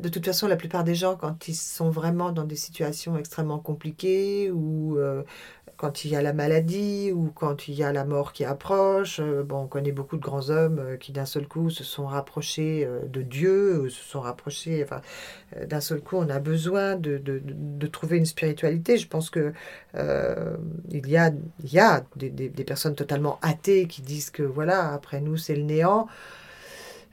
de 0.00 0.08
toute 0.08 0.24
façon, 0.24 0.48
la 0.48 0.56
plupart 0.56 0.82
des 0.82 0.94
gens, 0.94 1.14
quand 1.14 1.46
ils 1.46 1.54
sont 1.54 1.90
vraiment 1.90 2.32
dans 2.32 2.44
des 2.44 2.56
situations 2.56 3.18
extrêmement 3.18 3.58
compliquées 3.58 4.50
ou 4.50 4.96
euh, 4.96 5.22
quand 5.76 6.04
il 6.04 6.10
y 6.10 6.16
a 6.16 6.22
la 6.22 6.32
maladie 6.32 7.12
ou 7.12 7.30
quand 7.34 7.68
il 7.68 7.74
y 7.74 7.82
a 7.82 7.92
la 7.92 8.04
mort 8.04 8.32
qui 8.32 8.44
approche. 8.44 9.20
Euh, 9.20 9.42
bon, 9.42 9.62
on 9.62 9.66
connaît 9.66 9.92
beaucoup 9.92 10.16
de 10.16 10.22
grands 10.22 10.50
hommes 10.50 10.78
euh, 10.78 10.96
qui 10.96 11.12
d'un 11.12 11.26
seul 11.26 11.46
coup 11.46 11.70
se 11.70 11.84
sont 11.84 12.06
rapprochés 12.06 12.84
euh, 12.86 13.00
de 13.06 13.22
Dieu, 13.22 13.88
se 13.90 14.02
sont 14.02 14.20
rapprochés. 14.20 14.82
Enfin, 14.82 15.02
d'un 15.66 15.80
seul 15.80 16.00
coup, 16.00 16.16
on 16.16 16.28
a 16.30 16.38
besoin 16.38 16.96
de, 16.96 17.20
trouver 17.86 18.16
une 18.18 18.26
spiritualité. 18.26 18.98
Je 18.98 19.08
pense 19.08 19.30
que 19.30 19.52
il 19.94 21.08
y 21.08 21.16
a, 21.16 22.00
des 22.16 22.64
personnes 22.64 22.94
totalement 22.94 23.38
athées 23.42 23.86
qui 23.86 24.02
disent 24.02 24.30
que 24.30 24.42
voilà, 24.42 24.92
après 24.92 25.20
nous, 25.20 25.36
c'est 25.36 25.54
le 25.54 25.62
néant. 25.62 26.08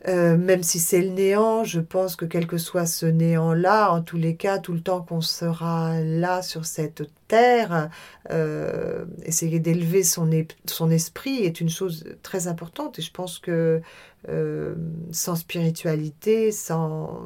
Euh, 0.08 0.38
même 0.38 0.64
si 0.64 0.80
c'est 0.80 1.02
le 1.02 1.12
néant, 1.12 1.64
je 1.64 1.80
pense 1.80 2.16
que 2.18 2.26
quel 2.26 2.46
que 2.46 2.58
soit 2.58 2.86
ce 2.86 3.06
néant-là, 3.06 3.92
en 3.92 4.02
tous 4.02 4.18
les 4.18 4.36
cas, 4.36 4.60
tout 4.60 4.74
le 4.74 4.82
temps 4.82 5.02
qu'on 5.02 5.22
sera 5.22 6.02
là 6.02 6.42
sur 6.42 6.66
cette 6.66 7.04
terre, 7.30 7.90
euh, 8.30 9.06
essayer 9.24 9.60
d'élever 9.60 10.04
son, 10.04 10.30
son 10.66 10.92
esprit 10.92 11.44
est 11.44 11.62
une 11.62 11.70
chose 11.70 12.04
très 12.22 12.48
importante. 12.48 13.00
Et 13.00 13.02
je 13.02 13.12
pense 13.12 13.40
que 13.40 13.82
euh, 14.30 14.76
sans 15.12 15.36
spiritualité, 15.36 16.52
sans... 16.52 17.24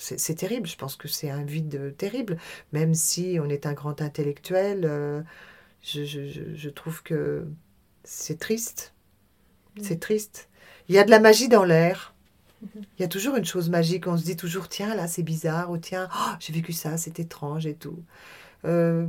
C'est 0.00 0.36
terrible, 0.36 0.66
je 0.66 0.76
pense 0.76 0.96
que 0.96 1.06
c'est 1.06 1.28
un 1.28 1.42
vide 1.42 1.94
terrible, 1.98 2.38
même 2.72 2.94
si 2.94 3.38
on 3.42 3.48
est 3.48 3.66
un 3.66 3.74
grand 3.74 4.00
intellectuel, 4.00 5.24
je, 5.82 6.04
je, 6.04 6.54
je 6.54 6.68
trouve 6.70 7.02
que 7.02 7.46
c'est 8.04 8.38
triste. 8.38 8.94
C'est 9.82 9.96
mm. 9.96 10.00
triste. 10.00 10.47
Il 10.88 10.94
y 10.94 10.98
a 10.98 11.04
de 11.04 11.10
la 11.10 11.20
magie 11.20 11.48
dans 11.48 11.64
l'air. 11.64 12.14
Il 12.74 13.02
y 13.02 13.04
a 13.04 13.08
toujours 13.08 13.36
une 13.36 13.44
chose 13.44 13.70
magique. 13.70 14.06
On 14.06 14.16
se 14.16 14.24
dit 14.24 14.36
toujours, 14.36 14.68
tiens, 14.68 14.94
là, 14.94 15.06
c'est 15.06 15.22
bizarre, 15.22 15.70
ou 15.70 15.78
tiens, 15.78 16.08
oh, 16.12 16.32
j'ai 16.40 16.52
vécu 16.52 16.72
ça, 16.72 16.96
c'est 16.96 17.20
étrange 17.20 17.66
et 17.66 17.74
tout. 17.74 17.98
Euh, 18.64 19.06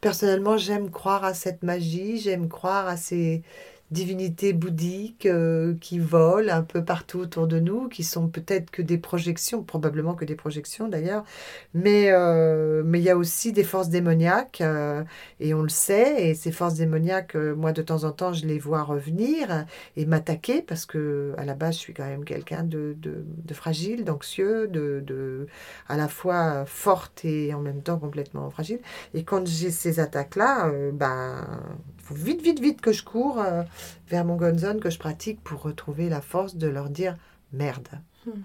personnellement, 0.00 0.56
j'aime 0.56 0.90
croire 0.90 1.24
à 1.24 1.34
cette 1.34 1.62
magie, 1.62 2.18
j'aime 2.18 2.48
croire 2.48 2.86
à 2.86 2.96
ces, 2.96 3.42
divinités 3.90 4.52
bouddhiques 4.52 5.26
euh, 5.26 5.74
qui 5.80 5.98
volent 5.98 6.52
un 6.52 6.62
peu 6.62 6.84
partout 6.84 7.20
autour 7.20 7.46
de 7.46 7.60
nous, 7.60 7.88
qui 7.88 8.02
sont 8.02 8.28
peut-être 8.28 8.70
que 8.70 8.82
des 8.82 8.98
projections, 8.98 9.62
probablement 9.62 10.14
que 10.14 10.24
des 10.24 10.34
projections 10.34 10.88
d'ailleurs, 10.88 11.24
mais 11.72 12.10
euh, 12.10 12.82
mais 12.84 12.98
il 12.98 13.04
y 13.04 13.10
a 13.10 13.16
aussi 13.16 13.52
des 13.52 13.62
forces 13.64 13.88
démoniaques 13.88 14.60
euh, 14.60 15.04
et 15.38 15.54
on 15.54 15.62
le 15.62 15.68
sait 15.68 16.28
et 16.28 16.34
ces 16.34 16.50
forces 16.50 16.74
démoniaques, 16.74 17.36
moi 17.36 17.72
de 17.72 17.82
temps 17.82 18.04
en 18.04 18.10
temps 18.10 18.32
je 18.32 18.46
les 18.46 18.58
vois 18.58 18.82
revenir 18.82 19.66
et 19.96 20.04
m'attaquer 20.06 20.62
parce 20.62 20.84
que 20.86 21.32
à 21.38 21.44
la 21.44 21.54
base 21.54 21.74
je 21.74 21.80
suis 21.80 21.94
quand 21.94 22.06
même 22.06 22.24
quelqu'un 22.24 22.64
de, 22.64 22.96
de, 22.98 23.54
fragile, 23.54 24.04
d'anxieux, 24.04 24.66
de, 24.68 25.02
de 25.06 25.46
à 25.88 25.96
la 25.96 26.08
fois 26.08 26.64
forte 26.66 27.24
et 27.24 27.54
en 27.54 27.60
même 27.60 27.82
temps 27.82 27.98
complètement 27.98 28.50
fragile. 28.50 28.80
Et 29.14 29.22
quand 29.24 29.46
j'ai 29.46 29.70
ces 29.70 30.00
attaques 30.00 30.36
là, 30.36 30.70
ben 30.92 31.44
faut 32.06 32.14
vite, 32.14 32.40
vite, 32.40 32.60
vite 32.60 32.80
que 32.80 32.92
je 32.92 33.02
cours 33.02 33.40
euh, 33.40 33.62
vers 34.08 34.24
mon 34.24 34.36
gonzone 34.36 34.78
que 34.80 34.90
je 34.90 34.98
pratique 34.98 35.42
pour 35.42 35.62
retrouver 35.62 36.08
la 36.08 36.20
force 36.20 36.56
de 36.56 36.68
leur 36.68 36.88
dire 36.88 37.16
merde. 37.52 37.88
Hmm. 38.26 38.42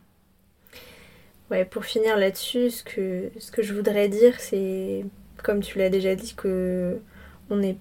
Ouais, 1.52 1.66
pour 1.66 1.86
finir 1.86 2.18
là-dessus, 2.18 2.72
ce 2.72 2.84
que, 2.84 3.30
ce 3.38 3.52
que 3.52 3.62
je 3.62 3.74
voudrais 3.74 4.08
dire, 4.08 4.40
c'est, 4.40 5.06
comme 5.44 5.60
tu 5.60 5.78
l'as 5.78 5.90
déjà 5.90 6.16
dit, 6.16 6.34
que 6.34 7.00
on 7.50 7.58
n'est 7.58 7.78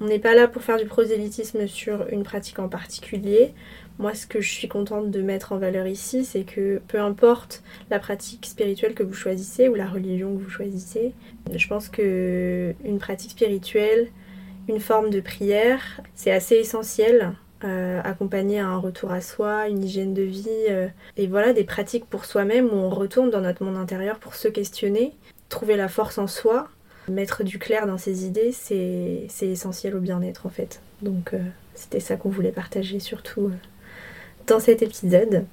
on 0.00 0.18
pas 0.18 0.34
là 0.34 0.48
pour 0.48 0.62
faire 0.62 0.78
du 0.78 0.86
prosélytisme 0.86 1.66
sur 1.66 2.08
une 2.08 2.22
pratique 2.22 2.58
en 2.58 2.68
particulier. 2.68 3.52
Moi, 3.98 4.14
ce 4.14 4.26
que 4.26 4.40
je 4.40 4.50
suis 4.50 4.66
contente 4.66 5.10
de 5.10 5.20
mettre 5.20 5.52
en 5.52 5.58
valeur 5.58 5.86
ici, 5.86 6.24
c'est 6.24 6.44
que 6.44 6.80
peu 6.88 6.98
importe 6.98 7.62
la 7.90 7.98
pratique 7.98 8.46
spirituelle 8.46 8.94
que 8.94 9.02
vous 9.02 9.12
choisissez 9.12 9.68
ou 9.68 9.74
la 9.74 9.86
religion 9.86 10.34
que 10.34 10.42
vous 10.42 10.48
choisissez, 10.48 11.12
je 11.54 11.68
pense 11.68 11.90
que 11.90 12.74
une 12.82 12.98
pratique 12.98 13.32
spirituelle, 13.32 14.08
une 14.68 14.80
forme 14.80 15.10
de 15.10 15.20
prière. 15.20 16.00
C'est 16.14 16.30
assez 16.30 16.56
essentiel, 16.56 17.32
euh, 17.62 18.00
accompagné 18.04 18.58
à 18.58 18.68
un 18.68 18.78
retour 18.78 19.12
à 19.12 19.20
soi, 19.20 19.68
une 19.68 19.84
hygiène 19.84 20.14
de 20.14 20.22
vie, 20.22 20.48
euh, 20.70 20.88
et 21.18 21.26
voilà, 21.26 21.52
des 21.52 21.64
pratiques 21.64 22.06
pour 22.06 22.24
soi-même 22.24 22.66
où 22.66 22.74
on 22.74 22.88
retourne 22.88 23.28
dans 23.28 23.42
notre 23.42 23.62
monde 23.62 23.76
intérieur 23.76 24.18
pour 24.18 24.34
se 24.34 24.48
questionner, 24.48 25.12
trouver 25.50 25.76
la 25.76 25.88
force 25.88 26.16
en 26.16 26.26
soi, 26.26 26.68
mettre 27.08 27.44
du 27.44 27.58
clair 27.58 27.86
dans 27.86 27.98
ses 27.98 28.24
idées, 28.24 28.52
c'est 28.52 29.28
essentiel 29.42 29.94
au 29.94 30.00
bien-être 30.00 30.46
en 30.46 30.48
fait. 30.48 30.80
Donc 31.02 31.34
euh, 31.34 31.38
c'était 31.74 32.00
ça 32.00 32.16
qu'on 32.16 32.30
voulait 32.30 32.52
partager 32.52 32.98
surtout 32.98 33.50
dans 34.46 34.60
cet 34.60 34.80
épisode. 34.80 35.44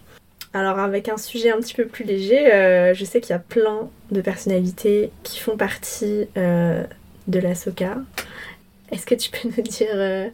Alors 0.53 0.79
avec 0.79 1.09
un 1.09 1.17
sujet 1.17 1.51
un 1.51 1.57
petit 1.57 1.73
peu 1.73 1.87
plus 1.87 2.05
léger, 2.05 2.93
je 2.95 3.05
sais 3.05 3.19
qu'il 3.19 3.31
y 3.31 3.33
a 3.33 3.39
plein 3.39 3.89
de 4.11 4.21
personnalités 4.21 5.11
qui 5.23 5.39
font 5.39 5.57
partie 5.57 6.27
de 6.35 7.39
la 7.39 7.53
SOCA. 7.53 7.97
Est-ce 8.91 9.05
que 9.05 9.15
tu 9.15 9.31
peux 9.31 9.49
nous 9.55 9.63
dire 9.63 9.87
euh, 9.93 10.29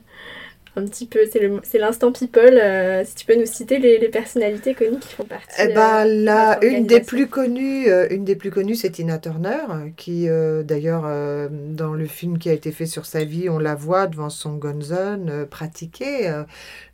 un 0.75 0.85
petit 0.85 1.05
peu, 1.05 1.19
c'est 1.63 1.77
l'instant 1.77 2.11
people, 2.11 2.57
euh, 2.57 3.05
si 3.05 3.13
tu 3.13 3.25
peux 3.27 3.35
nous 3.35 3.45
citer 3.45 3.77
les, 3.77 4.09
personnalités 4.09 4.73
connues 4.73 4.97
qui 4.99 5.13
font 5.13 5.23
partie 5.23 5.55
eh 5.59 5.67
ben, 5.67 6.03
euh, 6.03 6.23
là, 6.23 6.57
une 6.63 6.87
des 6.87 6.99
plus 6.99 7.27
connues, 7.27 7.87
une 8.09 8.25
des 8.25 8.35
plus 8.35 8.49
connues, 8.49 8.73
c'est 8.73 8.89
Tina 8.89 9.19
Turner, 9.19 9.91
qui 9.97 10.27
d'ailleurs 10.63 11.03
dans 11.51 11.93
le 11.93 12.05
film 12.07 12.39
qui 12.39 12.49
a 12.49 12.53
été 12.53 12.71
fait 12.71 12.87
sur 12.87 13.05
sa 13.05 13.23
vie, 13.23 13.49
on 13.49 13.59
la 13.59 13.75
voit 13.75 14.07
devant 14.07 14.31
son 14.31 14.55
gonzone 14.55 15.45
pratiquer 15.45 16.43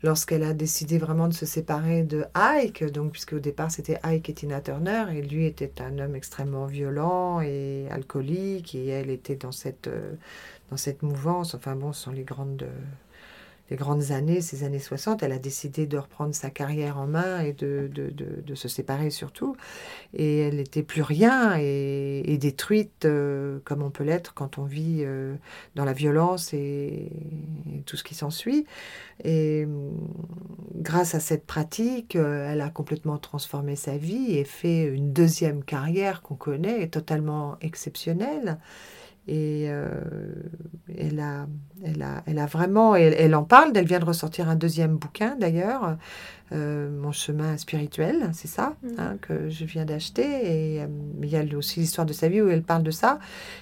lorsqu'elle 0.04 0.44
a 0.44 0.54
décidé 0.54 0.98
vraiment 0.98 1.30
de 1.30 1.34
se 1.34 1.46
séparer 1.46 2.04
de 2.04 2.26
Ike, 2.36 2.92
donc 2.92 3.14
puisque 3.14 3.34
au 3.34 3.40
départ 3.40 3.72
c'était 3.72 3.98
Ike 4.04 4.30
et 4.30 4.34
Tina 4.34 4.60
Turner, 4.60 5.06
et 5.16 5.22
lui 5.22 5.46
était 5.46 5.72
un 5.82 6.00
homme 6.00 6.16
extrêmement 6.16 6.66
violent 6.66 7.40
et 7.40 7.86
alcoolique, 7.92 8.76
et 8.76 8.88
elle 8.88 9.10
était 9.10 9.36
dans 9.38 9.54
cette 9.54 9.90
dans 10.70 10.78
cette 10.78 11.04
mouvance. 11.04 11.56
Enfin 11.56 11.76
bon, 11.76 11.94
ce 11.94 12.04
sont 12.04 12.12
les 12.12 12.24
grandes, 12.24 12.68
les 13.70 13.76
grandes 13.76 14.12
années, 14.12 14.42
ces 14.42 14.64
années 14.64 14.80
60. 14.80 15.24
Elle 15.24 15.32
a 15.32 15.40
décidé 15.40 15.86
de 15.86 15.98
reprendre 15.98 16.34
sa 16.34 16.50
carrière 16.50 16.98
en 16.98 17.08
main 17.08 17.42
et 17.42 17.54
de, 17.54 17.90
de, 17.94 18.10
de, 18.10 18.56
se 18.56 18.68
séparer 18.68 19.10
surtout. 19.10 19.56
Et 20.14 20.40
elle 20.40 20.56
n'était 20.56 20.84
plus 20.84 21.02
rien 21.02 21.56
et, 21.58 22.38
détruite 22.40 23.06
euh, 23.06 23.60
comme 23.66 23.84
on 23.84 23.90
peut 23.90 24.04
l'être 24.04 24.34
quand 24.34 24.58
on 24.58 24.64
vit 24.64 25.00
euh, 25.02 25.36
dans 25.76 25.84
la 25.84 25.94
violence 25.94 26.54
et, 26.54 27.12
tout 27.86 27.98
ce 27.98 28.04
qui 28.04 28.16
s'ensuit. 28.16 28.66
Et 29.24 29.66
mm, 29.66 29.92
grâce 30.76 31.16
à 31.16 31.20
cette 31.20 31.46
pratique, 31.46 32.16
euh, 32.16 32.52
elle 32.52 32.62
a 32.62 32.70
complètement 32.70 33.18
transformé 33.18 33.76
sa 33.76 33.98
vie 33.98 34.38
et 34.38 34.46
fait 34.46 34.84
une 34.84 35.14
deuxième 35.14 35.64
carrière 35.64 36.22
qu'on 36.22 36.36
connaît, 36.36 36.88
totalement 36.88 37.58
exceptionnelle. 37.62 38.58
Et 39.32 39.66
euh, 39.70 39.88
elle, 40.98 41.20
a, 41.20 41.46
elle, 41.86 42.02
a, 42.02 42.24
elle 42.26 42.40
a 42.40 42.48
vraiment, 42.48 42.96
elle, 42.96 43.14
elle, 43.16 43.36
en 43.36 43.44
parle, 43.44 43.72
elle 43.76 43.86
vient 43.86 44.00
de 44.00 44.06
ressortir 44.06 44.50
un 44.50 44.56
deuxième 44.56 44.96
bouquin 44.98 45.36
d'ailleurs, 45.40 45.98
euh, 46.52 46.90
Mon 46.90 47.12
chemin 47.12 47.56
spirituel, 47.58 48.32
c'est 48.34 48.48
ça, 48.48 48.74
mhm. 48.82 48.96
hein, 48.98 49.18
que 49.22 49.52
je 49.52 49.66
viens 49.66 49.86
d'acheter. 49.86 50.24
Et 50.24 50.82
euh, 50.82 50.88
il 51.22 51.30
y 51.30 51.38
a 51.38 51.44
aussi 51.56 51.82
l'histoire 51.82 52.08
de 52.08 52.14
sa 52.14 52.28
vie 52.28 52.42
où 52.42 52.50
elle 52.50 52.64
parle 52.64 52.82
de 52.82 52.90
ça, 52.90 53.20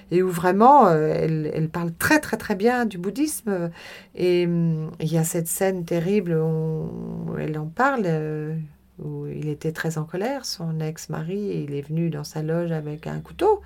et 0.10 0.24
où 0.24 0.30
vraiment, 0.30 0.90
elle, 0.90 1.52
elle, 1.54 1.68
parle 1.68 1.92
très 1.92 2.22
très 2.22 2.38
très 2.38 2.56
bien 2.56 2.86
du 2.86 2.98
bouddhisme. 2.98 3.70
Et 4.16 4.44
il 4.44 5.12
y 5.12 5.18
a 5.18 5.26
cette 5.26 5.50
scène 5.50 5.84
terrible 5.84 6.32
où, 6.32 7.36
elle 7.38 7.60
en 7.60 7.68
parle 7.68 8.08
où 9.00 9.28
il 9.28 9.50
était 9.50 9.74
très 9.74 9.98
en 9.98 10.06
colère, 10.06 10.46
son 10.46 10.80
ex-mari, 10.80 11.66
il 11.68 11.76
est 11.76 11.82
venu 11.82 12.10
dans 12.10 12.24
sa 12.24 12.42
loge 12.42 12.72
avec 12.72 13.06
un 13.06 13.20
couteau 13.20 13.62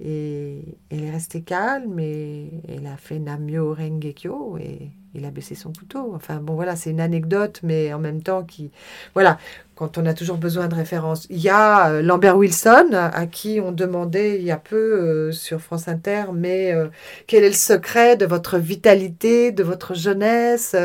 et 0.00 0.76
elle 0.90 1.04
est 1.04 1.10
restée 1.10 1.42
calme 1.42 1.98
et 2.00 2.62
elle 2.68 2.86
a 2.86 2.96
fait 2.96 3.18
Namyo 3.18 3.74
Rengekyo 3.74 4.56
et 4.58 4.90
il 5.14 5.24
a 5.24 5.30
baissé 5.30 5.54
son 5.54 5.72
couteau. 5.72 6.12
Enfin 6.14 6.36
bon 6.36 6.54
voilà, 6.54 6.76
c'est 6.76 6.90
une 6.90 7.00
anecdote, 7.00 7.60
mais 7.62 7.92
en 7.92 7.98
même 7.98 8.22
temps 8.22 8.44
qui... 8.44 8.70
Voilà, 9.14 9.38
quand 9.74 9.98
on 9.98 10.06
a 10.06 10.14
toujours 10.14 10.36
besoin 10.36 10.68
de 10.68 10.74
références. 10.74 11.26
Il 11.28 11.38
y 11.38 11.48
a 11.48 11.90
euh, 11.90 12.02
Lambert 12.02 12.36
Wilson, 12.36 12.90
à 12.92 13.26
qui 13.26 13.60
on 13.60 13.72
demandait 13.72 14.36
il 14.38 14.44
y 14.44 14.50
a 14.50 14.56
peu 14.56 14.76
euh, 14.76 15.32
sur 15.32 15.60
France 15.60 15.88
Inter, 15.88 16.26
mais 16.32 16.72
euh, 16.72 16.88
quel 17.26 17.42
est 17.42 17.48
le 17.48 17.54
secret 17.54 18.16
de 18.16 18.24
votre 18.26 18.58
vitalité, 18.58 19.50
de 19.50 19.62
votre 19.62 19.94
jeunesse, 19.94 20.76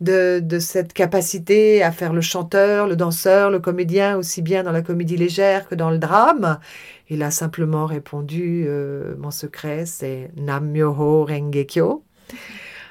de, 0.00 0.40
de 0.40 0.58
cette 0.58 0.92
capacité 0.92 1.82
à 1.82 1.92
faire 1.92 2.12
le 2.12 2.20
chanteur, 2.20 2.88
le 2.88 2.96
danseur, 2.96 3.50
le 3.50 3.60
comédien, 3.60 4.16
aussi 4.16 4.42
bien 4.42 4.62
dans 4.62 4.72
la 4.72 4.82
comédie 4.82 5.16
légère 5.16 5.68
que 5.68 5.74
dans 5.74 5.90
le 5.90 5.98
drame? 5.98 6.58
Il 7.10 7.22
a 7.22 7.30
simplement 7.30 7.86
répondu 7.86 8.66
Mon 9.18 9.30
secret, 9.30 9.84
c'est 9.86 10.30
Nam-myoho 10.36 11.26
Rengekyo. 11.26 12.02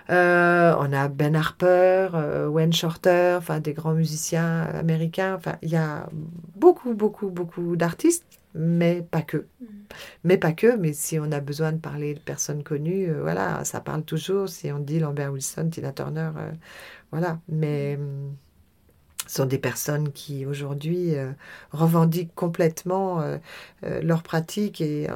Euh, 0.10 0.76
on 0.80 0.92
a 0.94 1.08
Ben 1.08 1.36
Harper, 1.36 2.10
euh, 2.14 2.48
Wayne 2.48 2.74
Shorter, 2.74 3.36
enfin 3.38 3.60
des 3.60 3.74
grands 3.74 3.94
musiciens 3.94 4.64
américains. 4.74 5.36
Enfin, 5.36 5.58
il 5.62 5.70
y 5.70 5.76
a 5.76 6.10
beaucoup, 6.56 6.94
beaucoup, 6.94 7.30
beaucoup 7.30 7.76
d'artistes, 7.76 8.26
mais 8.56 9.02
pas 9.02 9.22
que. 9.22 9.38
Mm. 9.38 9.66
Mais 10.24 10.38
pas 10.38 10.54
que. 10.54 10.76
Mais 10.76 10.94
si 10.94 11.20
on 11.20 11.32
a 11.32 11.40
besoin 11.40 11.72
de 11.72 11.80
parler 11.80 12.14
de 12.16 12.20
personnes 12.20 12.64
connues, 12.64 13.12
voilà, 13.22 13.64
ça 13.66 13.82
parle 13.82 14.04
toujours. 14.04 14.50
Si 14.50 14.72
on 14.72 14.80
dit 14.80 15.00
Lambert 15.00 15.32
Wilson, 15.32 15.70
Tina 15.70 15.92
Turner, 15.92 16.32
voilà. 17.12 17.40
Mais 17.48 17.98
mm 17.98 18.36
sont 19.32 19.46
des 19.46 19.58
personnes 19.58 20.12
qui 20.12 20.46
aujourd'hui 20.46 21.16
euh, 21.16 21.32
revendiquent 21.72 22.36
complètement 22.36 23.22
euh, 23.22 23.38
euh, 23.86 24.02
leur 24.02 24.24
pratique 24.24 24.82
et 24.82 25.08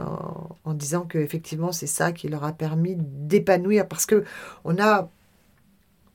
en, 0.64 0.74
disant 0.74 1.02
que 1.02 1.18
effectivement 1.18 1.72
c'est 1.72 1.88
ça 1.88 2.12
qui 2.12 2.30
leur 2.30 2.44
a 2.46 2.54
permis 2.54 2.96
d'épanouir. 2.98 3.88
Parce 3.88 4.06
que 4.06 4.24
on 4.64 4.80
a 4.82 5.10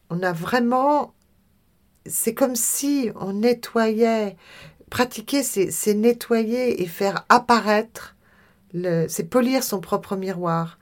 on 0.09 0.23
a 0.23 0.33
vraiment 0.33 1.13
c'est 2.07 2.35
comme 2.35 2.57
si 2.57 3.11
on 3.17 3.35
nettoyait 3.35 4.37
pratiquer 4.89 5.43
c'est 5.43 5.95
nettoyer 5.95 6.83
et 6.83 6.87
faire 6.87 7.27
apparaître 7.29 8.17
c'est 9.09 9.29
polir 9.29 9.63
son 9.63 9.81
propre 9.81 10.17
miroir. 10.17 10.79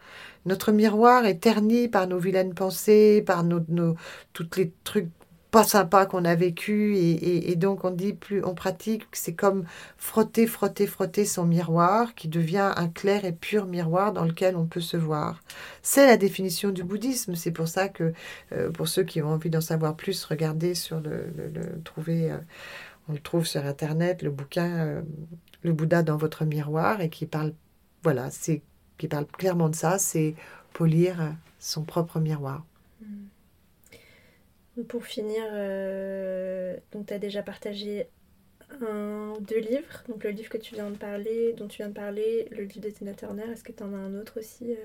Notre 0.46 0.72
miroir 0.72 1.26
est 1.26 1.40
terni 1.40 1.88
par 1.88 2.06
nos 2.06 2.18
vilaines 2.18 2.54
pensées, 2.54 3.22
par 3.26 3.44
nos, 3.44 3.60
nos 3.68 3.96
toutes 4.32 4.56
les 4.56 4.72
trucs 4.84 5.10
pas 5.50 5.64
sympa 5.64 6.04
qu'on 6.06 6.24
a 6.24 6.34
vécu 6.34 6.96
et, 6.96 7.56
donc 7.56 7.84
on 7.84 7.90
dit 7.90 8.12
plus 8.12 8.44
on 8.44 8.54
pratique 8.54 9.04
c'est 9.12 9.32
comme 9.32 9.64
frotter 9.96 10.46
frotter 10.46 10.86
frotter 10.86 11.24
son 11.24 11.46
miroir 11.46 12.14
qui 12.14 12.28
devient 12.28 12.72
un 12.76 12.88
clair 12.88 13.24
et 13.24 13.32
pur 13.32 13.66
miroir 13.66 14.12
dans 14.12 14.24
lequel 14.24 14.56
on 14.56 14.66
peut 14.66 14.80
se 14.80 14.96
voir 14.96 15.42
c'est 15.82 16.06
la 16.06 16.16
définition 16.16 16.70
du 16.70 16.84
bouddhisme 16.84 17.34
c'est 17.34 17.50
pour 17.50 17.68
ça 17.68 17.88
que 17.88 18.12
euh, 18.52 18.70
pour 18.70 18.88
ceux 18.88 19.04
qui 19.04 19.22
ont 19.22 19.28
envie 19.28 19.50
d'en 19.50 19.62
savoir 19.62 19.96
plus 19.96 20.24
regardez 20.24 20.74
sur 20.74 21.00
le, 21.00 21.26
le, 21.36 21.82
trouver 21.82 22.30
euh, 22.30 22.38
on 23.08 23.12
le 23.12 23.20
trouve 23.20 23.46
sur 23.46 23.64
internet 23.64 24.22
le 24.22 24.30
bouquin 24.30 24.86
euh, 24.86 25.02
le 25.62 25.72
Bouddha 25.72 26.02
dans 26.02 26.18
votre 26.18 26.44
miroir 26.44 27.00
et 27.00 27.08
qui 27.08 27.24
parle 27.24 27.54
voilà 28.02 28.30
c'est 28.30 28.62
qui 28.98 29.08
parle 29.08 29.26
clairement 29.26 29.70
de 29.70 29.76
ça 29.76 29.98
c'est 29.98 30.34
polir 30.72 31.34
son 31.58 31.82
propre 31.82 32.20
miroir. 32.20 32.64
Pour 34.86 35.04
finir, 35.04 35.42
euh, 35.52 36.76
donc 36.92 37.06
tu 37.06 37.14
as 37.14 37.18
déjà 37.18 37.42
partagé 37.42 38.08
un, 38.82 39.32
deux 39.40 39.58
livres, 39.58 40.04
donc 40.08 40.24
le 40.24 40.30
livre 40.30 40.48
que 40.48 40.58
tu 40.58 40.74
viens 40.74 40.90
de 40.90 40.96
parler, 40.96 41.54
dont 41.56 41.66
tu 41.66 41.78
viens 41.78 41.88
de 41.88 41.94
parler, 41.94 42.48
le 42.50 42.64
livre 42.64 42.80
de 42.80 42.90
Tina 42.90 43.12
Turner, 43.12 43.44
est-ce 43.52 43.64
que 43.64 43.72
tu 43.72 43.82
en 43.82 43.92
as 43.92 43.96
un 43.96 44.14
autre 44.14 44.38
aussi 44.38 44.72
euh 44.72 44.76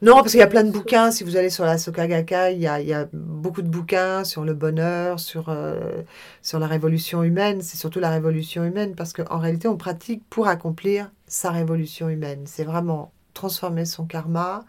Non, 0.00 0.16
parce 0.16 0.30
qu'il 0.30 0.40
y 0.40 0.44
a 0.44 0.48
plein 0.48 0.64
de 0.64 0.70
bouquins. 0.70 1.10
Si 1.10 1.24
vous 1.24 1.36
allez 1.36 1.50
sur 1.50 1.64
la 1.64 1.76
Sokagaka, 1.76 2.50
il 2.52 2.60
y 2.60 2.66
a, 2.66 2.80
il 2.80 2.86
y 2.86 2.94
a 2.94 3.08
beaucoup 3.12 3.62
de 3.62 3.68
bouquins 3.68 4.24
sur 4.24 4.44
le 4.44 4.54
bonheur, 4.54 5.20
sur, 5.20 5.48
euh, 5.48 6.02
sur 6.40 6.58
la 6.58 6.66
révolution 6.66 7.22
humaine. 7.22 7.60
C'est 7.60 7.76
surtout 7.76 8.00
la 8.00 8.10
révolution 8.10 8.64
humaine 8.64 8.94
parce 8.94 9.12
qu'en 9.12 9.38
réalité, 9.38 9.68
on 9.68 9.76
pratique 9.76 10.22
pour 10.30 10.48
accomplir 10.48 11.10
sa 11.26 11.50
révolution 11.50 12.08
humaine. 12.08 12.44
C'est 12.46 12.64
vraiment 12.64 13.12
transformer 13.34 13.84
son 13.84 14.06
karma, 14.06 14.64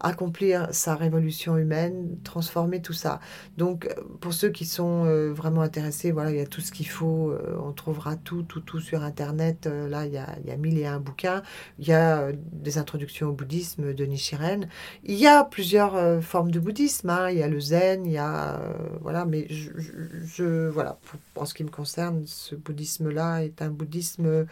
accomplir 0.00 0.68
sa 0.72 0.94
révolution 0.94 1.56
humaine, 1.56 2.18
transformer 2.22 2.82
tout 2.82 2.92
ça. 2.92 3.20
Donc, 3.56 3.88
pour 4.20 4.34
ceux 4.34 4.50
qui 4.50 4.66
sont 4.66 5.04
euh, 5.06 5.32
vraiment 5.32 5.62
intéressés, 5.62 6.12
voilà, 6.12 6.30
il 6.30 6.36
y 6.36 6.40
a 6.40 6.46
tout 6.46 6.60
ce 6.60 6.70
qu'il 6.70 6.88
faut. 6.88 7.30
Euh, 7.30 7.56
on 7.62 7.72
trouvera 7.72 8.16
tout, 8.16 8.42
tout, 8.42 8.60
tout 8.60 8.80
sur 8.80 9.02
Internet. 9.02 9.66
Euh, 9.66 9.88
là, 9.88 10.06
il 10.06 10.12
y, 10.12 10.18
a, 10.18 10.36
il 10.42 10.48
y 10.48 10.52
a 10.52 10.56
mille 10.56 10.78
et 10.78 10.86
un 10.86 11.00
bouquins. 11.00 11.42
Il 11.78 11.88
y 11.88 11.92
a 11.92 12.30
des 12.52 12.78
introductions 12.78 13.28
au 13.28 13.32
bouddhisme 13.32 13.94
de 13.94 14.04
Nichiren. 14.04 14.68
Il 15.04 15.16
y 15.16 15.26
a 15.26 15.44
plusieurs 15.44 16.22
formes 16.22 16.50
de 16.50 16.60
bouddhisme. 16.60 17.10
Hein. 17.10 17.30
Il 17.30 17.38
y 17.38 17.42
a 17.42 17.48
le 17.48 17.60
zen, 17.60 18.04
il 18.04 18.12
y 18.12 18.18
a... 18.18 18.60
voilà, 19.00 19.24
mais 19.24 19.46
je, 19.48 20.68
voilà, 20.68 20.98
en 21.36 21.44
ce 21.44 21.54
qui 21.54 21.64
me 21.64 21.70
concerne, 21.70 22.22
ce 22.26 22.54
bouddhisme-là 22.54 23.44
est 23.44 23.62
un 23.62 23.70
bouddhisme 23.70 24.46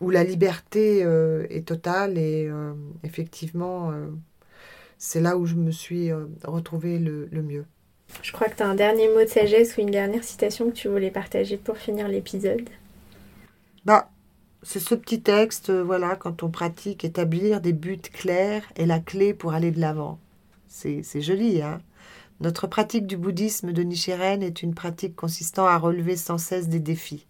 où 0.00 0.10
la 0.10 0.24
liberté 0.24 1.00
est 1.50 1.66
totale 1.66 2.18
et 2.18 2.50
effectivement 3.02 3.92
c'est 4.98 5.20
là 5.20 5.36
où 5.36 5.46
je 5.46 5.54
me 5.54 5.70
suis 5.70 6.10
euh, 6.10 6.26
retrouvée 6.44 6.98
le, 6.98 7.28
mieux. 7.42 7.66
Je 8.22 8.32
crois 8.32 8.48
que 8.48 8.56
tu 8.56 8.62
as 8.62 8.68
un 8.68 8.74
dernier 8.74 9.08
mot 9.08 9.20
de 9.20 9.28
sagesse 9.28 9.76
ou 9.76 9.80
une 9.80 9.90
dernière 9.90 10.24
citation 10.24 10.70
que 10.70 10.74
tu 10.74 10.88
voulais 10.88 11.10
partager 11.10 11.56
pour 11.56 11.76
finir 11.76 12.08
l'épisode. 12.08 12.68
Bah, 13.84 14.10
c'est 14.62 14.80
ce 14.80 14.94
petit 14.94 15.20
texte, 15.20 15.70
euh, 15.70 15.82
voilà, 15.82 16.16
quand 16.16 16.42
on 16.42 16.50
pratique, 16.50 17.04
établir 17.04 17.60
des 17.60 17.72
buts 17.72 17.98
clairs 17.98 18.64
est 18.76 18.86
la 18.86 19.00
clé 19.00 19.34
pour 19.34 19.52
aller 19.52 19.70
de 19.70 19.80
l'avant. 19.80 20.18
C'est 20.68 21.20
joli, 21.20 21.62
hein 21.62 21.80
Notre 22.40 22.66
pratique 22.66 23.06
du 23.06 23.16
bouddhisme 23.16 23.72
de 23.72 23.82
Nichiren 23.82 24.42
est 24.42 24.62
une 24.62 24.74
pratique 24.74 25.14
consistant 25.14 25.66
à 25.66 25.78
relever 25.78 26.16
sans 26.16 26.38
cesse 26.38 26.68
des 26.68 26.80
défis. 26.80 27.26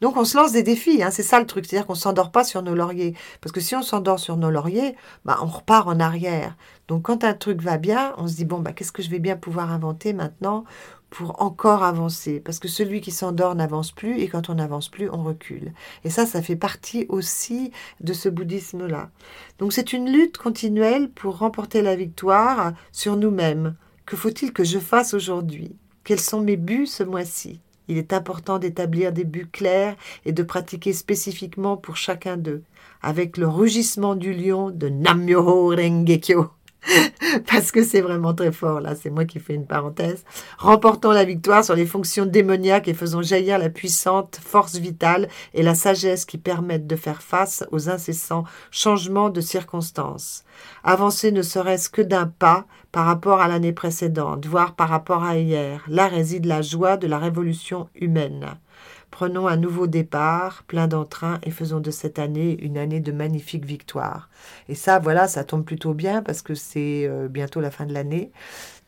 Donc 0.00 0.16
on 0.16 0.24
se 0.24 0.36
lance 0.36 0.52
des 0.52 0.62
défis, 0.62 1.02
hein, 1.02 1.10
c'est 1.10 1.22
ça 1.22 1.40
le 1.40 1.46
truc, 1.46 1.66
c'est-à-dire 1.66 1.86
qu'on 1.86 1.94
ne 1.94 1.98
s'endort 1.98 2.30
pas 2.30 2.44
sur 2.44 2.62
nos 2.62 2.74
lauriers. 2.74 3.14
Parce 3.40 3.52
que 3.52 3.60
si 3.60 3.74
on 3.74 3.82
s'endort 3.82 4.18
sur 4.18 4.36
nos 4.36 4.50
lauriers, 4.50 4.96
bah, 5.24 5.38
on 5.42 5.46
repart 5.46 5.88
en 5.88 6.00
arrière. 6.00 6.56
Donc 6.88 7.02
quand 7.02 7.24
un 7.24 7.34
truc 7.34 7.62
va 7.62 7.78
bien, 7.78 8.14
on 8.18 8.26
se 8.26 8.34
dit, 8.34 8.44
bon, 8.44 8.60
bah, 8.60 8.72
qu'est-ce 8.72 8.92
que 8.92 9.02
je 9.02 9.10
vais 9.10 9.18
bien 9.18 9.36
pouvoir 9.36 9.72
inventer 9.72 10.12
maintenant 10.12 10.64
pour 11.10 11.40
encore 11.42 11.82
avancer? 11.84 12.40
Parce 12.40 12.58
que 12.58 12.68
celui 12.68 13.00
qui 13.00 13.10
s'endort 13.10 13.54
n'avance 13.54 13.92
plus, 13.92 14.20
et 14.20 14.28
quand 14.28 14.50
on 14.50 14.56
n'avance 14.56 14.88
plus, 14.88 15.08
on 15.10 15.22
recule. 15.22 15.72
Et 16.04 16.10
ça, 16.10 16.26
ça 16.26 16.42
fait 16.42 16.56
partie 16.56 17.06
aussi 17.08 17.70
de 18.00 18.12
ce 18.12 18.28
bouddhisme-là. 18.28 19.10
Donc 19.58 19.72
c'est 19.72 19.92
une 19.92 20.10
lutte 20.10 20.38
continuelle 20.38 21.10
pour 21.10 21.38
remporter 21.38 21.82
la 21.82 21.96
victoire 21.96 22.72
sur 22.92 23.16
nous-mêmes. 23.16 23.76
Que 24.06 24.16
faut-il 24.16 24.52
que 24.52 24.64
je 24.64 24.78
fasse 24.78 25.14
aujourd'hui? 25.14 25.76
Quels 26.04 26.20
sont 26.20 26.40
mes 26.40 26.58
buts 26.58 26.86
ce 26.86 27.02
mois-ci? 27.02 27.60
Il 27.88 27.98
est 27.98 28.12
important 28.12 28.58
d'établir 28.58 29.12
des 29.12 29.24
buts 29.24 29.48
clairs 29.50 29.96
et 30.24 30.32
de 30.32 30.42
pratiquer 30.42 30.92
spécifiquement 30.92 31.76
pour 31.76 31.96
chacun 31.96 32.36
d'eux, 32.36 32.62
avec 33.02 33.36
le 33.36 33.48
rugissement 33.48 34.14
du 34.14 34.32
lion 34.32 34.70
de 34.70 34.88
Namyoho 34.88 35.68
Rengekyo. 35.76 36.50
Parce 37.50 37.72
que 37.72 37.82
c'est 37.82 38.00
vraiment 38.00 38.34
très 38.34 38.52
fort, 38.52 38.80
là, 38.80 38.94
c'est 38.94 39.10
moi 39.10 39.24
qui 39.24 39.38
fais 39.38 39.54
une 39.54 39.66
parenthèse. 39.66 40.24
Remportant 40.58 41.12
la 41.12 41.24
victoire 41.24 41.64
sur 41.64 41.74
les 41.74 41.86
fonctions 41.86 42.26
démoniaques 42.26 42.88
et 42.88 42.94
faisant 42.94 43.22
jaillir 43.22 43.58
la 43.58 43.70
puissante 43.70 44.40
force 44.42 44.76
vitale 44.76 45.28
et 45.54 45.62
la 45.62 45.74
sagesse 45.74 46.24
qui 46.24 46.38
permettent 46.38 46.86
de 46.86 46.96
faire 46.96 47.22
face 47.22 47.64
aux 47.70 47.88
incessants 47.88 48.44
changements 48.70 49.30
de 49.30 49.40
circonstances. 49.40 50.44
Avancer 50.82 51.32
ne 51.32 51.42
serait-ce 51.42 51.88
que 51.88 52.02
d'un 52.02 52.26
pas 52.26 52.66
par 52.92 53.06
rapport 53.06 53.40
à 53.40 53.48
l'année 53.48 53.72
précédente, 53.72 54.46
voire 54.46 54.74
par 54.74 54.88
rapport 54.88 55.24
à 55.24 55.36
hier. 55.36 55.84
Là 55.88 56.06
réside 56.06 56.46
la 56.46 56.62
joie 56.62 56.96
de 56.96 57.06
la 57.06 57.18
révolution 57.18 57.88
humaine. 57.94 58.56
Prenons 59.14 59.46
un 59.46 59.56
nouveau 59.56 59.86
départ, 59.86 60.64
plein 60.66 60.88
d'entrain, 60.88 61.38
et 61.44 61.52
faisons 61.52 61.78
de 61.78 61.92
cette 61.92 62.18
année 62.18 62.58
une 62.60 62.76
année 62.76 62.98
de 62.98 63.12
magnifiques 63.12 63.64
victoires. 63.64 64.28
Et 64.68 64.74
ça, 64.74 64.98
voilà, 64.98 65.28
ça 65.28 65.44
tombe 65.44 65.64
plutôt 65.64 65.94
bien 65.94 66.20
parce 66.20 66.42
que 66.42 66.56
c'est 66.56 67.06
euh, 67.06 67.28
bientôt 67.28 67.60
la 67.60 67.70
fin 67.70 67.86
de 67.86 67.94
l'année. 67.94 68.32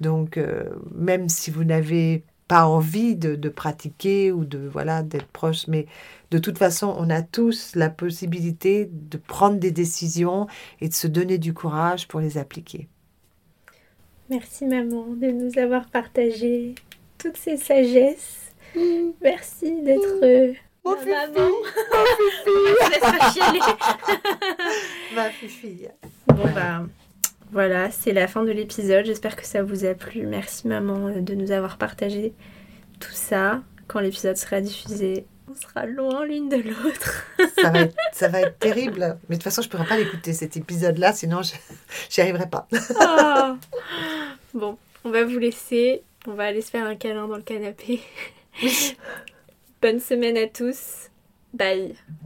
Donc, 0.01 0.37
euh, 0.37 0.65
même 0.93 1.29
si 1.29 1.53
vous 1.53 1.63
n'avez 1.63 2.25
pas 2.49 2.67
envie 2.67 3.15
de, 3.15 3.37
de 3.37 3.49
pratiquer 3.49 4.33
ou 4.33 4.45
de 4.45 4.59
voilà 4.67 5.05
d'être 5.05 5.29
proche, 5.29 5.69
mais 5.69 5.87
de 6.33 6.39
toute 6.39 6.59
façon, 6.59 6.93
on 6.99 7.09
a 7.09 7.23
tous 7.23 7.77
la 7.77 7.89
possibilité 7.89 8.91
de 8.91 9.19
prendre 9.19 9.61
des 9.61 9.71
décisions 9.71 10.49
et 10.81 10.89
de 10.89 10.95
se 10.95 11.07
donner 11.07 11.39
du 11.39 11.55
courage 11.55 12.09
pour 12.09 12.19
les 12.19 12.37
appliquer. 12.37 12.89
Merci 14.29 14.67
maman 14.67 15.07
de 15.07 15.31
nous 15.31 15.57
avoir 15.57 15.87
partagé 15.87 16.75
toutes 17.17 17.37
ces 17.37 17.57
sagesses. 17.57 18.46
Merci 19.23 19.83
d'être 19.83 20.23
euh, 20.23 20.53
Ma 20.85 20.95
ma 20.95 21.27
maman. 21.27 21.51
chialer. 23.33 23.61
fifi, 25.33 25.89
ma. 26.29 26.35
Bon 26.35 26.49
bah 26.55 26.85
voilà, 27.53 27.91
c'est 27.91 28.13
la 28.13 28.29
fin 28.29 28.45
de 28.45 28.53
l'épisode. 28.53 29.05
J'espère 29.07 29.37
que 29.37 29.47
ça 29.47 29.63
vous 29.63 29.85
a 29.85 29.95
plu. 29.95 30.27
Merci 30.27 30.69
maman 30.69 31.09
euh, 31.09 31.21
de 31.21 31.35
nous 31.35 31.51
avoir 31.51 31.79
partagé 31.79 32.35
tout 33.01 33.13
ça. 33.13 33.63
Quand 33.89 34.01
l'épisode 34.01 34.37
sera 34.37 34.61
diffusé, 34.61 35.27
on 35.49 35.55
sera 35.55 35.87
loin 35.87 36.25
l'une 36.25 36.49
de 36.49 36.57
l'autre. 36.57 37.25
Ça 37.61 37.71
va, 37.71 37.81
être, 37.81 37.95
ça 38.13 38.29
va 38.29 38.41
être 38.43 38.59
terrible. 38.59 39.19
Mais 39.29 39.37
de 39.37 39.41
toute 39.41 39.45
façon, 39.45 39.63
je 39.63 39.69
ne 39.69 39.71
pourrai 39.71 39.87
pas 39.87 39.97
l'écouter 39.97 40.33
cet 40.33 40.57
épisode-là, 40.57 41.13
sinon 41.13 41.43
je 41.43 41.55
j'y 42.11 42.21
arriverai 42.21 42.49
pas. 42.49 42.69
Oh. 43.01 43.55
Bon, 44.55 44.77
on 45.05 45.11
va 45.11 45.25
vous 45.25 45.39
laisser. 45.39 46.03
On 46.27 46.33
va 46.33 46.45
aller 46.45 46.63
se 46.63 46.71
faire 46.71 46.85
un 46.85 46.97
câlin 46.97 47.29
dans 47.29 47.37
le 47.37 47.43
canapé. 47.43 48.01
Bonne 49.83 50.01
semaine 50.01 50.37
à 50.37 50.47
tous. 50.49 51.11
Bye. 51.53 51.97